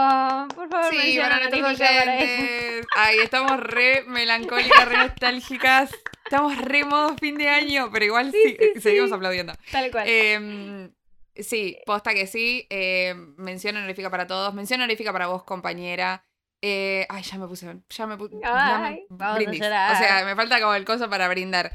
por 0.55 0.69
favor, 0.69 0.91
sí, 0.91 1.19
para 1.19 1.39
nuestros 1.39 1.81
oyentes. 1.81 2.87
Ay, 2.95 3.19
estamos 3.21 3.59
re 3.59 4.03
melancólicas, 4.07 4.87
re 4.87 4.97
nostálgicas. 4.99 5.91
Estamos 6.25 6.59
re 6.59 6.85
modo 6.85 7.17
fin 7.17 7.39
de 7.39 7.49
año, 7.49 7.91
pero 7.91 8.05
igual 8.05 8.31
sí, 8.33 8.57
seguimos 8.81 9.13
aplaudiendo. 9.13 9.55
Tal 9.73 9.91
cual. 9.91 10.07
Em, 10.07 10.93
sí, 11.35 11.79
posta 11.87 12.13
que 12.13 12.27
sí. 12.27 12.67
Eh, 12.69 13.15
mención 13.37 13.77
honorífica 13.77 14.11
para 14.11 14.27
todos. 14.27 14.53
Mención 14.53 14.81
honorífica 14.81 15.13
para 15.13 15.29
vos, 15.29 15.43
compañera. 15.45 16.23
Eh, 16.63 17.07
ay, 17.09 17.23
ya 17.23 17.39
me 17.39 17.47
puse. 17.47 17.79
Ya 17.89 18.07
me 18.07 18.19
puse. 18.19 18.37
Ay, 18.45 19.07
vamos 19.09 19.47
A 19.47 19.53
llorar. 19.53 19.95
O 19.95 19.99
sea, 19.99 20.25
me 20.27 20.37
falta 20.37 20.61
como 20.61 20.75
el 20.75 20.85
coso 20.85 21.09
para 21.09 21.29
brindar. 21.29 21.73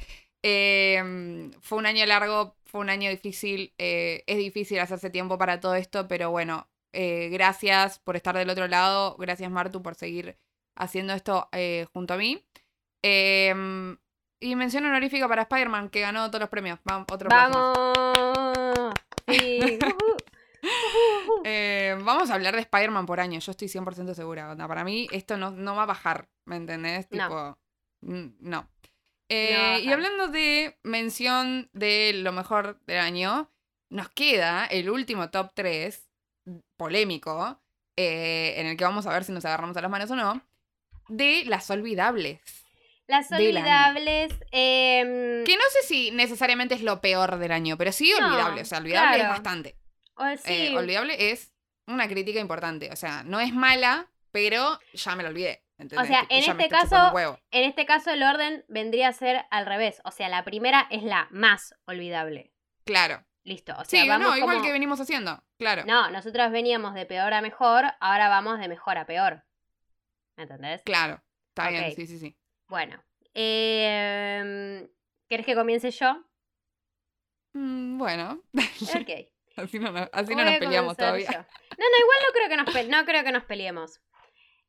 Em, 0.48 1.52
fue 1.62 1.80
un 1.80 1.88
año 1.88 2.06
largo, 2.06 2.56
fue 2.66 2.82
un 2.82 2.90
año 2.90 3.10
difícil. 3.10 3.74
Eh, 3.78 4.24
es 4.28 4.38
difícil 4.38 4.80
hacerse 4.80 5.10
tiempo 5.10 5.38
para 5.38 5.60
todo 5.60 5.76
esto, 5.76 6.08
pero 6.08 6.32
bueno, 6.32 6.68
eh, 6.94 7.30
gracias 7.32 8.00
por 8.00 8.16
estar 8.16 8.36
del 8.36 8.50
otro 8.50 8.68
lado. 8.68 9.16
Gracias, 9.18 9.50
Martu, 9.52 9.82
por 9.82 9.96
seguir 9.96 10.38
haciendo 10.76 11.14
esto 11.14 11.50
eh, 11.52 11.86
junto 11.94 12.14
a 12.14 12.18
mí. 12.18 12.44
Em, 13.02 13.98
y 14.40 14.56
mención 14.56 14.86
honorífica 14.86 15.28
para 15.28 15.44
Spider-Man, 15.44 15.90
que 15.90 16.02
ganó 16.02 16.30
todos 16.30 16.42
los 16.42 16.50
premios. 16.50 16.80
Vamos, 16.84 17.08
otro 17.12 17.30
¡Vamos! 17.30 18.94
Sí. 19.28 19.80
vamos 22.04 22.30
a 22.30 22.34
hablar 22.34 22.56
de 22.56 22.62
Spider-Man 22.62 23.06
por 23.06 23.20
año, 23.20 23.40
yo 23.40 23.52
estoy 23.52 23.68
100% 23.68 24.14
segura. 24.14 24.56
Para 24.68 24.84
mí 24.84 25.08
esto 25.12 25.38
no, 25.38 25.52
no, 25.52 25.76
va 25.76 25.84
a 25.84 25.88
bajar, 25.88 26.28
¿me 26.46 26.58
entendés? 26.58 27.08
Tipo, 27.08 27.58
no. 28.02 28.70
Eh, 29.30 29.82
y 29.84 29.92
hablando 29.92 30.28
de 30.28 30.78
mención 30.84 31.70
de 31.74 32.14
lo 32.14 32.32
mejor 32.32 32.80
del 32.86 33.00
año, 33.00 33.52
nos 33.90 34.10
queda 34.10 34.66
el 34.66 34.90
último 34.90 35.30
top 35.30 35.52
3, 35.54 36.08
polémico, 36.78 37.62
eh, 37.96 38.56
en 38.58 38.68
el 38.68 38.78
que 38.78 38.84
vamos 38.84 39.06
a 39.08 39.14
ver 39.14 39.24
si 39.24 39.32
nos 39.32 39.46
agarramos 39.46 39.76
a 39.78 39.82
las 39.82 39.92
manos 39.92 40.12
o 40.12 40.16
no, 40.16 40.42
de 41.08 41.44
las 41.46 41.70
olvidables. 41.70 42.42
Las 43.08 43.32
olvidables. 43.32 44.34
em, 44.52 45.44
Que 45.44 45.56
no 45.56 45.64
sé 45.72 45.88
si 45.88 46.12
necesariamente 46.12 46.76
es 46.76 46.82
lo 46.82 47.02
peor 47.02 47.38
del 47.38 47.52
año, 47.52 47.78
pero 47.78 47.92
sí 47.92 48.12
No, 48.20 48.26
olvidable. 48.28 48.62
O 48.62 48.66
sea, 48.66 48.80
olvidable 48.80 49.16
claro. 49.18 49.24
es 49.24 49.30
bastante. 49.30 49.76
o 50.16 50.26
Eh, 50.46 50.76
olvidable 50.76 51.32
es 51.32 51.54
una 51.88 52.08
crítica 52.08 52.40
importante. 52.40 52.92
O 52.92 52.96
sea, 52.96 53.24
no 53.24 53.40
es 53.40 53.54
mala, 53.54 54.10
pero 54.32 54.80
ya 54.94 55.16
me 55.16 55.24
lo 55.24 55.30
olvidé. 55.30 55.65
¿Entendés? 55.78 56.08
sea, 56.08 56.26
en 56.30 56.50
este 56.50 56.70
caso-. 56.70 57.40
En 57.52 57.64
este 57.64 57.86
caso, 57.86 58.12
el 58.12 58.24
orden 58.24 58.64
vendría 58.68 59.10
a 59.10 59.14
ser 59.14 59.46
al 59.52 59.66
revés. 59.66 60.02
O 60.06 60.12
sea, 60.12 60.30
la 60.30 60.44
primera 60.44 60.88
es 60.92 61.04
la 61.04 61.28
más 61.32 61.76
olvidable. 61.86 62.54
Claro. 62.86 63.26
Listo. 63.44 63.74
O 63.78 63.86
sea, 63.86 64.02
Sí, 64.04 64.10
vamos 64.10 64.28
no, 64.30 64.38
igual 64.38 64.56
como- 64.56 64.66
que 64.66 64.72
venimos 64.72 65.00
haciendo. 65.00 65.44
Claro. 65.60 65.84
No, 65.86 66.10
nosotros 66.10 66.52
veníamos 66.52 66.94
de 66.96 67.06
peor 67.06 67.34
a 67.34 67.42
mejor, 67.42 67.86
ahora 68.00 68.28
vamos 68.30 68.60
de 68.60 68.68
mejor 68.68 68.98
a 68.98 69.06
peor. 69.06 69.44
¿Me 70.38 70.44
entendés? 70.44 70.82
Claro. 70.84 71.22
Está 71.50 71.70
bien, 71.70 71.94
sí, 71.96 72.08
sí, 72.08 72.18
sí. 72.20 72.36
Bueno. 72.68 73.02
em, 73.34 74.88
¿Querés 75.30 75.46
que 75.46 75.56
comience 75.56 75.92
yo? 75.92 76.24
Mm, 77.54 77.98
bueno, 77.98 78.42
Ok. 78.54 79.10
así 79.58 79.80
no, 79.80 79.92
nos- 79.92 80.10
así 80.12 80.32
no 80.36 80.38
Voy 80.38 80.46
nos 80.46 80.56
a 80.56 80.60
peleamos 80.60 80.98
todavía. 80.98 81.32
yo. 81.32 81.38
No, 81.40 81.86
no, 81.90 81.98
igual 82.00 82.18
no 82.28 82.34
creo 82.34 82.50
que 82.50 82.58
nos, 82.58 82.74
pe- 82.74 82.88
no 82.90 83.06
creo 83.06 83.24
que 83.24 83.32
nos 83.32 83.44
peleemos. 83.46 84.02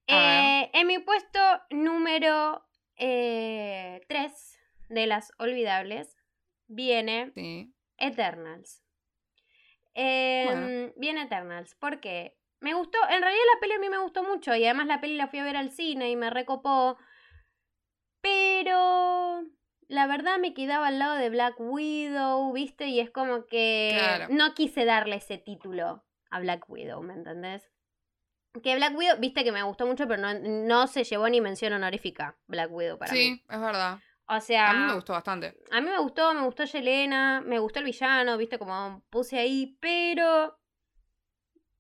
Eh, 0.09 0.71
en 0.73 0.87
mi 0.87 0.99
puesto 1.01 1.41
número 1.71 2.65
3 2.97 4.59
de 4.89 5.07
las 5.07 5.33
olvidables 5.39 6.17
viene 6.69 7.33
Sí. 7.35 7.73
Eternals. 7.99 8.83
Em, 9.95 10.47
Bueno. 10.47 10.93
Viene 10.97 11.23
Eternals. 11.23 11.75
¿Por 11.77 12.01
qué? 12.01 12.37
Me 12.61 12.75
gustó, 12.75 12.99
en 13.11 13.21
realidad 13.23 13.43
la 13.55 13.61
peli 13.61 13.73
a 13.75 13.79
mí 13.79 13.89
me 13.91 13.99
gustó 13.99 14.23
mucho 14.23 14.55
y 14.55 14.65
además 14.65 14.87
la 14.87 15.01
peli 15.01 15.15
la 15.17 15.29
fui 15.29 15.39
a 15.41 15.45
ver 15.45 15.57
al 15.57 15.71
cine 15.71 16.11
y 16.11 16.17
me 16.17 16.31
recopó. 16.31 16.97
Pero 18.21 19.43
la 19.89 20.07
verdad 20.07 20.39
me 20.39 20.55
quedaba 20.55 20.89
al 20.89 20.99
lado 20.99 21.17
de 21.17 21.31
Black 21.31 21.55
Widow, 21.59 22.53
¿viste? 22.53 22.87
Y 22.89 23.01
es 23.01 23.11
como 23.11 23.47
que 23.47 23.93
Claro. 23.97 24.27
no 24.31 24.55
quise 24.55 24.85
darle 24.85 25.17
ese 25.17 25.39
título 25.39 26.05
a 26.31 26.41
Black 26.41 26.69
Widow, 26.69 27.03
¿me 27.03 27.15
entendés? 27.15 27.71
Que 28.63 28.77
Black 28.77 28.97
Widow, 28.97 29.19
viste 29.19 29.45
que 29.45 29.53
me 29.53 29.63
gustó 29.63 29.87
mucho, 29.87 30.07
pero 30.09 30.21
no, 30.21 30.33
no 30.39 30.87
se 30.87 31.05
llevó 31.05 31.29
ni 31.29 31.41
mención 31.41 31.73
honorífica 31.73 32.37
Black 32.47 32.71
Widow 32.73 32.99
para 32.99 33.13
Sí, 33.13 33.31
mí. 33.33 33.45
es 33.49 33.61
verdad. 33.61 33.99
O 34.29 34.41
sea, 34.41 34.71
A 34.71 34.73
mí 34.75 34.87
me 34.87 34.95
gustó 34.95 35.13
bastante. 35.13 35.55
a 35.71 35.81
mí 35.81 35.89
me 35.89 35.99
gustó, 35.99 36.35
me 36.35 36.43
gustó 36.43 36.65
Yelena, 36.65 37.41
me 37.45 37.59
gustó 37.61 37.79
el 37.79 37.85
villano, 37.85 38.37
viste 38.37 38.59
como 38.59 39.05
puse 39.09 39.39
ahí, 39.39 39.77
pero 39.81 40.59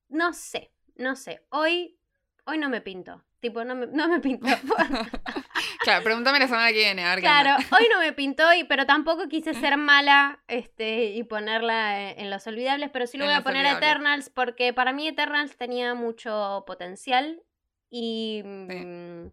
no 0.09 0.33
sé, 0.33 0.72
no 0.95 1.16
sé. 1.16 1.45
Hoy, 1.51 1.99
hoy 2.45 2.59
no 2.59 2.68
me 2.68 2.81
pinto. 2.81 3.24
Tipo, 3.41 3.64
no 3.64 3.74
me, 3.74 3.87
no 3.89 4.09
me 4.09 4.20
pintó. 4.20 4.47
claro, 5.87 6.05
pregúntame 6.05 6.39
la 6.39 6.47
semana 6.49 6.68
que 6.68 6.74
viene, 6.74 7.05
a 7.05 7.14
ver 7.14 7.20
qué 7.22 7.28
onda. 7.28 7.43
claro, 7.43 7.64
hoy 7.78 7.89
no 7.93 7.99
me 8.01 8.12
pintó, 8.12 8.53
y, 8.53 8.64
pero 8.64 8.84
tampoco 8.87 9.28
quise 9.28 9.55
ser 9.55 9.76
mala 9.76 10.43
este, 10.49 11.07
y 11.07 11.22
ponerla 11.24 12.11
en, 12.11 12.20
en 12.20 12.30
los 12.30 12.47
olvidables, 12.47 12.91
pero 12.93 13.07
sí 13.07 13.16
lo 13.18 13.24
En 13.24 13.30
voy 13.30 13.39
a 13.39 13.43
poner 13.43 13.66
a. 13.66 13.72
Eternals 13.78 14.28
porque 14.30 14.72
para 14.72 14.93
mí 14.93 15.09
Eternals 15.09 15.57
tenía 15.57 15.95
mucho 15.95 16.64
potencial 16.66 17.43
y 17.89 18.43
mm, 18.45 19.28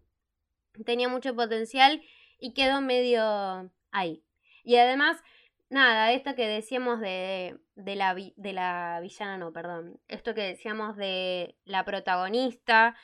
tenía 0.84 1.08
mucho 1.08 1.34
potencial 1.34 2.02
y 2.38 2.52
quedó 2.54 2.80
medio 2.80 3.70
ahí. 3.92 4.22
Y 4.64 4.76
además, 4.76 5.22
nada, 5.70 6.12
esto 6.12 6.34
que 6.34 6.46
decíamos 6.48 7.00
de, 7.00 7.58
de, 7.74 7.96
la, 7.96 8.14
vi- 8.14 8.34
de 8.36 8.52
la 8.52 8.98
villana, 9.02 9.38
no, 9.38 9.52
perdón, 9.52 10.00
esto 10.08 10.34
que 10.34 10.42
decíamos 10.42 10.96
de 10.96 11.56
la 11.64 11.84
protagonista, 11.84 12.96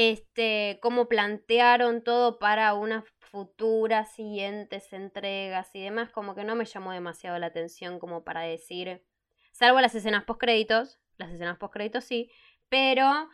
este, 0.00 0.78
cómo 0.80 1.08
plantearon 1.08 2.04
todo 2.04 2.38
para 2.38 2.72
unas 2.74 3.02
futuras 3.18 4.12
siguientes 4.12 4.92
entregas 4.92 5.74
y 5.74 5.82
demás, 5.82 6.10
como 6.10 6.36
que 6.36 6.44
no 6.44 6.54
me 6.54 6.66
llamó 6.66 6.92
demasiado 6.92 7.36
la 7.40 7.46
atención 7.46 7.98
como 7.98 8.22
para 8.22 8.42
decir, 8.42 9.04
salvo 9.50 9.80
las 9.80 9.96
escenas 9.96 10.22
post 10.22 10.40
créditos, 10.40 11.00
las 11.16 11.32
escenas 11.32 11.58
post 11.58 11.72
créditos 11.72 12.04
sí, 12.04 12.30
pero 12.68 13.28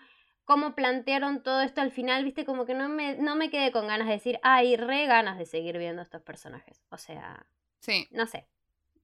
cómo 0.47 0.75
plantearon 0.75 1.43
todo 1.43 1.61
esto 1.61 1.83
al 1.83 1.91
final, 1.91 2.25
viste, 2.25 2.47
como 2.47 2.65
que 2.65 2.73
no 2.73 2.89
me, 2.89 3.17
no 3.17 3.37
me 3.37 3.51
quedé 3.51 3.71
con 3.71 3.87
ganas 3.87 4.07
de 4.07 4.15
decir, 4.15 4.41
ay, 4.43 4.77
re 4.77 5.05
ganas 5.05 5.37
de 5.37 5.45
seguir 5.45 5.77
viendo 5.77 6.01
estos 6.01 6.23
personajes. 6.23 6.83
O 6.89 6.97
sea, 6.97 7.47
Sí, 7.81 8.09
no 8.11 8.27
sé. 8.27 8.49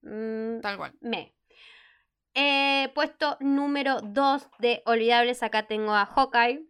Mm, 0.01 0.61
tal 0.63 0.79
cual. 0.79 0.95
me. 1.03 1.35
Eh, 2.33 2.91
puesto 2.95 3.37
número 3.41 4.01
2 4.01 4.49
de 4.61 4.83
Olvidables, 4.87 5.43
acá 5.43 5.67
tengo 5.67 5.93
a 5.93 6.07
Hawkeye. 6.07 6.70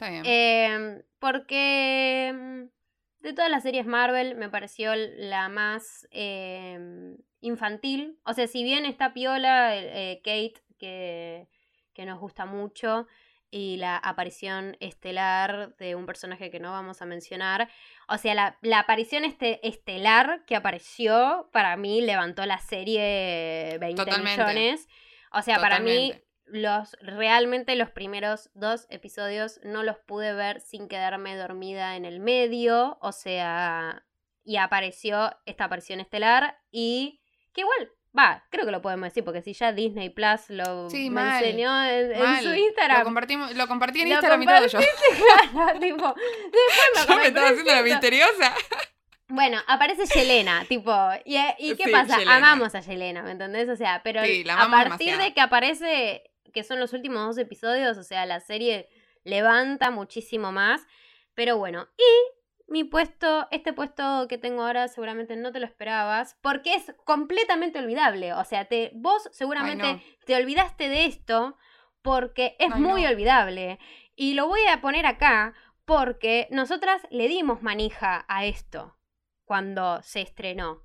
Está 0.00 0.08
bien. 0.10 0.22
Eh, 0.24 1.02
porque 1.18 2.32
mm, 2.34 3.22
de 3.22 3.32
todas 3.34 3.50
las 3.50 3.62
series 3.62 3.84
Marvel 3.84 4.34
me 4.34 4.48
pareció 4.48 4.94
la 4.94 5.50
más 5.50 6.08
eh, 6.10 7.16
infantil. 7.42 8.18
O 8.24 8.32
sea, 8.32 8.46
si 8.46 8.62
bien 8.62 8.86
está 8.86 9.12
Piola, 9.12 9.76
eh, 9.76 10.22
Kate, 10.24 10.54
que, 10.78 11.48
que 11.92 12.06
nos 12.06 12.18
gusta 12.18 12.46
mucho, 12.46 13.06
y 13.50 13.76
la 13.76 13.98
aparición 13.98 14.76
estelar 14.80 15.76
de 15.76 15.96
un 15.96 16.06
personaje 16.06 16.50
que 16.50 16.60
no 16.60 16.70
vamos 16.70 17.02
a 17.02 17.04
mencionar. 17.04 17.68
O 18.08 18.16
sea, 18.16 18.34
la, 18.34 18.56
la 18.62 18.78
aparición 18.78 19.24
este, 19.24 19.66
estelar 19.68 20.44
que 20.46 20.56
apareció, 20.56 21.50
para 21.52 21.76
mí 21.76 22.00
levantó 22.00 22.46
la 22.46 22.58
serie 22.58 23.76
20 23.80 24.02
Totalmente. 24.02 24.42
millones. 24.42 24.88
O 25.32 25.42
sea, 25.42 25.58
para 25.58 25.78
mí. 25.78 26.14
Los 26.52 26.96
realmente 27.00 27.74
los 27.76 27.90
primeros 27.90 28.50
dos 28.54 28.86
episodios 28.90 29.60
no 29.62 29.82
los 29.82 29.98
pude 29.98 30.34
ver 30.34 30.60
sin 30.60 30.88
quedarme 30.88 31.36
dormida 31.36 31.96
en 31.96 32.04
el 32.04 32.20
medio, 32.20 32.98
o 33.00 33.12
sea, 33.12 34.04
y 34.44 34.56
apareció 34.56 35.32
esta 35.46 35.64
aparición 35.64 36.00
estelar 36.00 36.58
y 36.70 37.20
que 37.52 37.60
igual, 37.62 37.90
va, 38.18 38.44
creo 38.50 38.64
que 38.64 38.72
lo 38.72 38.82
podemos 38.82 39.08
decir 39.08 39.24
porque 39.24 39.42
si 39.42 39.52
ya 39.52 39.72
Disney 39.72 40.10
Plus 40.10 40.48
lo 40.48 40.90
Sí, 40.90 41.10
mal, 41.10 41.42
enseñó 41.44 41.84
en, 41.84 42.42
su 42.42 42.48
Lo, 42.48 42.54
Instagram. 42.54 43.04
compartimos, 43.04 43.54
lo 43.54 43.68
compartí 43.68 44.00
en 44.00 44.08
Lo 44.08 44.14
Instagram 44.14 44.42
y 44.42 44.46
todo 44.46 44.66
yo. 44.66 44.78
Claro, 45.52 45.78
tipo, 45.80 46.14
después 46.14 46.90
lo 46.96 47.06
Yo 47.08 47.16
me 47.16 47.26
estaba 47.28 47.48
haciendo 47.48 47.72
la 47.74 47.82
misteriosa. 47.82 48.54
Bueno, 49.28 49.58
aparece 49.68 50.06
Yelena, 50.06 50.64
tipo, 50.68 50.92
¿y, 51.24 51.36
y 51.58 51.76
qué 51.76 51.84
Sí, 51.84 51.92
pasa? 51.92 52.18
Yelena. 52.18 52.36
Amamos 52.36 52.74
a 52.74 52.80
Yelena, 52.80 53.22
¿me 53.22 53.30
entendés? 53.30 53.68
O 53.68 53.76
sea, 53.76 54.00
pero 54.02 54.24
Sí, 54.24 54.44
a 54.50 54.56
partir 54.68 54.84
demasiado. 54.84 55.22
de 55.22 55.34
que 55.34 55.40
aparece, 55.40 56.29
que 56.52 56.64
son 56.64 56.80
los 56.80 56.92
últimos 56.92 57.26
dos 57.26 57.38
episodios, 57.38 57.96
o 57.98 58.02
sea, 58.02 58.26
la 58.26 58.40
serie 58.40 58.88
levanta 59.24 59.90
muchísimo 59.90 60.52
más. 60.52 60.86
Pero 61.34 61.56
bueno, 61.58 61.88
y 61.96 62.72
mi 62.72 62.84
puesto, 62.84 63.48
este 63.50 63.72
puesto 63.72 64.26
que 64.28 64.38
tengo 64.38 64.62
ahora 64.62 64.88
seguramente 64.88 65.36
no 65.36 65.52
te 65.52 65.60
lo 65.60 65.66
esperabas, 65.66 66.36
porque 66.40 66.74
es 66.74 66.94
completamente 67.04 67.78
olvidable. 67.78 68.32
O 68.34 68.44
sea, 68.44 68.66
te, 68.66 68.92
vos 68.94 69.28
seguramente 69.32 69.84
Ay, 69.86 69.94
no. 69.94 70.24
te 70.26 70.36
olvidaste 70.36 70.88
de 70.88 71.04
esto 71.06 71.56
porque 72.02 72.56
es 72.58 72.72
Ay, 72.72 72.80
muy 72.80 73.02
no. 73.02 73.08
olvidable. 73.08 73.78
Y 74.14 74.34
lo 74.34 74.46
voy 74.46 74.60
a 74.70 74.80
poner 74.80 75.06
acá 75.06 75.54
porque 75.84 76.46
nosotras 76.50 77.02
le 77.10 77.26
dimos 77.26 77.62
manija 77.62 78.24
a 78.28 78.44
esto 78.44 78.96
cuando 79.44 80.00
se 80.02 80.20
estrenó. 80.20 80.84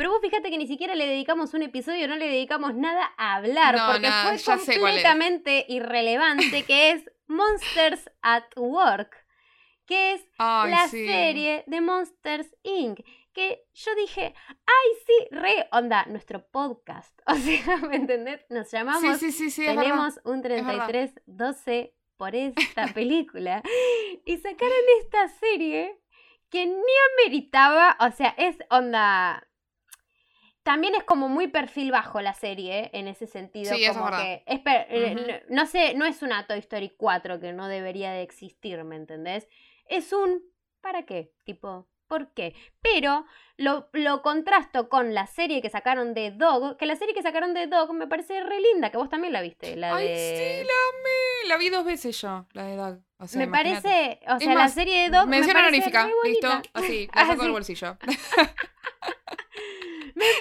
Pero 0.00 0.12
vos 0.12 0.20
fíjate 0.22 0.48
que 0.48 0.56
ni 0.56 0.66
siquiera 0.66 0.94
le 0.94 1.06
dedicamos 1.06 1.52
un 1.52 1.60
episodio, 1.60 2.08
no 2.08 2.16
le 2.16 2.26
dedicamos 2.26 2.74
nada 2.74 3.12
a 3.18 3.34
hablar, 3.34 3.74
No, 3.76 3.86
porque 3.92 4.08
fue 4.10 4.56
completamente 4.78 5.66
irrelevante, 5.68 6.62
que 6.64 6.92
es 6.92 7.04
Monsters 7.26 8.10
at 8.22 8.44
Work, 8.56 9.14
que 9.84 10.14
es 10.14 10.26
Ay, 10.38 10.70
la 10.70 10.88
sí. 10.88 11.06
serie 11.06 11.64
de 11.66 11.82
Monsters 11.82 12.48
Inc. 12.62 13.00
Que 13.34 13.62
yo 13.74 13.94
dije, 13.94 14.34
ay, 14.48 14.88
sí, 15.06 15.28
re 15.32 15.68
onda, 15.70 16.06
nuestro 16.06 16.46
podcast. 16.48 17.14
O 17.26 17.34
sea, 17.34 17.76
¿me 17.76 17.96
entendés? 17.96 18.40
Nos 18.48 18.70
llamamos 18.70 19.18
Sí, 19.18 19.30
sí, 19.32 19.50
sí, 19.50 19.66
verdad. 19.66 19.82
tenemos 19.82 20.18
un 20.24 20.40
verdad. 20.40 20.88
33-12 21.28 21.92
por 22.16 22.34
esta 22.34 22.86
película. 22.94 23.62
y 24.24 24.36
sacaron 24.38 24.78
esta 25.02 25.28
serie 25.28 26.00
que 26.48 26.64
ni 26.64 26.92
ameritaba, 27.18 27.98
o 28.00 28.10
sea, 28.12 28.34
es 28.38 28.56
onda... 28.70 29.46
También 30.62 30.94
es 30.94 31.04
como 31.04 31.28
muy 31.28 31.48
perfil 31.48 31.90
bajo 31.90 32.20
la 32.20 32.34
serie, 32.34 32.90
en 32.92 33.08
ese 33.08 33.26
sentido. 33.26 33.74
Sí, 33.74 33.82
eso 33.82 33.92
es 33.92 33.96
como 33.96 34.10
verdad. 34.10 34.22
que 34.24 34.42
es 34.46 34.60
per- 34.60 34.86
eh, 34.90 35.42
no, 35.48 35.56
no 35.62 35.66
sé, 35.66 35.94
no 35.94 36.04
es 36.04 36.22
una 36.22 36.46
Toy 36.46 36.58
Story 36.58 36.90
4 36.96 37.40
que 37.40 37.52
no 37.52 37.66
debería 37.68 38.12
de 38.12 38.22
existir, 38.22 38.82
¿me 38.84 38.96
entendés? 38.96 39.48
Es 39.86 40.12
un 40.12 40.42
¿para 40.82 41.04
qué? 41.04 41.32
Tipo, 41.44 41.88
¿por 42.08 42.32
qué? 42.34 42.54
Pero 42.82 43.24
lo, 43.56 43.88
lo 43.92 44.20
contrasto 44.22 44.88
con 44.88 45.14
la 45.14 45.26
serie 45.26 45.62
que 45.62 45.70
sacaron 45.70 46.12
de 46.14 46.30
Dog, 46.30 46.76
que 46.76 46.86
la 46.86 46.96
serie 46.96 47.14
que 47.14 47.22
sacaron 47.22 47.54
de 47.54 47.66
Dog 47.66 47.92
me 47.94 48.06
parece 48.06 48.42
re 48.42 48.60
linda, 48.60 48.90
que 48.90 48.96
vos 48.98 49.08
también 49.08 49.32
la 49.32 49.40
viste, 49.42 49.76
la 49.76 49.94
Ay, 49.96 50.08
de... 50.08 50.16
sí, 50.16 50.66
la 50.66 50.72
amé. 50.98 51.48
La 51.48 51.56
vi 51.56 51.70
dos 51.70 51.84
veces 51.84 52.20
yo, 52.20 52.46
la 52.52 52.64
de. 52.64 52.98
O 53.18 53.26
sea, 53.26 53.38
me 53.38 53.44
imagínate. 53.44 53.82
parece, 53.82 54.20
o 54.34 54.38
sea, 54.40 54.54
la 54.54 54.68
serie 54.68 55.02
de 55.04 55.10
Dog 55.16 55.26
me 55.26 55.36
Mención 55.38 55.54
parece 55.54 55.76
honorífica, 55.82 56.08
listo. 56.24 56.62
Así, 56.74 57.06
la 57.06 57.12
Ah, 57.22 57.26
saco 57.26 57.42
del 57.42 57.52
bolsillo. 57.52 57.96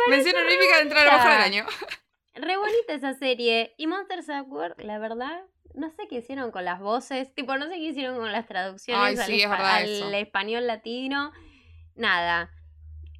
Me 0.07 0.15
Mención 0.17 0.36
honorífica 0.36 0.77
de 0.77 0.84
lo 0.86 1.11
mejor 1.11 1.32
del 1.32 1.41
año. 1.41 1.65
Re 2.36 2.57
bonita 2.57 2.93
esa 2.93 3.13
serie. 3.13 3.73
Y 3.77 3.88
Monsters 3.88 4.30
at 4.30 4.45
Work, 4.47 4.82
la 4.84 4.97
verdad, 4.99 5.41
no 5.73 5.89
sé 5.91 6.07
qué 6.09 6.15
hicieron 6.17 6.51
con 6.51 6.63
las 6.65 6.80
voces, 6.80 7.34
tipo, 7.36 7.57
no 7.57 7.65
sé 7.67 7.73
qué 7.73 7.80
hicieron 7.89 8.17
con 8.17 8.32
las 8.32 8.45
traducciones 8.47 9.03
Ay, 9.03 9.17
al, 9.17 9.25
sí, 9.25 9.39
es 9.41 9.45
espa- 9.47 9.51
verdad 9.51 9.75
al 9.75 9.89
eso. 9.89 10.09
español 10.11 10.67
latino. 10.67 11.32
Nada. 11.95 12.51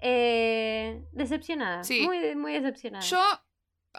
Eh, 0.02 1.04
decepcionada. 1.12 1.84
Sí. 1.84 2.02
Muy, 2.06 2.36
muy 2.36 2.54
decepcionada. 2.54 3.04
Yo, 3.06 3.22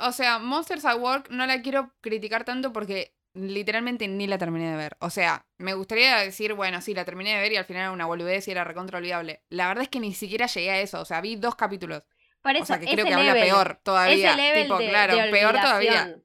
o 0.00 0.12
sea, 0.12 0.38
Monsters 0.38 0.84
at 0.84 0.98
Work 0.98 1.28
no 1.30 1.46
la 1.46 1.61
quiero 1.62 1.92
criticar 2.00 2.44
tanto 2.44 2.72
porque 2.72 3.14
literalmente 3.34 4.08
ni 4.08 4.26
la 4.26 4.38
terminé 4.38 4.70
de 4.70 4.76
ver. 4.76 4.96
O 5.00 5.11
sea, 5.11 5.46
me 5.58 5.74
gustaría 5.74 6.16
decir, 6.18 6.54
bueno, 6.54 6.80
sí, 6.80 6.94
la 6.94 7.04
terminé 7.04 7.34
de 7.34 7.42
ver 7.42 7.52
y 7.52 7.56
al 7.56 7.64
final 7.66 7.82
era 7.82 7.92
una 7.92 8.06
boludez 8.06 8.48
y 8.48 8.50
era 8.52 8.64
recontra 8.64 8.98
olvidable. 8.98 9.42
La 9.50 9.68
verdad 9.68 9.82
es 9.82 9.88
que 9.90 10.00
ni 10.00 10.14
siquiera 10.14 10.46
llegué 10.46 10.70
a 10.70 10.80
eso. 10.80 11.00
O 11.00 11.04
sea, 11.04 11.20
vi 11.20 11.36
dos 11.36 11.54
capítulos. 11.54 12.02
Por 12.43 12.57
eso, 12.57 12.62
o 12.62 12.66
sea, 12.66 12.78
que 12.80 12.86
creo 12.86 13.05
que 13.05 13.14
habla 13.14 13.34
peor 13.34 13.80
todavía. 13.82 14.30
ese 14.30 14.36
level 14.36 14.62
tipo, 14.62 14.78
de, 14.78 14.88
claro, 14.88 15.16
de 15.16 15.30
peor 15.30 15.55
todavía. 15.55 16.16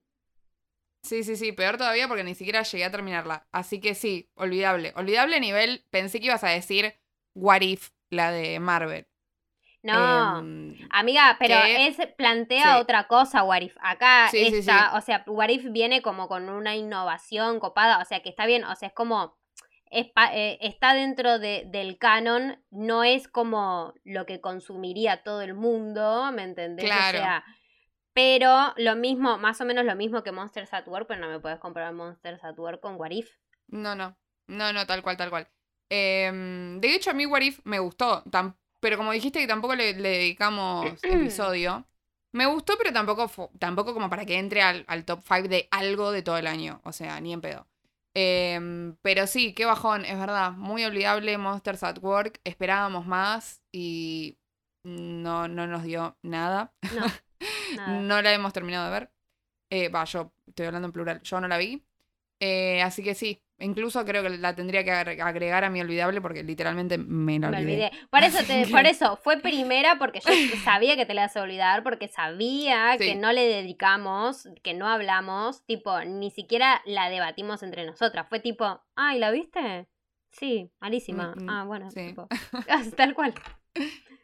Sí, 1.03 1.23
sí, 1.23 1.35
sí, 1.35 1.51
peor 1.51 1.77
todavía 1.77 2.07
porque 2.07 2.23
ni 2.23 2.33
siquiera 2.33 2.63
llegué 2.63 2.85
a 2.85 2.91
terminarla. 2.91 3.47
Así 3.51 3.79
que 3.79 3.93
sí, 3.93 4.31
olvidable. 4.35 4.91
Olvidable 4.95 5.39
nivel, 5.39 5.85
pensé 5.91 6.19
que 6.19 6.27
ibas 6.27 6.43
a 6.43 6.49
decir 6.49 6.95
What 7.35 7.61
If, 7.61 7.89
la 8.09 8.31
de 8.31 8.59
Marvel. 8.59 9.07
No. 9.83 10.39
Em, 10.39 10.75
Amiga, 10.89 11.35
pero 11.37 11.61
que- 11.61 11.87
es 11.87 11.97
plantea 12.17 12.75
sí. 12.75 12.81
otra 12.81 13.07
cosa, 13.07 13.43
Warif. 13.43 13.75
Acá 13.81 14.29
sí. 14.31 14.51
o 14.93 15.01
sea, 15.01 15.23
Warif 15.27 15.71
viene 15.71 16.01
como 16.01 16.27
con 16.27 16.49
una 16.49 16.75
innovación 16.75 17.59
copada, 17.59 17.99
o 17.99 18.05
sea, 18.05 18.23
que 18.23 18.29
está 18.29 18.47
bien, 18.47 18.63
o 18.63 18.75
sea, 18.75 18.87
es 18.87 18.95
como 18.95 19.37
es 19.91 20.07
eh, 20.33 20.57
está 20.61 20.93
dentro 20.93 21.39
de- 21.39 21.63
del 21.67 21.97
canon, 21.97 22.59
no 22.71 23.03
es 23.03 23.27
como 23.27 23.93
lo 24.03 24.25
que 24.25 24.41
consumiría 24.41 25.23
todo 25.23 25.41
el 25.41 25.53
mundo, 25.53 26.31
¿me 26.33 26.43
entendés? 26.43 26.85
Claro. 26.85 27.19
O 27.19 27.21
sea, 27.21 27.43
pero 28.13 28.73
lo 28.77 28.95
mismo, 28.95 29.37
más 29.37 29.59
o 29.61 29.65
menos 29.65 29.85
lo 29.85 29.95
mismo 29.95 30.23
que 30.23 30.31
Monsters 30.31 30.73
at 30.73 30.87
Work, 30.87 31.07
pero 31.07 31.19
no 31.21 31.29
me 31.29 31.39
puedes 31.39 31.59
comprar 31.59 31.93
Monsters 31.93 32.43
at 32.43 32.57
Work 32.57 32.79
con 32.81 32.95
Warif. 32.95 33.29
No, 33.67 33.95
no. 33.95 34.15
No, 34.47 34.71
no, 34.71 34.85
tal 34.85 35.01
cual, 35.01 35.17
tal 35.17 35.29
cual. 35.29 35.47
Em, 35.89 36.79
de 36.79 36.95
hecho, 36.95 37.11
a 37.11 37.13
mí 37.13 37.25
What 37.25 37.41
If 37.41 37.59
me 37.65 37.79
gustó. 37.79 38.23
tam- 38.25 38.55
pero 38.79 38.97
como 38.97 39.11
dijiste 39.11 39.39
que 39.39 39.47
tampoco 39.47 39.75
le, 39.75 39.93
le 39.93 40.09
dedicamos 40.09 40.85
episodio. 41.03 41.85
Me 42.31 42.45
gustó, 42.45 42.73
pero 42.77 42.91
tampoco, 42.93 43.49
tampoco 43.59 43.93
como 43.93 44.09
para 44.09 44.25
que 44.25 44.37
entre 44.37 44.61
al, 44.61 44.83
al 44.87 45.05
top 45.05 45.21
5 45.25 45.47
de 45.47 45.67
algo 45.71 46.11
de 46.11 46.21
todo 46.21 46.37
el 46.37 46.47
año. 46.47 46.81
O 46.83 46.91
sea, 46.91 47.19
ni 47.21 47.33
en 47.33 47.41
pedo. 47.41 47.65
Em, 48.15 48.95
pero 49.01 49.27
sí, 49.27 49.53
qué 49.53 49.65
bajón, 49.65 50.05
es 50.05 50.17
verdad. 50.19 50.53
Muy 50.53 50.85
olvidable 50.85 51.37
Monsters 51.37 51.83
at 51.83 51.99
Work. 52.01 52.39
Esperábamos 52.45 53.05
más 53.07 53.61
y 53.73 54.39
no, 54.83 55.47
no 55.49 55.67
nos 55.67 55.83
dio 55.83 56.17
nada. 56.23 56.73
No, 56.89 57.19
nada. 57.69 58.03
No 58.03 58.21
la 58.21 58.33
hemos 58.33 58.53
terminado 58.53 58.85
de 58.85 58.91
ver. 58.99 59.11
Eh, 59.71 59.89
Va, 59.89 60.05
yo 60.05 60.33
estoy 60.47 60.67
hablando 60.67 60.87
en 60.87 60.93
plural. 60.93 61.21
Yo 61.23 61.41
no 61.41 61.47
la 61.49 61.57
vi. 61.59 61.85
Eh, 62.41 62.81
así 62.83 63.03
que 63.03 63.15
sí. 63.15 63.43
Incluso 63.57 64.03
creo 64.03 64.21
que 64.21 64.29
la 64.31 64.53
tendría 64.53 64.83
que 64.83 64.91
agre- 64.91 65.21
agregar 65.21 65.63
a 65.63 65.69
mi 65.69 65.79
olvidable 65.79 66.19
porque 66.19 66.43
literalmente 66.43 66.97
me 66.97 67.39
la 67.39 67.49
Me 67.51 67.57
olvidé. 67.59 67.85
olvidé. 67.87 67.91
Por 68.09 68.23
eso, 68.23 68.37
te, 68.47 68.67
por 68.67 68.85
eso, 68.85 69.15
fue 69.17 69.37
primera 69.39 69.97
porque 69.97 70.19
yo 70.19 70.31
sabía 70.63 70.97
que 70.97 71.05
te 71.05 71.13
la 71.13 71.21
ibas 71.21 71.37
a 71.37 71.41
olvidar, 71.41 71.81
porque 71.83 72.07
sabía 72.09 72.97
que 72.97 73.15
no 73.15 73.31
le 73.31 73.45
dedicamos, 73.47 74.49
que 74.61 74.73
no 74.73 74.87
hablamos, 74.89 75.65
tipo, 75.65 76.01
ni 76.01 76.31
siquiera 76.31 76.81
la 76.85 77.09
debatimos 77.09 77.63
entre 77.63 77.85
nosotras. 77.85 78.27
Fue 78.27 78.41
tipo, 78.41 78.81
ay, 78.95 79.19
¿la 79.19 79.31
viste? 79.31 79.87
Sí, 80.31 80.69
malísima. 80.81 81.33
Mm, 81.37 81.43
mm, 81.45 81.49
ah, 81.49 81.63
bueno, 81.63 81.89
sí. 81.91 82.07
tipo, 82.07 82.27
tal 82.97 83.13
cual, 83.15 83.33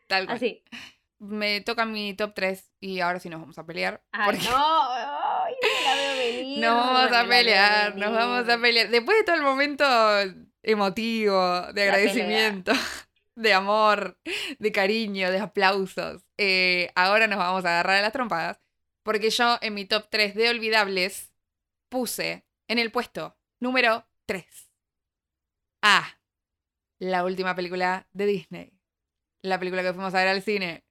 Tal 0.08 0.26
cual. 0.26 0.36
así. 0.38 0.64
Me 1.20 1.62
toca 1.62 1.86
mi 1.86 2.16
top 2.16 2.34
3 2.34 2.74
y 2.80 3.00
ahora 3.00 3.20
sí 3.20 3.30
nos 3.30 3.40
vamos 3.40 3.58
a 3.60 3.66
pelear. 3.66 4.04
Ay, 4.12 4.26
porque 4.32 4.50
no, 4.50 4.58
nos 6.60 6.76
vamos 6.76 7.12
a 7.12 7.28
pelear, 7.28 7.96
nos 7.96 8.12
vamos 8.12 8.50
a 8.50 8.58
pelear. 8.60 8.90
Después 8.90 9.18
de 9.18 9.24
todo 9.24 9.36
el 9.36 9.42
momento 9.42 9.86
emotivo, 10.64 11.62
de 11.74 11.84
agradecimiento, 11.84 12.72
de 13.36 13.54
amor, 13.54 14.18
de 14.60 14.72
cariño, 14.72 15.32
de 15.32 15.40
aplausos, 15.40 16.24
eh, 16.38 16.92
ahora 16.96 17.28
nos 17.28 17.38
vamos 17.40 17.66
a 17.66 17.70
agarrar 17.70 17.98
a 17.98 18.02
las 18.02 18.14
trompadas. 18.14 18.60
Porque 19.04 19.30
yo 19.32 19.58
en 19.62 19.74
mi 19.74 19.86
top 19.86 20.08
3 20.10 20.36
de 20.36 20.50
olvidables 20.50 21.34
puse 21.90 22.46
en 22.68 22.78
el 22.78 22.92
puesto 22.92 23.36
número 23.60 24.08
3 24.28 24.46
a 25.82 26.20
la 27.00 27.26
última 27.26 27.56
película 27.56 28.08
de 28.14 28.26
Disney. 28.28 28.74
La 29.42 29.58
película 29.58 29.82
que 29.82 29.94
fuimos 29.94 30.14
a 30.14 30.20
ver 30.20 30.28
al 30.28 30.44
cine. 30.44 30.84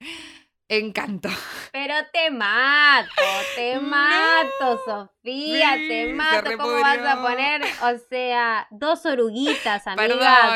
Encanto. 0.71 1.29
Pero 1.73 1.95
te 2.13 2.31
mato, 2.31 3.11
te 3.57 3.75
No. 3.75 3.83
mato, 3.83 4.81
Sofía, 4.85 5.75
Sí, 5.75 5.89
te 5.89 6.15
mato. 6.15 6.51
¿Cómo 6.57 6.81
vas 6.81 6.99
a 6.99 7.21
poner? 7.21 7.63
O 7.83 7.99
sea, 8.09 8.69
dos 8.71 9.05
oruguitas, 9.05 9.85
amiga, 9.89 10.07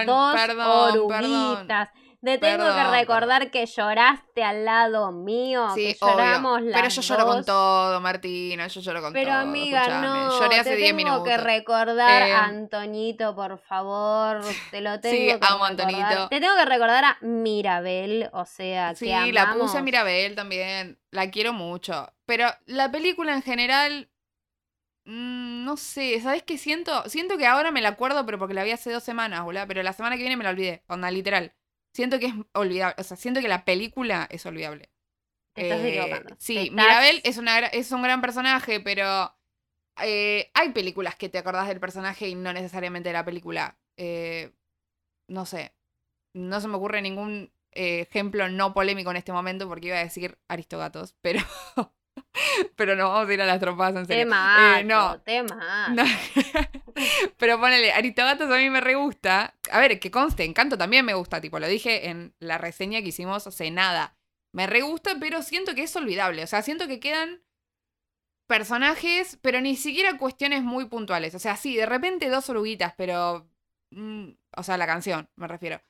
Perdón, 0.04 0.06
dos 0.06 0.34
perdón, 0.34 0.98
oruguitas. 0.98 1.90
Te 2.25 2.39
tengo 2.39 2.64
Perdón, 2.64 2.75
que 2.91 2.91
recordar 2.99 3.51
que 3.51 3.66
lloraste 3.66 4.43
al 4.43 4.64
lado 4.64 5.12
mío, 5.12 5.68
Sí, 5.75 5.93
que 5.93 5.99
lloramos 6.01 6.62
obvio. 6.62 6.72
Pero 6.72 6.89
yo 6.89 7.03
lloro 7.03 7.27
con 7.27 7.45
todo, 7.45 8.01
Martina. 8.01 8.66
Yo 8.68 8.81
lloro 8.81 9.03
con 9.03 9.12
Pero 9.12 9.31
todo. 9.31 9.39
amiga, 9.41 9.81
escuchame. 9.83 10.07
no, 10.07 10.41
Lloré 10.41 10.59
hace 10.61 10.70
te 10.70 10.77
10 10.77 10.89
tengo 10.89 10.97
minutos. 10.97 11.25
que 11.29 11.37
recordar 11.37 12.22
Eh, 12.22 12.33
a 12.33 12.45
Antoñito, 12.47 13.35
por 13.37 13.59
favor, 13.59 14.41
te 14.70 14.81
lo 14.81 14.99
tengo 15.01 15.14
Sí, 15.16 15.27
que 15.27 15.47
amo 15.47 15.64
a 15.64 15.70
recordar. 15.70 15.95
Antonito. 15.95 16.29
Te 16.31 16.41
tengo 16.41 16.57
que 16.57 16.64
recordar 16.64 17.05
a 17.05 17.18
Mirabel, 17.20 18.31
o 18.33 18.45
sea, 18.47 18.95
Sí, 18.95 19.05
que 19.07 19.33
la 19.33 19.43
amamos. 19.43 19.66
puse 19.66 19.79
a 19.79 19.83
Mirabel 19.83 20.35
también. 20.35 20.99
La 21.11 21.31
quiero 21.31 21.53
mucho. 21.53 22.11
Pero 22.25 22.47
la 22.66 22.91
película 22.91 23.35
en 23.35 23.43
general. 23.43 24.09
mm, 25.05 25.64
No 25.64 25.77
sé, 25.77 26.20
¿sabes 26.20 26.43
qué 26.43 26.57
siento? 26.59 27.03
Siento 27.09 27.37
que 27.39 27.47
ahora 27.47 27.70
me 27.70 27.81
la 27.83 27.91
acuerdo, 27.91 28.25
pero 28.27 28.39
porque 28.39 28.55
la 28.55 28.64
vi 28.64 28.70
hace 28.70 28.91
dos 28.93 29.03
semanas, 29.03 29.43
boludo. 29.45 29.66
Pero 29.66 29.83
la 29.83 29.93
semana 29.93 30.16
que 30.16 30.22
viene 30.22 30.37
me 30.37 30.45
la 30.45 30.51
olvidé. 30.51 30.83
Onda, 30.89 31.11
literal. 31.11 31.53
Siento 31.95 32.18
que 32.18 32.26
es 32.26 32.34
olvidable. 32.53 32.97
O 32.99 33.05
sea, 33.05 33.16
siento 33.16 33.40
que 33.40 33.49
la 33.49 33.64
película 33.64 34.26
es 34.30 34.45
olvidable. 34.47 34.90
Te 35.55 35.62
estás 35.62 35.80
Eh, 35.80 35.88
equivocando. 35.99 36.36
Sí, 36.38 36.57
estás- 36.59 36.72
Mirabel 36.72 37.20
es, 37.24 37.38
una, 37.38 37.59
es 37.61 37.92
un 37.92 38.03
gran 38.03 38.20
personaje, 38.20 38.80
pero 38.80 39.34
eh, 40.03 40.51
hay 40.55 40.70
películas 40.72 41.14
que 41.14 41.28
te 41.28 41.38
acordás 41.38 41.68
del 41.68 41.78
personaje 41.80 42.28
y 42.28 42.34
no 42.34 42.53
necesariamente 42.53 43.11
de 43.11 43.12
la 43.12 43.24
película. 43.24 43.78
Eh, 43.97 44.53
no 45.28 45.47
sé. 45.47 45.72
No 46.34 46.61
se 46.61 46.66
me 46.68 46.76
ocurre 46.76 47.01
ningún 47.01 47.53
ejemplo 47.70 48.49
no 48.49 48.74
polémico 48.74 49.11
en 49.12 49.16
este 49.16 49.32
momento 49.32 49.68
porque 49.68 49.88
iba 49.88 49.97
a 49.97 50.05
decir 50.05 50.38
Aristogatos, 50.49 51.14
pero. 51.22 51.40
pero 52.76 52.97
no 52.97 53.09
vamos 53.11 53.28
a 53.28 53.35
ir 53.35 53.43
a 53.43 53.47
las 53.47 53.61
trompadas 53.61 53.97
en 53.97 54.07
Te 54.07 54.14
serio. 54.14 54.30
mato, 54.30 54.80
Eh, 54.80 54.85
no. 54.85 55.20
te 55.20 55.43
mato. 55.43 55.93
No. 55.95 56.05
Pero 57.37 57.59
ponele, 57.59 57.93
Aristogatos 57.93 58.51
a 58.51 58.57
mí 58.57 58.70
me 58.70 58.80
re 58.80 58.95
gusta. 58.95 59.55
A 59.70 59.80
ver, 59.80 59.99
que 59.99 60.11
conste, 60.11 60.45
Encanto 60.45 60.78
también 60.78 61.05
me 61.05 61.14
gusta, 61.14 61.41
tipo, 61.41 61.59
lo 61.59 61.66
dije 61.66 62.09
en 62.09 62.35
la 62.39 62.59
reseña 62.59 63.01
que 63.03 63.09
hicimos 63.09 63.47
hace 63.47 63.70
nada. 63.70 64.16
Me 64.53 64.66
re 64.68 64.82
gusta, 64.82 65.16
pero 65.18 65.43
siento 65.43 65.74
que 65.74 65.82
es 65.82 65.97
olvidable. 65.97 66.45
O 66.45 66.47
sea, 66.47 66.62
siento 66.62 66.87
que 66.87 67.01
quedan 67.01 67.43
personajes, 68.47 69.39
pero 69.43 69.61
ni 69.61 69.76
siquiera 69.76 70.18
cuestiones 70.18 70.62
muy 70.62 70.87
puntuales. 70.87 71.35
O 71.35 71.39
sea, 71.39 71.57
sí, 71.57 71.76
de 71.76 71.87
repente 71.87 72.28
dos 72.28 72.49
oruguitas, 72.51 72.95
pero. 72.97 73.49
mm, 73.91 74.30
o 74.57 74.62
sea, 74.62 74.76
la 74.76 74.87
canción, 74.87 75.28
me 75.37 75.49
refiero. 75.49 75.82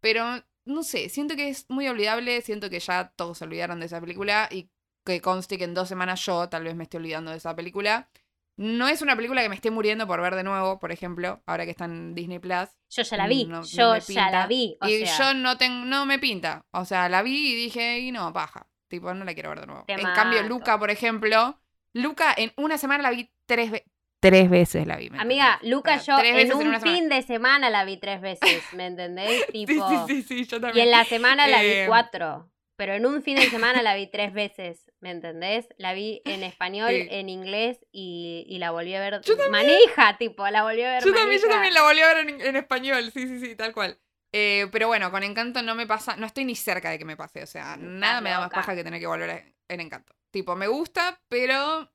Pero, 0.00 0.24
no 0.64 0.82
sé, 0.84 1.08
siento 1.08 1.36
que 1.36 1.48
es 1.48 1.66
muy 1.70 1.88
olvidable. 1.88 2.40
Siento 2.42 2.70
que 2.70 2.80
ya 2.80 3.12
todos 3.16 3.38
se 3.38 3.44
olvidaron 3.44 3.80
de 3.80 3.86
esa 3.86 4.00
película 4.00 4.48
y 4.52 4.70
que 5.06 5.22
conste 5.22 5.56
que 5.56 5.64
en 5.64 5.72
dos 5.72 5.88
semanas 5.88 6.20
yo 6.26 6.48
tal 6.50 6.64
vez 6.64 6.74
me 6.74 6.84
esté 6.84 6.98
olvidando 6.98 7.30
de 7.30 7.38
esa 7.38 7.56
película. 7.56 8.10
No 8.58 8.88
es 8.88 9.02
una 9.02 9.14
película 9.16 9.42
que 9.42 9.48
me 9.50 9.54
esté 9.54 9.70
muriendo 9.70 10.06
por 10.06 10.20
ver 10.20 10.34
de 10.34 10.42
nuevo, 10.42 10.78
por 10.78 10.90
ejemplo, 10.90 11.42
ahora 11.46 11.64
que 11.64 11.70
está 11.70 11.84
en 11.84 12.14
Disney 12.14 12.38
Plus. 12.38 12.70
Yo 12.90 13.02
ya 13.02 13.16
la 13.18 13.26
vi, 13.28 13.44
No- 13.44 13.60
no 13.60 13.64
yo 13.66 13.92
me 13.92 14.00
ya 14.00 14.30
la 14.30 14.46
vi. 14.46 14.76
O 14.80 14.88
y 14.88 15.06
sea, 15.06 15.18
yo 15.32 15.34
no 15.38 15.56
tengo, 15.58 15.84
no 15.84 16.06
me 16.06 16.18
pinta. 16.18 16.64
O 16.72 16.84
sea, 16.84 17.08
la 17.08 17.22
vi 17.22 17.52
y 17.52 17.54
dije, 17.54 18.00
y 18.00 18.12
no, 18.12 18.32
paja. 18.32 18.66
Tipo, 18.88 19.12
no 19.14 19.24
la 19.24 19.34
quiero 19.34 19.50
ver 19.50 19.60
de 19.60 19.66
nuevo. 19.66 19.84
Te 19.86 19.92
en 19.94 20.00
cambio. 20.02 20.42
Luca, 20.44 20.78
por 20.78 20.90
ejemplo, 20.90 21.60
Luca 21.92 22.34
en 22.36 22.52
una 22.56 22.78
semana 22.78 23.02
la 23.02 23.10
vi 23.10 23.30
tres 23.46 23.70
veces. 23.70 23.86
Tres 24.18 24.48
veces 24.48 24.86
la 24.86 24.96
vi. 24.96 25.10
¿me 25.10 25.20
Amiga? 25.20 25.58
Luca, 25.62 25.96
O 25.96 26.00
sea, 26.00 26.22
yo 26.22 26.24
en 26.24 26.50
un 26.52 26.62
semana. 26.62 26.80
fin 26.80 27.08
de 27.10 27.20
semana 27.22 27.68
la 27.68 27.84
vi 27.84 27.98
tres 27.98 28.20
veces, 28.22 28.62
¿me 28.72 28.86
entendés? 28.86 29.44
Sí, 29.52 29.66
Tipo, 29.66 30.06
sí, 30.08 30.22
sí, 30.22 30.22
sí, 30.22 30.44
yo 30.46 30.56
y 30.56 30.60
también. 30.60 30.86
en 30.86 30.90
la 30.92 31.04
semana 31.04 31.46
la 31.46 31.60
vi 31.62 31.68
Eh, 31.68 31.84
cuatro. 31.86 32.50
Pero 32.76 32.92
en 32.94 33.06
un 33.06 33.22
fin 33.22 33.36
de 33.36 33.48
semana 33.48 33.82
la 33.82 33.94
vi 33.94 34.06
tres 34.06 34.32
veces, 34.34 34.92
¿me 35.00 35.10
entendés? 35.10 35.66
La 35.78 35.94
vi 35.94 36.20
en 36.26 36.42
español, 36.42 36.90
Sí. 36.90 37.06
en 37.10 37.28
inglés 37.30 37.78
y, 37.90 38.44
y 38.48 38.58
la 38.58 38.70
volví 38.70 38.94
a 38.94 39.00
ver 39.00 39.20
Yo 39.22 39.36
también. 39.36 39.50
manija, 39.50 40.18
tipo, 40.18 40.46
la 40.48 40.62
volví 40.62 40.82
a 40.82 40.90
ver 40.92 41.04
Yo 41.04 41.14
también, 41.14 41.40
yo 41.40 41.48
también 41.48 41.72
la 41.74 41.82
volví 41.82 42.00
a 42.00 42.14
ver 42.14 42.28
en, 42.28 42.40
en 42.40 42.56
español, 42.56 43.10
sí, 43.12 43.26
sí, 43.28 43.40
sí, 43.40 43.56
tal 43.56 43.72
cual. 43.72 43.98
Eh, 44.32 44.66
pero 44.70 44.88
bueno, 44.88 45.10
con 45.10 45.22
Encanto 45.22 45.62
no 45.62 45.74
me 45.74 45.86
pasa, 45.86 46.16
no 46.16 46.26
estoy 46.26 46.44
ni 46.44 46.54
cerca 46.54 46.90
de 46.90 46.98
que 46.98 47.06
me 47.06 47.16
pase, 47.16 47.42
o 47.42 47.46
sea, 47.46 47.76
nada 47.78 48.20
me 48.20 48.28
da 48.30 48.40
más 48.40 48.50
paja 48.50 48.74
que 48.74 48.84
tener 48.84 49.00
que 49.00 49.06
volver 49.06 49.30
a- 49.30 49.44
en 49.68 49.80
Encanto. 49.80 50.14
Tipo, 50.30 50.54
me 50.54 50.66
gusta, 50.68 51.22
pero 51.28 51.90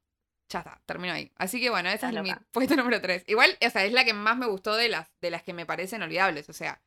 ya 0.50 0.60
está, 0.60 0.82
termino 0.88 1.14
ahí. 1.14 1.32
Así 1.36 1.62
que 1.62 1.70
bueno, 1.70 1.90
esa 1.90 2.08
Estás 2.10 2.16
es 2.16 2.24
mi 2.24 2.34
puesto 2.52 2.76
número 2.76 3.00
3. 3.00 3.24
Igual, 3.28 3.56
o 3.64 3.70
sea, 3.70 3.86
es 3.86 3.94
la 3.94 4.04
que 4.04 4.14
más 4.14 4.36
me 4.36 4.48
gustó 4.48 4.76
de 4.76 4.90
las, 4.90 5.12
de 5.22 5.30
las 5.30 5.44
que 5.44 5.54
me 5.54 5.68
parecen 5.68 6.02
olvidables, 6.02 6.50
o 6.50 6.54
sea, 6.54 6.82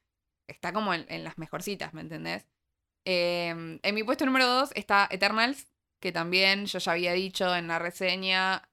está 0.49 0.73
como 0.73 0.93
en, 0.93 1.07
en 1.09 1.23
las 1.23 1.39
mejorcitas, 1.39 1.95
¿me 1.95 2.01
entendés? 2.01 2.49
Eh, 3.05 3.49
en 3.83 3.95
mi 3.95 4.03
puesto 4.05 4.25
número 4.27 4.47
2 4.47 4.71
está 4.75 5.07
Eternals, 5.11 5.67
que 6.01 6.13
también 6.13 6.67
yo 6.67 6.79
ya 6.79 6.93
había 6.93 7.13
dicho 7.13 7.55
en 7.55 7.69
la 7.69 7.79
reseña, 7.79 8.69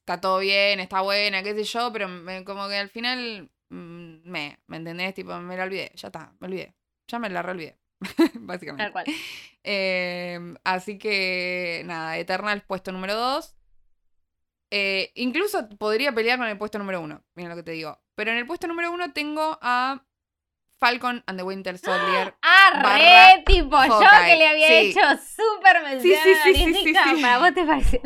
está 0.00 0.20
todo 0.20 0.38
bien, 0.38 0.80
está 0.80 1.00
buena, 1.02 1.42
qué 1.42 1.54
sé 1.54 1.64
yo, 1.64 1.92
pero 1.92 2.08
me- 2.08 2.44
como 2.44 2.68
que 2.68 2.76
al 2.76 2.88
final 2.90 3.50
mm, 3.70 4.28
me, 4.30 4.58
¿me 4.66 4.76
entendés? 4.78 5.14
Tipo, 5.14 5.36
me 5.38 5.56
la 5.56 5.64
olvidé, 5.64 5.90
ya 5.94 6.08
está, 6.08 6.32
me 6.40 6.46
olvidé. 6.48 6.74
Ya 7.08 7.18
me 7.20 7.30
la 7.30 7.42
reolvidé, 7.42 7.78
básicamente. 8.34 8.84
Tal 8.84 8.92
cual. 8.92 9.04
Eh, 9.62 10.54
así 10.64 10.98
que, 10.98 11.82
nada, 11.86 12.18
Eternal 12.18 12.62
puesto 12.62 12.90
número 12.92 13.14
2. 13.14 13.54
incluso 15.14 15.68
podría 15.78 16.12
pelear 16.12 16.38
con 16.38 16.48
el 16.48 16.58
puesto 16.58 16.78
número 16.78 17.00
1, 17.00 17.22
mira 17.34 17.48
lo 17.50 17.56
que 17.56 17.62
te 17.62 17.72
digo. 17.72 18.00
Pero 18.14 18.30
en 18.30 18.38
el 18.38 18.46
puesto 18.46 18.66
número 18.66 18.90
1 18.92 19.12
tengo 19.12 19.58
a 19.62 20.04
Falcon 20.78 21.22
and 21.26 21.38
the 21.38 21.44
Winter 21.44 21.78
Soldier. 21.78 22.34
Ah, 22.42 22.80
barra 22.82 23.34
re, 23.36 23.42
tipo, 23.46 23.82
yo 23.84 24.00
que 24.26 24.36
le 24.36 24.46
había 24.48 24.68
sí. 24.68 24.74
hecho 24.74 25.00
súper 25.36 25.82
mención 25.82 26.18
sí, 26.22 26.34
sí, 26.44 26.54
sí, 26.54 26.74
sí, 26.74 26.84
sí. 26.94 27.22
para 27.22 27.38
vos 27.38 27.54
te 27.54 27.64
parece 27.64 28.00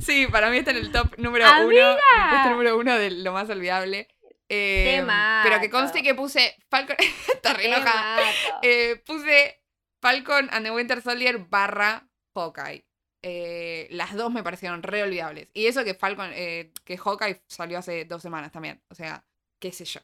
Sí, 0.00 0.26
para 0.26 0.50
mí 0.50 0.58
está 0.58 0.72
en 0.72 0.78
el 0.78 0.90
top 0.90 1.16
número 1.18 1.46
¡Amiga! 1.46 1.92
uno. 1.92 2.00
El 2.24 2.30
puesto 2.30 2.50
número 2.50 2.78
uno 2.78 2.98
de 2.98 3.10
lo 3.10 3.32
más 3.32 3.48
olvidable. 3.48 4.08
Eh, 4.48 4.96
Te 4.96 5.02
mato. 5.02 5.48
pero 5.48 5.60
que 5.60 5.70
conste 5.70 6.02
que 6.02 6.14
puse 6.14 6.56
Falcon. 6.68 6.96
está 7.32 7.54
re 7.54 7.66
enojada. 7.66 8.18
Eh, 8.62 9.02
puse 9.06 9.62
Falcon 10.00 10.48
and 10.52 10.66
the 10.66 10.72
Winter 10.72 11.00
Soldier 11.00 11.38
barra 11.38 12.08
Hawkeye. 12.34 12.84
Eh, 13.22 13.86
las 13.92 14.14
dos 14.14 14.32
me 14.32 14.42
parecieron 14.42 14.82
re 14.82 15.04
olvidables. 15.04 15.48
Y 15.54 15.66
eso 15.66 15.84
que 15.84 15.94
Falcon, 15.94 16.30
eh, 16.34 16.72
que 16.84 16.98
Hawkeye 16.98 17.42
salió 17.46 17.78
hace 17.78 18.04
dos 18.04 18.20
semanas 18.20 18.50
también. 18.50 18.82
O 18.88 18.94
sea, 18.96 19.24
qué 19.60 19.70
sé 19.70 19.84
yo. 19.84 20.00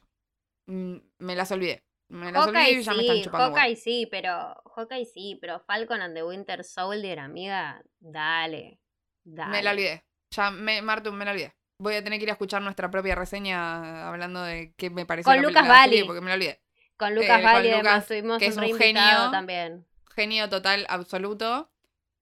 Mm, 0.69 0.97
me 1.17 1.35
las 1.35 1.51
olvidé. 1.51 1.83
Me 2.09 2.31
las 2.31 2.47
olvidé 2.47 2.71
y 2.71 2.83
ya 2.83 2.93
me 2.93 3.01
están 3.01 3.15
sí, 3.17 3.23
chupando. 3.23 3.55
Hawkeye 3.55 3.75
sí, 3.75 4.07
pero 4.09 4.55
Hawkeye 4.75 5.05
sí, 5.05 5.37
pero 5.41 5.59
Falcon 5.59 6.01
and 6.01 6.15
the 6.15 6.23
Winter 6.23 6.63
Soldier, 6.63 7.19
amiga, 7.19 7.81
dale. 7.99 8.79
Dale. 9.23 9.51
Me 9.51 9.63
la 9.63 9.71
olvidé. 9.71 10.05
Ya, 10.31 10.51
me, 10.51 10.81
Martu, 10.81 11.11
me 11.11 11.25
la 11.25 11.31
olvidé. 11.31 11.55
Voy 11.79 11.95
a 11.95 12.03
tener 12.03 12.19
que 12.19 12.23
ir 12.23 12.29
a 12.29 12.33
escuchar 12.33 12.61
nuestra 12.61 12.91
propia 12.91 13.15
reseña 13.15 14.07
hablando 14.07 14.43
de 14.43 14.73
qué 14.75 14.89
me 14.89 15.05
pareció 15.05 15.31
Con 15.31 15.41
la 15.41 15.47
Lucas 15.47 15.67
Valli. 15.67 16.03
porque 16.03 16.21
me 16.21 16.27
la 16.29 16.35
olvidé. 16.35 16.61
Con 16.97 17.15
Lucas 17.15 17.39
eh, 17.39 17.43
con 17.43 17.77
Lucas, 17.77 18.07
tuvimos 18.07 18.39
que 18.39 18.45
un 18.45 18.51
es 18.51 18.57
un 18.57 18.63
reinvitado 18.63 19.17
genio. 19.17 19.31
también. 19.31 19.85
Genio 20.15 20.49
total, 20.49 20.85
absoluto. 20.89 21.71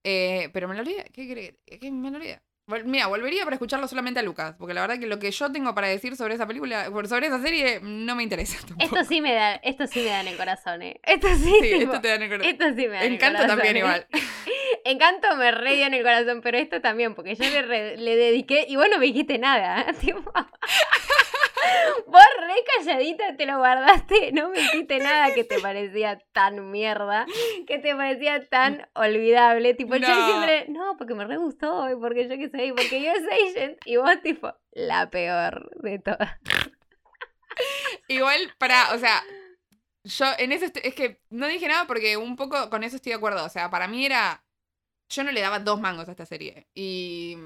Eh, 0.04 0.48
pero 0.52 0.68
me 0.68 0.74
lo 0.74 0.80
olvidé. 0.82 1.04
¿Qué 1.12 1.28
crees? 1.28 1.54
¿Qué 1.80 1.90
me 1.90 2.10
lo 2.10 2.16
olvidé? 2.16 2.40
Mira, 2.84 3.06
volvería 3.06 3.44
para 3.44 3.54
escucharlo 3.56 3.88
solamente 3.88 4.20
a 4.20 4.22
Lucas, 4.22 4.54
porque 4.58 4.74
la 4.74 4.82
verdad 4.82 4.98
que 4.98 5.06
lo 5.06 5.18
que 5.18 5.30
yo 5.30 5.50
tengo 5.50 5.74
para 5.74 5.88
decir 5.88 6.16
sobre 6.16 6.34
esa 6.34 6.46
película, 6.46 6.90
sobre 7.06 7.28
esa 7.28 7.40
serie, 7.40 7.80
no 7.82 8.14
me 8.14 8.22
interesa 8.22 8.58
tampoco. 8.66 8.84
Esto 8.96 9.08
sí 9.08 9.20
me 9.22 9.32
da, 9.34 9.54
esto 9.56 9.86
sí 9.86 10.00
me 10.00 10.06
da 10.10 10.20
en 10.20 10.28
el 10.28 10.36
corazón, 10.36 10.82
eh. 10.82 11.00
Esto 11.02 11.28
sí, 11.34 11.52
Sí, 11.62 11.78
tipo, 11.78 11.92
esto 11.92 12.00
te 12.02 12.08
da 12.08 12.14
en 12.16 12.22
el 12.24 12.28
corazón. 12.28 12.50
esto 12.52 12.64
sí 12.76 12.86
me 12.88 12.88
da 12.88 13.00
en 13.00 13.06
el 13.06 13.12
Encanto 13.14 13.38
corazón, 13.38 13.56
también 13.56 13.76
eh. 13.76 13.78
igual. 13.80 14.06
Encanto 14.84 15.36
me 15.36 15.50
re 15.50 15.76
dio 15.76 15.86
en 15.86 15.94
el 15.94 16.02
corazón, 16.02 16.40
pero 16.42 16.58
esto 16.58 16.80
también, 16.80 17.14
porque 17.14 17.34
yo 17.34 17.44
le, 17.44 17.62
re- 17.62 17.96
le 17.96 18.16
dediqué 18.16 18.66
y 18.68 18.76
vos 18.76 18.86
no 18.90 18.98
me 18.98 19.06
dijiste 19.06 19.38
nada. 19.38 19.86
tipo, 20.00 20.30
vos 22.06 22.22
re 22.40 22.54
calladita 22.76 23.36
te 23.36 23.46
lo 23.46 23.58
guardaste, 23.58 24.32
no 24.32 24.50
me 24.50 24.58
dijiste 24.60 24.98
nada 24.98 25.34
que 25.34 25.44
te 25.44 25.60
parecía 25.60 26.18
tan 26.32 26.70
mierda, 26.70 27.26
que 27.66 27.78
te 27.78 27.94
parecía 27.94 28.46
tan 28.48 28.88
olvidable. 28.94 29.74
Tipo, 29.74 29.96
yo 29.96 30.08
No. 30.08 30.16
diciéndole, 30.16 30.66
no, 30.68 30.96
porque 30.96 31.14
me 31.14 31.24
re 31.26 31.36
gustó, 31.36 31.90
y 31.90 31.96
porque 31.96 32.28
yo 32.28 32.36
qué 32.36 32.48
sé, 32.48 32.72
porque 32.74 33.02
yo 33.02 33.10
es 33.12 33.24
Agent, 33.56 33.78
y 33.84 33.96
vos 33.96 34.20
tipo, 34.22 34.54
la 34.72 35.10
peor 35.10 35.70
de 35.82 35.98
todas. 35.98 36.38
Igual, 38.08 38.54
para, 38.58 38.94
o 38.94 38.98
sea, 38.98 39.22
yo 40.04 40.26
en 40.38 40.52
eso 40.52 40.66
es 40.82 40.94
que 40.94 41.20
no 41.30 41.46
dije 41.48 41.68
nada 41.68 41.86
porque 41.86 42.16
un 42.16 42.36
poco 42.36 42.70
con 42.70 42.84
eso 42.84 42.96
estoy 42.96 43.10
de 43.10 43.16
acuerdo. 43.16 43.44
O 43.44 43.48
sea, 43.48 43.70
para 43.70 43.88
mí 43.88 44.06
era. 44.06 44.44
Yo 45.10 45.24
no 45.24 45.32
le 45.32 45.40
daba 45.40 45.58
dos 45.58 45.80
mangos 45.80 46.08
a 46.08 46.12
esta 46.12 46.26
serie. 46.26 46.68
Y. 46.74 47.36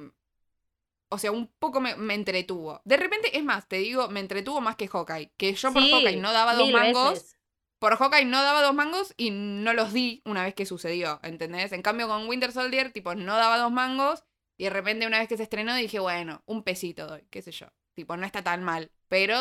O 1.13 1.19
sea, 1.19 1.31
un 1.33 1.47
poco 1.59 1.81
me, 1.81 1.97
me 1.97 2.15
entretuvo. 2.15 2.81
De 2.85 2.97
repente, 2.97 3.37
es 3.37 3.45
más, 3.45 3.69
te 3.69 3.77
digo, 3.77 4.09
me 4.09 4.21
entretuvo 4.21 4.61
más 4.61 4.77
que 4.77 4.89
Hawkeye. 4.89 5.33
Que 5.37 5.55
yo 5.55 5.73
por 5.73 5.83
Sí, 5.83 5.91
Hawkeye 5.91 6.17
no 6.17 6.33
daba 6.33 6.55
dos 6.55 6.71
mangos. 6.71 7.15
veces. 7.15 7.39
Por 7.79 7.97
Hawkeye 7.97 8.25
no 8.27 8.43
daba 8.43 8.63
dos 8.63 8.75
mangos 8.75 9.13
y 9.17 9.31
no 9.31 9.73
los 9.73 9.93
di 9.93 10.23
una 10.25 10.45
vez 10.45 10.55
que 10.55 10.67
sucedió, 10.67 11.19
¿entendés? 11.23 11.73
En 11.73 11.83
cambio 11.83 12.07
con 12.09 12.29
Winter 12.29 12.53
Soldier, 12.53 12.93
tipo, 12.93 13.15
no 13.15 13.37
daba 13.37 13.59
dos 13.59 13.73
mangos 13.73 14.25
y 14.57 14.65
de 14.65 14.71
repente 14.71 15.07
una 15.07 15.19
vez 15.19 15.29
que 15.29 15.37
se 15.37 15.43
estrenó 15.43 15.75
dije, 15.75 15.99
bueno, 15.99 16.43
un 16.47 16.63
pesito 16.63 17.07
doy, 17.09 17.27
qué 17.31 17.43
sé 17.43 17.51
yo. 17.53 17.67
Tipo, 17.95 18.17
no 18.17 18.25
está 18.25 18.43
tan 18.43 18.63
mal, 18.63 18.93
pero 19.09 19.37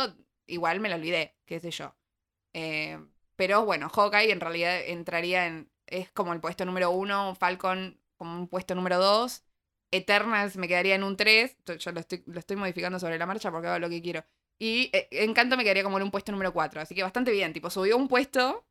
igual 0.48 0.80
me 0.80 0.90
lo 0.90 0.96
olvidé, 0.96 1.38
qué 1.46 1.60
sé 1.60 1.70
yo. 1.72 1.96
Eh, 2.54 3.00
pero 3.36 3.64
bueno, 3.66 3.90
Hawkeye 3.90 4.32
en 4.32 4.40
realidad 4.40 4.82
entraría 4.86 5.46
en, 5.48 5.72
es 5.88 6.12
como 6.12 6.34
el 6.34 6.42
puesto 6.42 6.66
número 6.66 6.92
uno, 6.92 7.36
Falcon 7.36 8.02
como 8.18 8.36
un 8.38 8.48
puesto 8.48 8.76
número 8.76 8.98
dos, 9.00 9.44
Eternals 9.92 10.56
me 10.58 10.68
quedaría 10.68 10.96
en 10.96 11.04
un 11.04 11.18
tres, 11.18 11.56
yo 11.80 11.92
lo 11.92 12.00
estoy, 12.00 12.24
lo 12.26 12.39
estoy 12.39 12.56
modificando 12.58 13.00
sobre 13.00 13.18
la 13.18 13.26
marcha 13.26 13.52
porque 13.52 13.68
hago 13.68 13.80
lo 13.80 13.89
que 13.89 14.02
quiero. 14.02 14.24
Y 14.58 14.89
eh, 14.94 15.08
Encanto 15.12 15.58
me 15.58 15.64
quedaría 15.64 15.84
como 15.84 15.98
en 15.98 16.04
un 16.04 16.12
puesto 16.12 16.32
número 16.32 16.54
4. 16.54 16.82
Así 16.82 16.94
que 16.96 17.04
bastante 17.04 17.32
bien. 17.32 17.52
Tipo, 17.54 17.70
subió 17.70 17.98
un 17.98 18.08
puesto. 18.08 18.66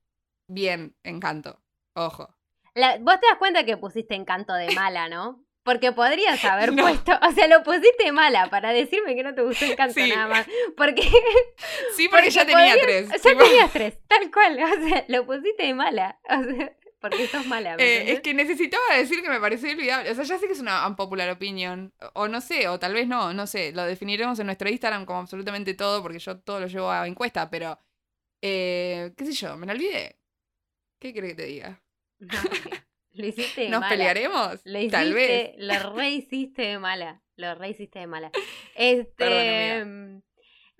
Bien, 0.46 0.94
Encanto. 1.04 1.60
Ojo. 1.94 2.34
La- 2.74 2.98
vos 2.98 3.18
te 3.20 3.26
das 3.26 3.38
cuenta 3.38 3.64
que 3.64 3.76
pusiste 3.76 4.14
encanto 4.14 4.52
de 4.54 4.70
mala, 4.74 5.08
¿no? 5.08 5.44
Porque 5.64 5.90
podrías 5.92 6.42
haber 6.44 6.72
No. 6.72 6.84
puesto, 6.84 7.12
o 7.20 7.32
sea, 7.32 7.48
lo 7.48 7.62
pusiste 7.64 8.04
de 8.04 8.12
mala 8.12 8.48
para 8.48 8.72
decirme 8.72 9.14
que 9.16 9.22
no 9.24 9.34
te 9.34 9.42
gustó 9.42 9.64
encanto 9.64 9.94
Sí. 9.94 10.08
nada 10.08 10.28
más. 10.28 10.46
Porque, 10.76 11.02
Sí, 11.96 12.08
porque, 12.08 12.30
ya 12.30 12.46
tenía 12.46 12.74
podrías- 12.74 12.82
tres. 12.82 13.08
Ya 13.08 13.30
Tipo, 13.30 13.44
tenías 13.44 13.72
tres, 13.72 13.98
tal 14.06 14.30
cual. 14.30 14.58
O 14.62 14.88
sea, 14.88 15.04
lo 15.08 15.26
pusiste 15.26 15.64
de 15.64 15.74
mala. 15.74 16.18
O 16.28 16.42
sea, 16.44 16.72
porque 17.00 17.26
sos 17.26 17.46
mala. 17.46 17.76
¿me 17.76 17.82
eh, 17.82 18.12
es 18.12 18.20
que 18.20 18.34
necesitaba 18.34 18.96
decir 18.96 19.22
que 19.22 19.28
me 19.28 19.40
pareció 19.40 19.70
olvidable. 19.70 20.10
O 20.10 20.14
sea, 20.14 20.24
ya 20.24 20.38
sé 20.38 20.46
que 20.46 20.52
es 20.52 20.60
una 20.60 20.86
unpopular 20.86 21.28
opinion. 21.30 21.92
O, 22.14 22.28
no 22.28 22.40
sé, 22.40 22.68
o 22.68 22.78
tal 22.78 22.92
vez 22.94 23.08
no, 23.08 23.32
no 23.32 23.46
sé. 23.46 23.72
Lo 23.72 23.84
definiremos 23.84 24.38
en 24.38 24.46
nuestro 24.46 24.68
Instagram 24.68 25.04
como 25.06 25.20
absolutamente 25.20 25.74
todo, 25.74 26.02
porque 26.02 26.18
yo 26.18 26.38
todo 26.40 26.60
lo 26.60 26.66
llevo 26.66 26.90
a 26.90 27.06
encuesta, 27.06 27.50
pero. 27.50 27.78
eh, 28.42 29.12
¿Qué 29.16 29.24
sé 29.26 29.32
yo? 29.32 29.56
Me 29.56 29.66
lo 29.66 29.72
olvidé. 29.72 30.18
¿Qué 31.00 31.12
crees 31.14 31.32
que 31.34 31.42
te 31.42 31.46
diga? 31.46 31.82
No, 32.18 32.38
lo 33.12 33.26
hiciste 33.26 33.62
de 33.62 33.68
¿Nos 33.70 33.80
mala. 33.80 33.90
pelearemos? 33.90 34.60
Lo 34.64 34.78
hiciste, 34.78 34.96
Tal 34.96 35.14
vez. 35.14 35.52
lo 35.56 35.94
rehiciste 35.94 36.62
de 36.62 36.78
mala. 36.78 37.22
Lo 37.36 37.54
rehiciste 37.54 37.98
de 38.00 38.06
mala. 38.06 38.30
Este. 38.74 39.14
Perdón, 39.16 40.22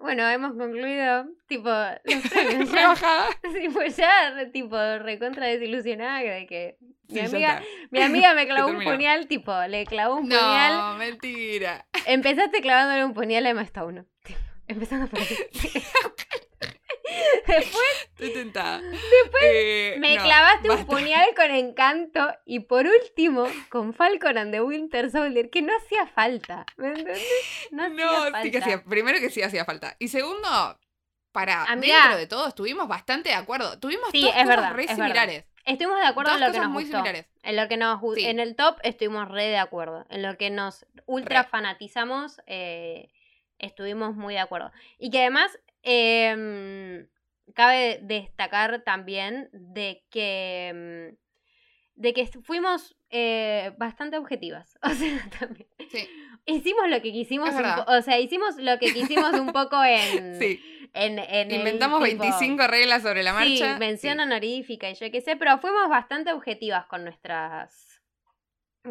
bueno, 0.01 0.29
hemos 0.29 0.53
concluido, 0.55 1.27
tipo, 1.47 1.69
los 1.69 2.23
premios 2.33 2.71
ya. 2.73 2.95
Sí, 3.53 3.69
pues 3.73 3.97
ya, 3.97 4.31
re- 4.31 4.47
tipo, 4.47 4.77
recontra 4.99 5.47
desilusionada 5.47 6.21
de 6.21 6.47
que 6.47 6.77
mi 7.09 7.21
Sí, 7.21 7.27
amiga, 7.27 7.63
mi 7.91 8.01
amiga 8.03 8.35
me 8.35 8.47
clavó 8.49 8.71
un 8.71 8.83
puñal, 8.85 9.27
tipo, 9.27 9.53
le 9.69 9.85
clavó 9.87 10.17
un 10.17 10.29
puñal. 10.29 10.77
No, 10.77 10.95
mentira. 10.97 11.87
Empezaste 12.07 12.61
clavándole 12.61 13.05
un 13.05 13.15
puñal 13.15 13.47
a 13.47 13.51
Emma 13.51 13.63
Stone. 13.63 14.05
Tipo, 14.25 14.39
Empezando 14.69 15.09
por 15.09 15.19
ahí. 15.19 15.27
Después 17.47 17.85
Estoy 18.11 18.33
tentada. 18.33 18.79
Después 18.81 19.99
me 19.99 20.17
clavaste 20.19 20.71
un 20.71 20.87
puñal 20.87 21.27
con 21.35 21.51
encanto. 21.51 22.27
Y 22.45 22.61
por 22.61 22.87
último, 22.87 23.47
con 23.71 23.95
Falcon 23.95 24.37
and 24.39 24.53
the 24.53 24.61
Winter 24.61 25.11
Soldier, 25.11 25.49
que 25.51 25.63
no 25.63 25.73
hacía 25.77 26.07
falta. 26.07 26.67
¿Me 26.77 26.89
entendés? 26.89 27.23
No 27.71 27.85
hacía 27.85 28.05
No, 28.07 28.13
falta. 28.13 28.43
sí 28.43 28.51
que 28.51 28.59
hacía. 28.59 28.85
Primero 28.85 29.19
que 29.21 29.31
sí 29.31 29.43
hacía 29.43 29.65
falta. 29.65 29.97
Y 29.99 30.09
segundo, 30.09 30.79
para 31.33 31.65
Amiga. 31.65 31.95
dentro 31.97 32.19
de 32.19 32.27
todo 32.27 32.49
estuvimos 32.49 32.89
bastante 32.89 33.31
de 33.31 33.37
acuerdo. 33.37 33.79
Tuvimos 33.79 34.09
Sí, 34.13 34.21
dos 34.23 34.31
es 34.31 34.35
cosas 34.43 34.49
verdad, 34.49 34.75
re 34.75 34.83
es 34.85 34.89
verdad. 34.91 35.05
similares. 35.05 35.45
Estuvimos 35.65 36.01
de 36.01 36.07
acuerdo 36.07 36.35
en 36.35 36.41
lo 36.41 36.53
que 36.53 36.59
nos 36.59 36.69
muy 36.71 36.83
gustó. 36.85 36.97
similares. 36.99 37.27
En 37.43 37.57
lo 37.57 37.69
que 37.69 37.77
nos 37.77 38.01
Sí. 38.17 38.27
en 38.27 38.41
el 38.41 38.57
top 38.57 38.79
estuvimos 38.83 39.29
re 39.29 39.45
de 39.45 39.59
acuerdo. 39.59 40.07
En 40.11 40.23
lo 40.23 40.37
que 40.37 40.51
nos 40.51 40.87
ultra 41.07 41.43
Re. 41.45 41.49
fanatizamos, 41.49 42.41
eh, 42.47 43.11
estuvimos 43.59 44.15
muy 44.17 44.35
de 44.35 44.41
acuerdo. 44.41 44.73
Y 44.99 45.11
que 45.11 45.21
además 45.21 45.59
em, 45.83 47.07
cabe 47.55 48.01
destacar 48.03 48.83
también 48.85 49.49
de 49.53 50.05
que 50.11 50.69
em, 50.69 51.17
de 51.95 52.15
que 52.15 52.27
fuimos 52.27 52.97
eh, 53.11 53.73
bastante 53.77 54.17
objetivas. 54.17 54.79
O 54.83 54.91
sea, 54.91 55.29
también. 55.39 55.69
Sí. 55.91 56.09
Hicimos 56.47 56.89
lo 56.89 57.03
que 57.03 57.13
quisimos, 57.13 57.51
o 57.87 58.03
sea, 58.03 58.19
hicimos 58.19 58.57
lo 58.57 58.79
que 58.79 58.93
quisimos 58.93 59.35
un 59.35 59.53
poco 59.53 59.83
en, 59.85 60.39
Sí. 60.39 60.61
en, 60.95 61.19
en 61.19 61.51
el 61.51 61.59
Inventamos 61.59 62.03
tipo- 62.03 62.23
25 62.23 62.67
reglas 62.67 63.03
sobre 63.03 63.23
la 63.23 63.33
marcha. 63.35 63.75
Sí, 63.75 63.79
mención 63.79 64.17
Sí. 64.17 64.23
honorífica 64.23 64.89
y 64.91 64.95
yo 64.95 65.11
qué 65.11 65.21
sé, 65.21 65.37
pero 65.37 65.59
fuimos 65.59 65.89
bastante 65.91 66.33
objetivas 66.33 66.87
con 66.87 67.05
nuestras 67.05 67.87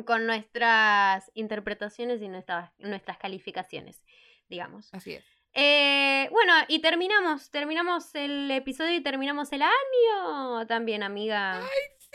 con 0.05 0.27
nuestras 0.27 1.31
interpretaciones 1.33 2.21
y 2.21 2.27
nuestras, 2.27 2.71
nuestras 2.77 3.17
calificaciones, 3.17 4.03
digamos. 4.47 4.93
Así 4.93 5.13
es. 5.13 5.25
Eh, 5.53 6.27
bueno, 6.31 6.53
y 6.67 6.79
terminamos, 6.79 7.49
terminamos 7.49 8.13
el 8.15 8.49
episodio 8.51 8.95
y 8.95 9.01
terminamos 9.01 9.51
el 9.51 9.63
año 9.63 10.67
también, 10.67 11.03
amiga. 11.03 11.61
Sí. 11.99 12.09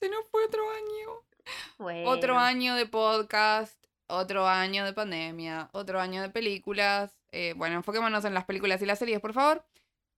Se 0.00 0.08
nos 0.08 0.28
fue 0.30 0.44
otro 0.44 0.62
año. 0.70 1.22
Bueno. 1.78 2.10
Otro 2.10 2.38
año 2.38 2.74
de 2.74 2.86
podcast, 2.86 3.82
otro 4.08 4.46
año 4.46 4.84
de 4.84 4.92
pandemia, 4.92 5.68
otro 5.72 6.00
año 6.00 6.22
de 6.22 6.30
películas. 6.30 7.16
Eh, 7.32 7.54
bueno, 7.56 7.76
enfoquémonos 7.76 8.24
en 8.24 8.34
las 8.34 8.44
películas 8.44 8.80
y 8.82 8.86
las 8.86 8.98
series, 8.98 9.20
por 9.20 9.32
favor. 9.32 9.64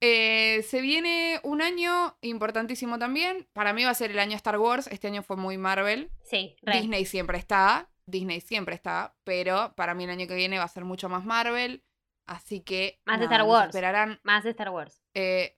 Eh, 0.00 0.64
se 0.68 0.80
viene 0.80 1.40
un 1.42 1.60
año 1.60 2.16
importantísimo 2.20 2.98
también. 2.98 3.48
Para 3.52 3.72
mí 3.72 3.84
va 3.84 3.90
a 3.90 3.94
ser 3.94 4.10
el 4.10 4.18
año 4.18 4.36
Star 4.36 4.58
Wars. 4.58 4.86
Este 4.88 5.08
año 5.08 5.22
fue 5.22 5.36
muy 5.36 5.58
Marvel. 5.58 6.10
Sí, 6.22 6.56
re. 6.62 6.80
Disney 6.80 7.04
siempre 7.04 7.38
está. 7.38 7.90
Disney 8.06 8.40
siempre 8.40 8.74
está, 8.74 9.14
pero 9.24 9.74
para 9.76 9.94
mí 9.94 10.04
el 10.04 10.10
año 10.10 10.26
que 10.26 10.34
viene 10.34 10.58
va 10.58 10.64
a 10.64 10.68
ser 10.68 10.84
mucho 10.84 11.08
más 11.08 11.24
Marvel. 11.24 11.84
Así 12.28 12.60
que. 12.60 13.00
Más 13.06 13.18
de 13.18 13.24
Star 13.24 13.42
Wars. 13.42 13.66
Esperarán. 13.70 14.20
Más 14.22 14.44
de 14.44 14.50
Star 14.50 14.70
Wars. 14.70 15.02
eh, 15.14 15.56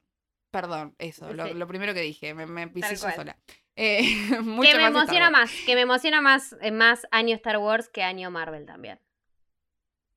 perdón, 0.51 0.95
eso, 0.99 1.33
lo, 1.35 1.47
Sí. 1.47 1.55
lo 1.55 1.67
primero 1.67 1.93
que 1.95 2.01
dije, 2.01 2.33
me, 2.35 2.47
me 2.47 2.67
pisé 2.69 2.97
yo 2.97 3.11
sola. 3.13 3.37
Eh, 3.77 4.03
mucho 4.43 4.69
que 4.71 4.77
me 4.77 4.83
más 4.83 4.91
emociona 4.91 5.31
más, 5.31 5.51
que 5.67 5.75
me 5.75 5.83
emociona 5.83 6.21
más, 6.21 6.57
eh, 6.61 6.71
más 6.73 7.07
año 7.11 7.35
Star 7.37 7.59
Wars 7.59 7.89
que 7.89 8.03
año 8.03 8.31
Marvel 8.31 8.67
también. 8.67 9.01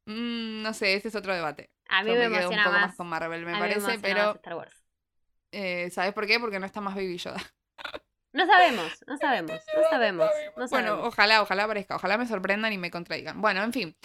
Mm, 0.06 0.62
no 0.64 0.74
sé, 0.74 0.96
ese 0.96 1.08
es 1.10 1.16
otro 1.16 1.34
debate. 1.34 1.70
A 1.90 2.04
mí 2.04 2.10
Yo 2.10 2.16
me, 2.16 2.30
me, 2.30 2.38
quedo 2.38 2.50
un 2.52 2.58
emociona 2.60 2.64
poco 2.66 2.74
más, 2.78 2.88
más. 2.88 2.96
con 2.98 3.08
Marvel, 3.08 3.46
me 3.46 3.52
a 3.52 3.60
mí 3.60 3.60
parece, 3.60 3.80
emociona 3.80 4.02
pero 4.02 4.26
más 4.28 4.36
Star 4.36 4.56
Wars. 4.56 4.84
eh, 5.52 5.90
¿sabes 5.92 6.14
por 6.14 6.28
qué? 6.28 6.40
Porque 6.40 6.60
no 6.60 6.66
está 6.66 6.82
más 6.82 6.96
Baby 6.96 7.18
Yoda. 7.18 7.42
No 8.34 8.48
sabemos, 8.48 9.04
no 9.06 9.16
sabemos, 9.18 9.62
no 9.76 9.84
sabemos, 9.92 10.30
no 10.58 10.68
Bueno, 10.68 10.88
sabemos. 10.90 11.08
ojalá, 11.08 11.42
ojalá 11.44 11.66
aparezca, 11.66 11.96
ojalá 11.96 12.18
me 12.18 12.26
sorprendan 12.26 12.74
y 12.74 12.80
me 12.80 12.90
contradigan. 12.90 13.40
Bueno, 13.42 13.62
en 13.64 13.72
fin. 13.72 13.96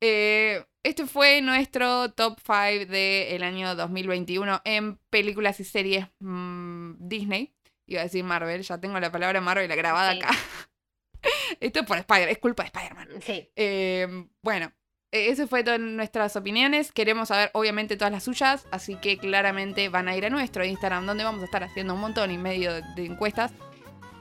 Eh, 0.00 0.64
este 0.82 1.06
fue 1.06 1.40
nuestro 1.42 2.12
top 2.12 2.38
5 2.44 2.90
del 2.90 3.42
año 3.42 3.74
2021 3.74 4.60
en 4.64 4.98
películas 5.10 5.58
y 5.60 5.64
series 5.64 6.06
mm, 6.20 6.92
Disney. 7.08 7.54
Iba 7.88 8.00
a 8.00 8.04
decir 8.04 8.24
Marvel, 8.24 8.62
ya 8.62 8.78
tengo 8.78 8.98
la 9.00 9.10
palabra 9.12 9.40
Marvel 9.40 9.68
grabada 9.74 10.12
Sí. 10.12 10.18
acá. 10.18 10.30
Esto 11.60 11.80
es 11.80 11.86
por 11.86 11.96
Spider, 11.98 12.28
es 12.28 12.38
culpa 12.38 12.62
de 12.62 12.66
Spider-Man. 12.68 13.08
Sí, 13.20 13.50
Eh, 13.56 14.26
bueno, 14.42 14.72
eh, 15.12 15.30
ese 15.30 15.46
fue 15.46 15.64
todas 15.64 15.80
nuestras 15.80 16.36
opiniones. 16.36 16.92
Queremos 16.92 17.28
saber, 17.28 17.50
obviamente, 17.54 17.96
todas 17.96 18.12
las 18.12 18.24
suyas. 18.24 18.66
Así 18.70 18.96
que 18.96 19.18
claramente 19.18 19.88
van 19.88 20.08
a 20.08 20.16
ir 20.16 20.26
a 20.26 20.30
nuestro 20.30 20.64
Instagram, 20.64 21.06
donde 21.06 21.24
vamos 21.24 21.42
a 21.42 21.46
estar 21.46 21.64
haciendo 21.64 21.94
un 21.94 22.00
montón 22.00 22.30
y 22.30 22.38
medio 22.38 22.72
de 22.72 23.04
encuestas. 23.06 23.52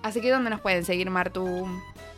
Así 0.04 0.22
que, 0.22 0.30
¿dónde 0.32 0.50
nos 0.50 0.62
pueden 0.62 0.86
seguir, 0.86 1.10
Martu? 1.10 1.68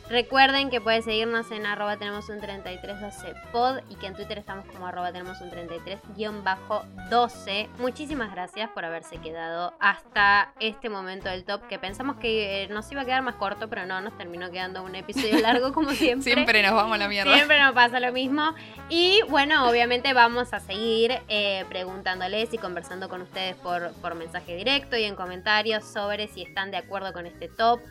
Recuerden 0.09 0.69
que 0.69 0.79
pueden 0.79 1.03
seguirnos 1.03 1.51
en 1.51 1.65
arroba 1.65 1.97
tenemos 1.97 2.29
un 2.29 2.39
3312 2.39 3.35
pod 3.51 3.79
y 3.89 3.95
que 3.95 4.07
en 4.07 4.15
Twitter 4.15 4.37
estamos 4.37 4.63
como 4.65 4.87
arroba 4.87 5.11
tenemos 5.11 5.41
un 5.41 5.51
33-12. 5.51 7.67
Muchísimas 7.77 8.31
gracias 8.31 8.69
por 8.69 8.85
haberse 8.85 9.17
quedado 9.17 9.73
hasta 9.81 10.53
este 10.61 10.87
momento 10.87 11.27
del 11.27 11.43
top 11.43 11.67
que 11.67 11.77
pensamos 11.77 12.15
que 12.17 12.63
eh, 12.63 12.69
nos 12.69 12.89
iba 12.89 13.01
a 13.01 13.05
quedar 13.05 13.21
más 13.21 13.35
corto, 13.35 13.67
pero 13.67 13.85
no, 13.85 13.99
nos 13.99 14.17
terminó 14.17 14.49
quedando 14.49 14.81
un 14.81 14.95
episodio 14.95 15.41
largo 15.41 15.73
como 15.73 15.89
siempre. 15.93 16.33
Siempre 16.33 16.63
nos 16.63 16.71
vamos 16.71 16.95
a 16.95 16.99
la 16.99 17.09
mierda. 17.09 17.33
Siempre 17.33 17.61
nos 17.61 17.73
pasa 17.73 17.99
lo 17.99 18.13
mismo. 18.13 18.55
Y 18.87 19.19
bueno, 19.27 19.69
obviamente 19.69 20.13
vamos 20.13 20.53
a 20.53 20.61
seguir 20.61 21.19
eh, 21.27 21.65
preguntándoles 21.67 22.53
y 22.53 22.57
conversando 22.57 23.09
con 23.09 23.23
ustedes 23.23 23.57
por, 23.57 23.91
por 23.95 24.15
mensaje 24.15 24.55
directo 24.55 24.95
y 24.95 25.03
en 25.03 25.15
comentarios 25.15 25.83
sobre 25.83 26.29
si 26.29 26.43
están 26.43 26.71
de 26.71 26.77
acuerdo 26.77 27.11
con 27.11 27.25
este 27.25 27.49
top 27.49 27.81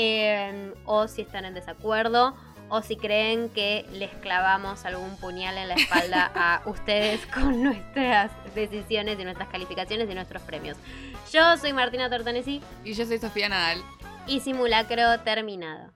eh, 0.00 0.72
o 0.84 1.08
si 1.08 1.22
están 1.22 1.44
en 1.44 1.54
desacuerdo 1.54 2.36
o 2.70 2.82
si 2.82 2.96
creen 2.96 3.48
que 3.48 3.84
les 3.92 4.10
clavamos 4.16 4.84
algún 4.84 5.16
puñal 5.16 5.58
en 5.58 5.68
la 5.68 5.74
espalda 5.74 6.30
a 6.34 6.62
ustedes 6.68 7.24
con 7.26 7.62
nuestras 7.64 8.30
decisiones 8.54 9.18
y 9.18 9.24
nuestras 9.24 9.48
calificaciones 9.48 10.08
y 10.08 10.14
nuestros 10.14 10.42
premios. 10.42 10.76
Yo 11.32 11.56
soy 11.56 11.72
Martina 11.72 12.08
Tortonesi 12.08 12.62
Y 12.84 12.92
yo 12.94 13.04
soy 13.06 13.18
Sofía 13.18 13.48
Nadal. 13.48 13.82
y 14.26 14.40
simulacro 14.40 15.18
terminado. 15.20 15.90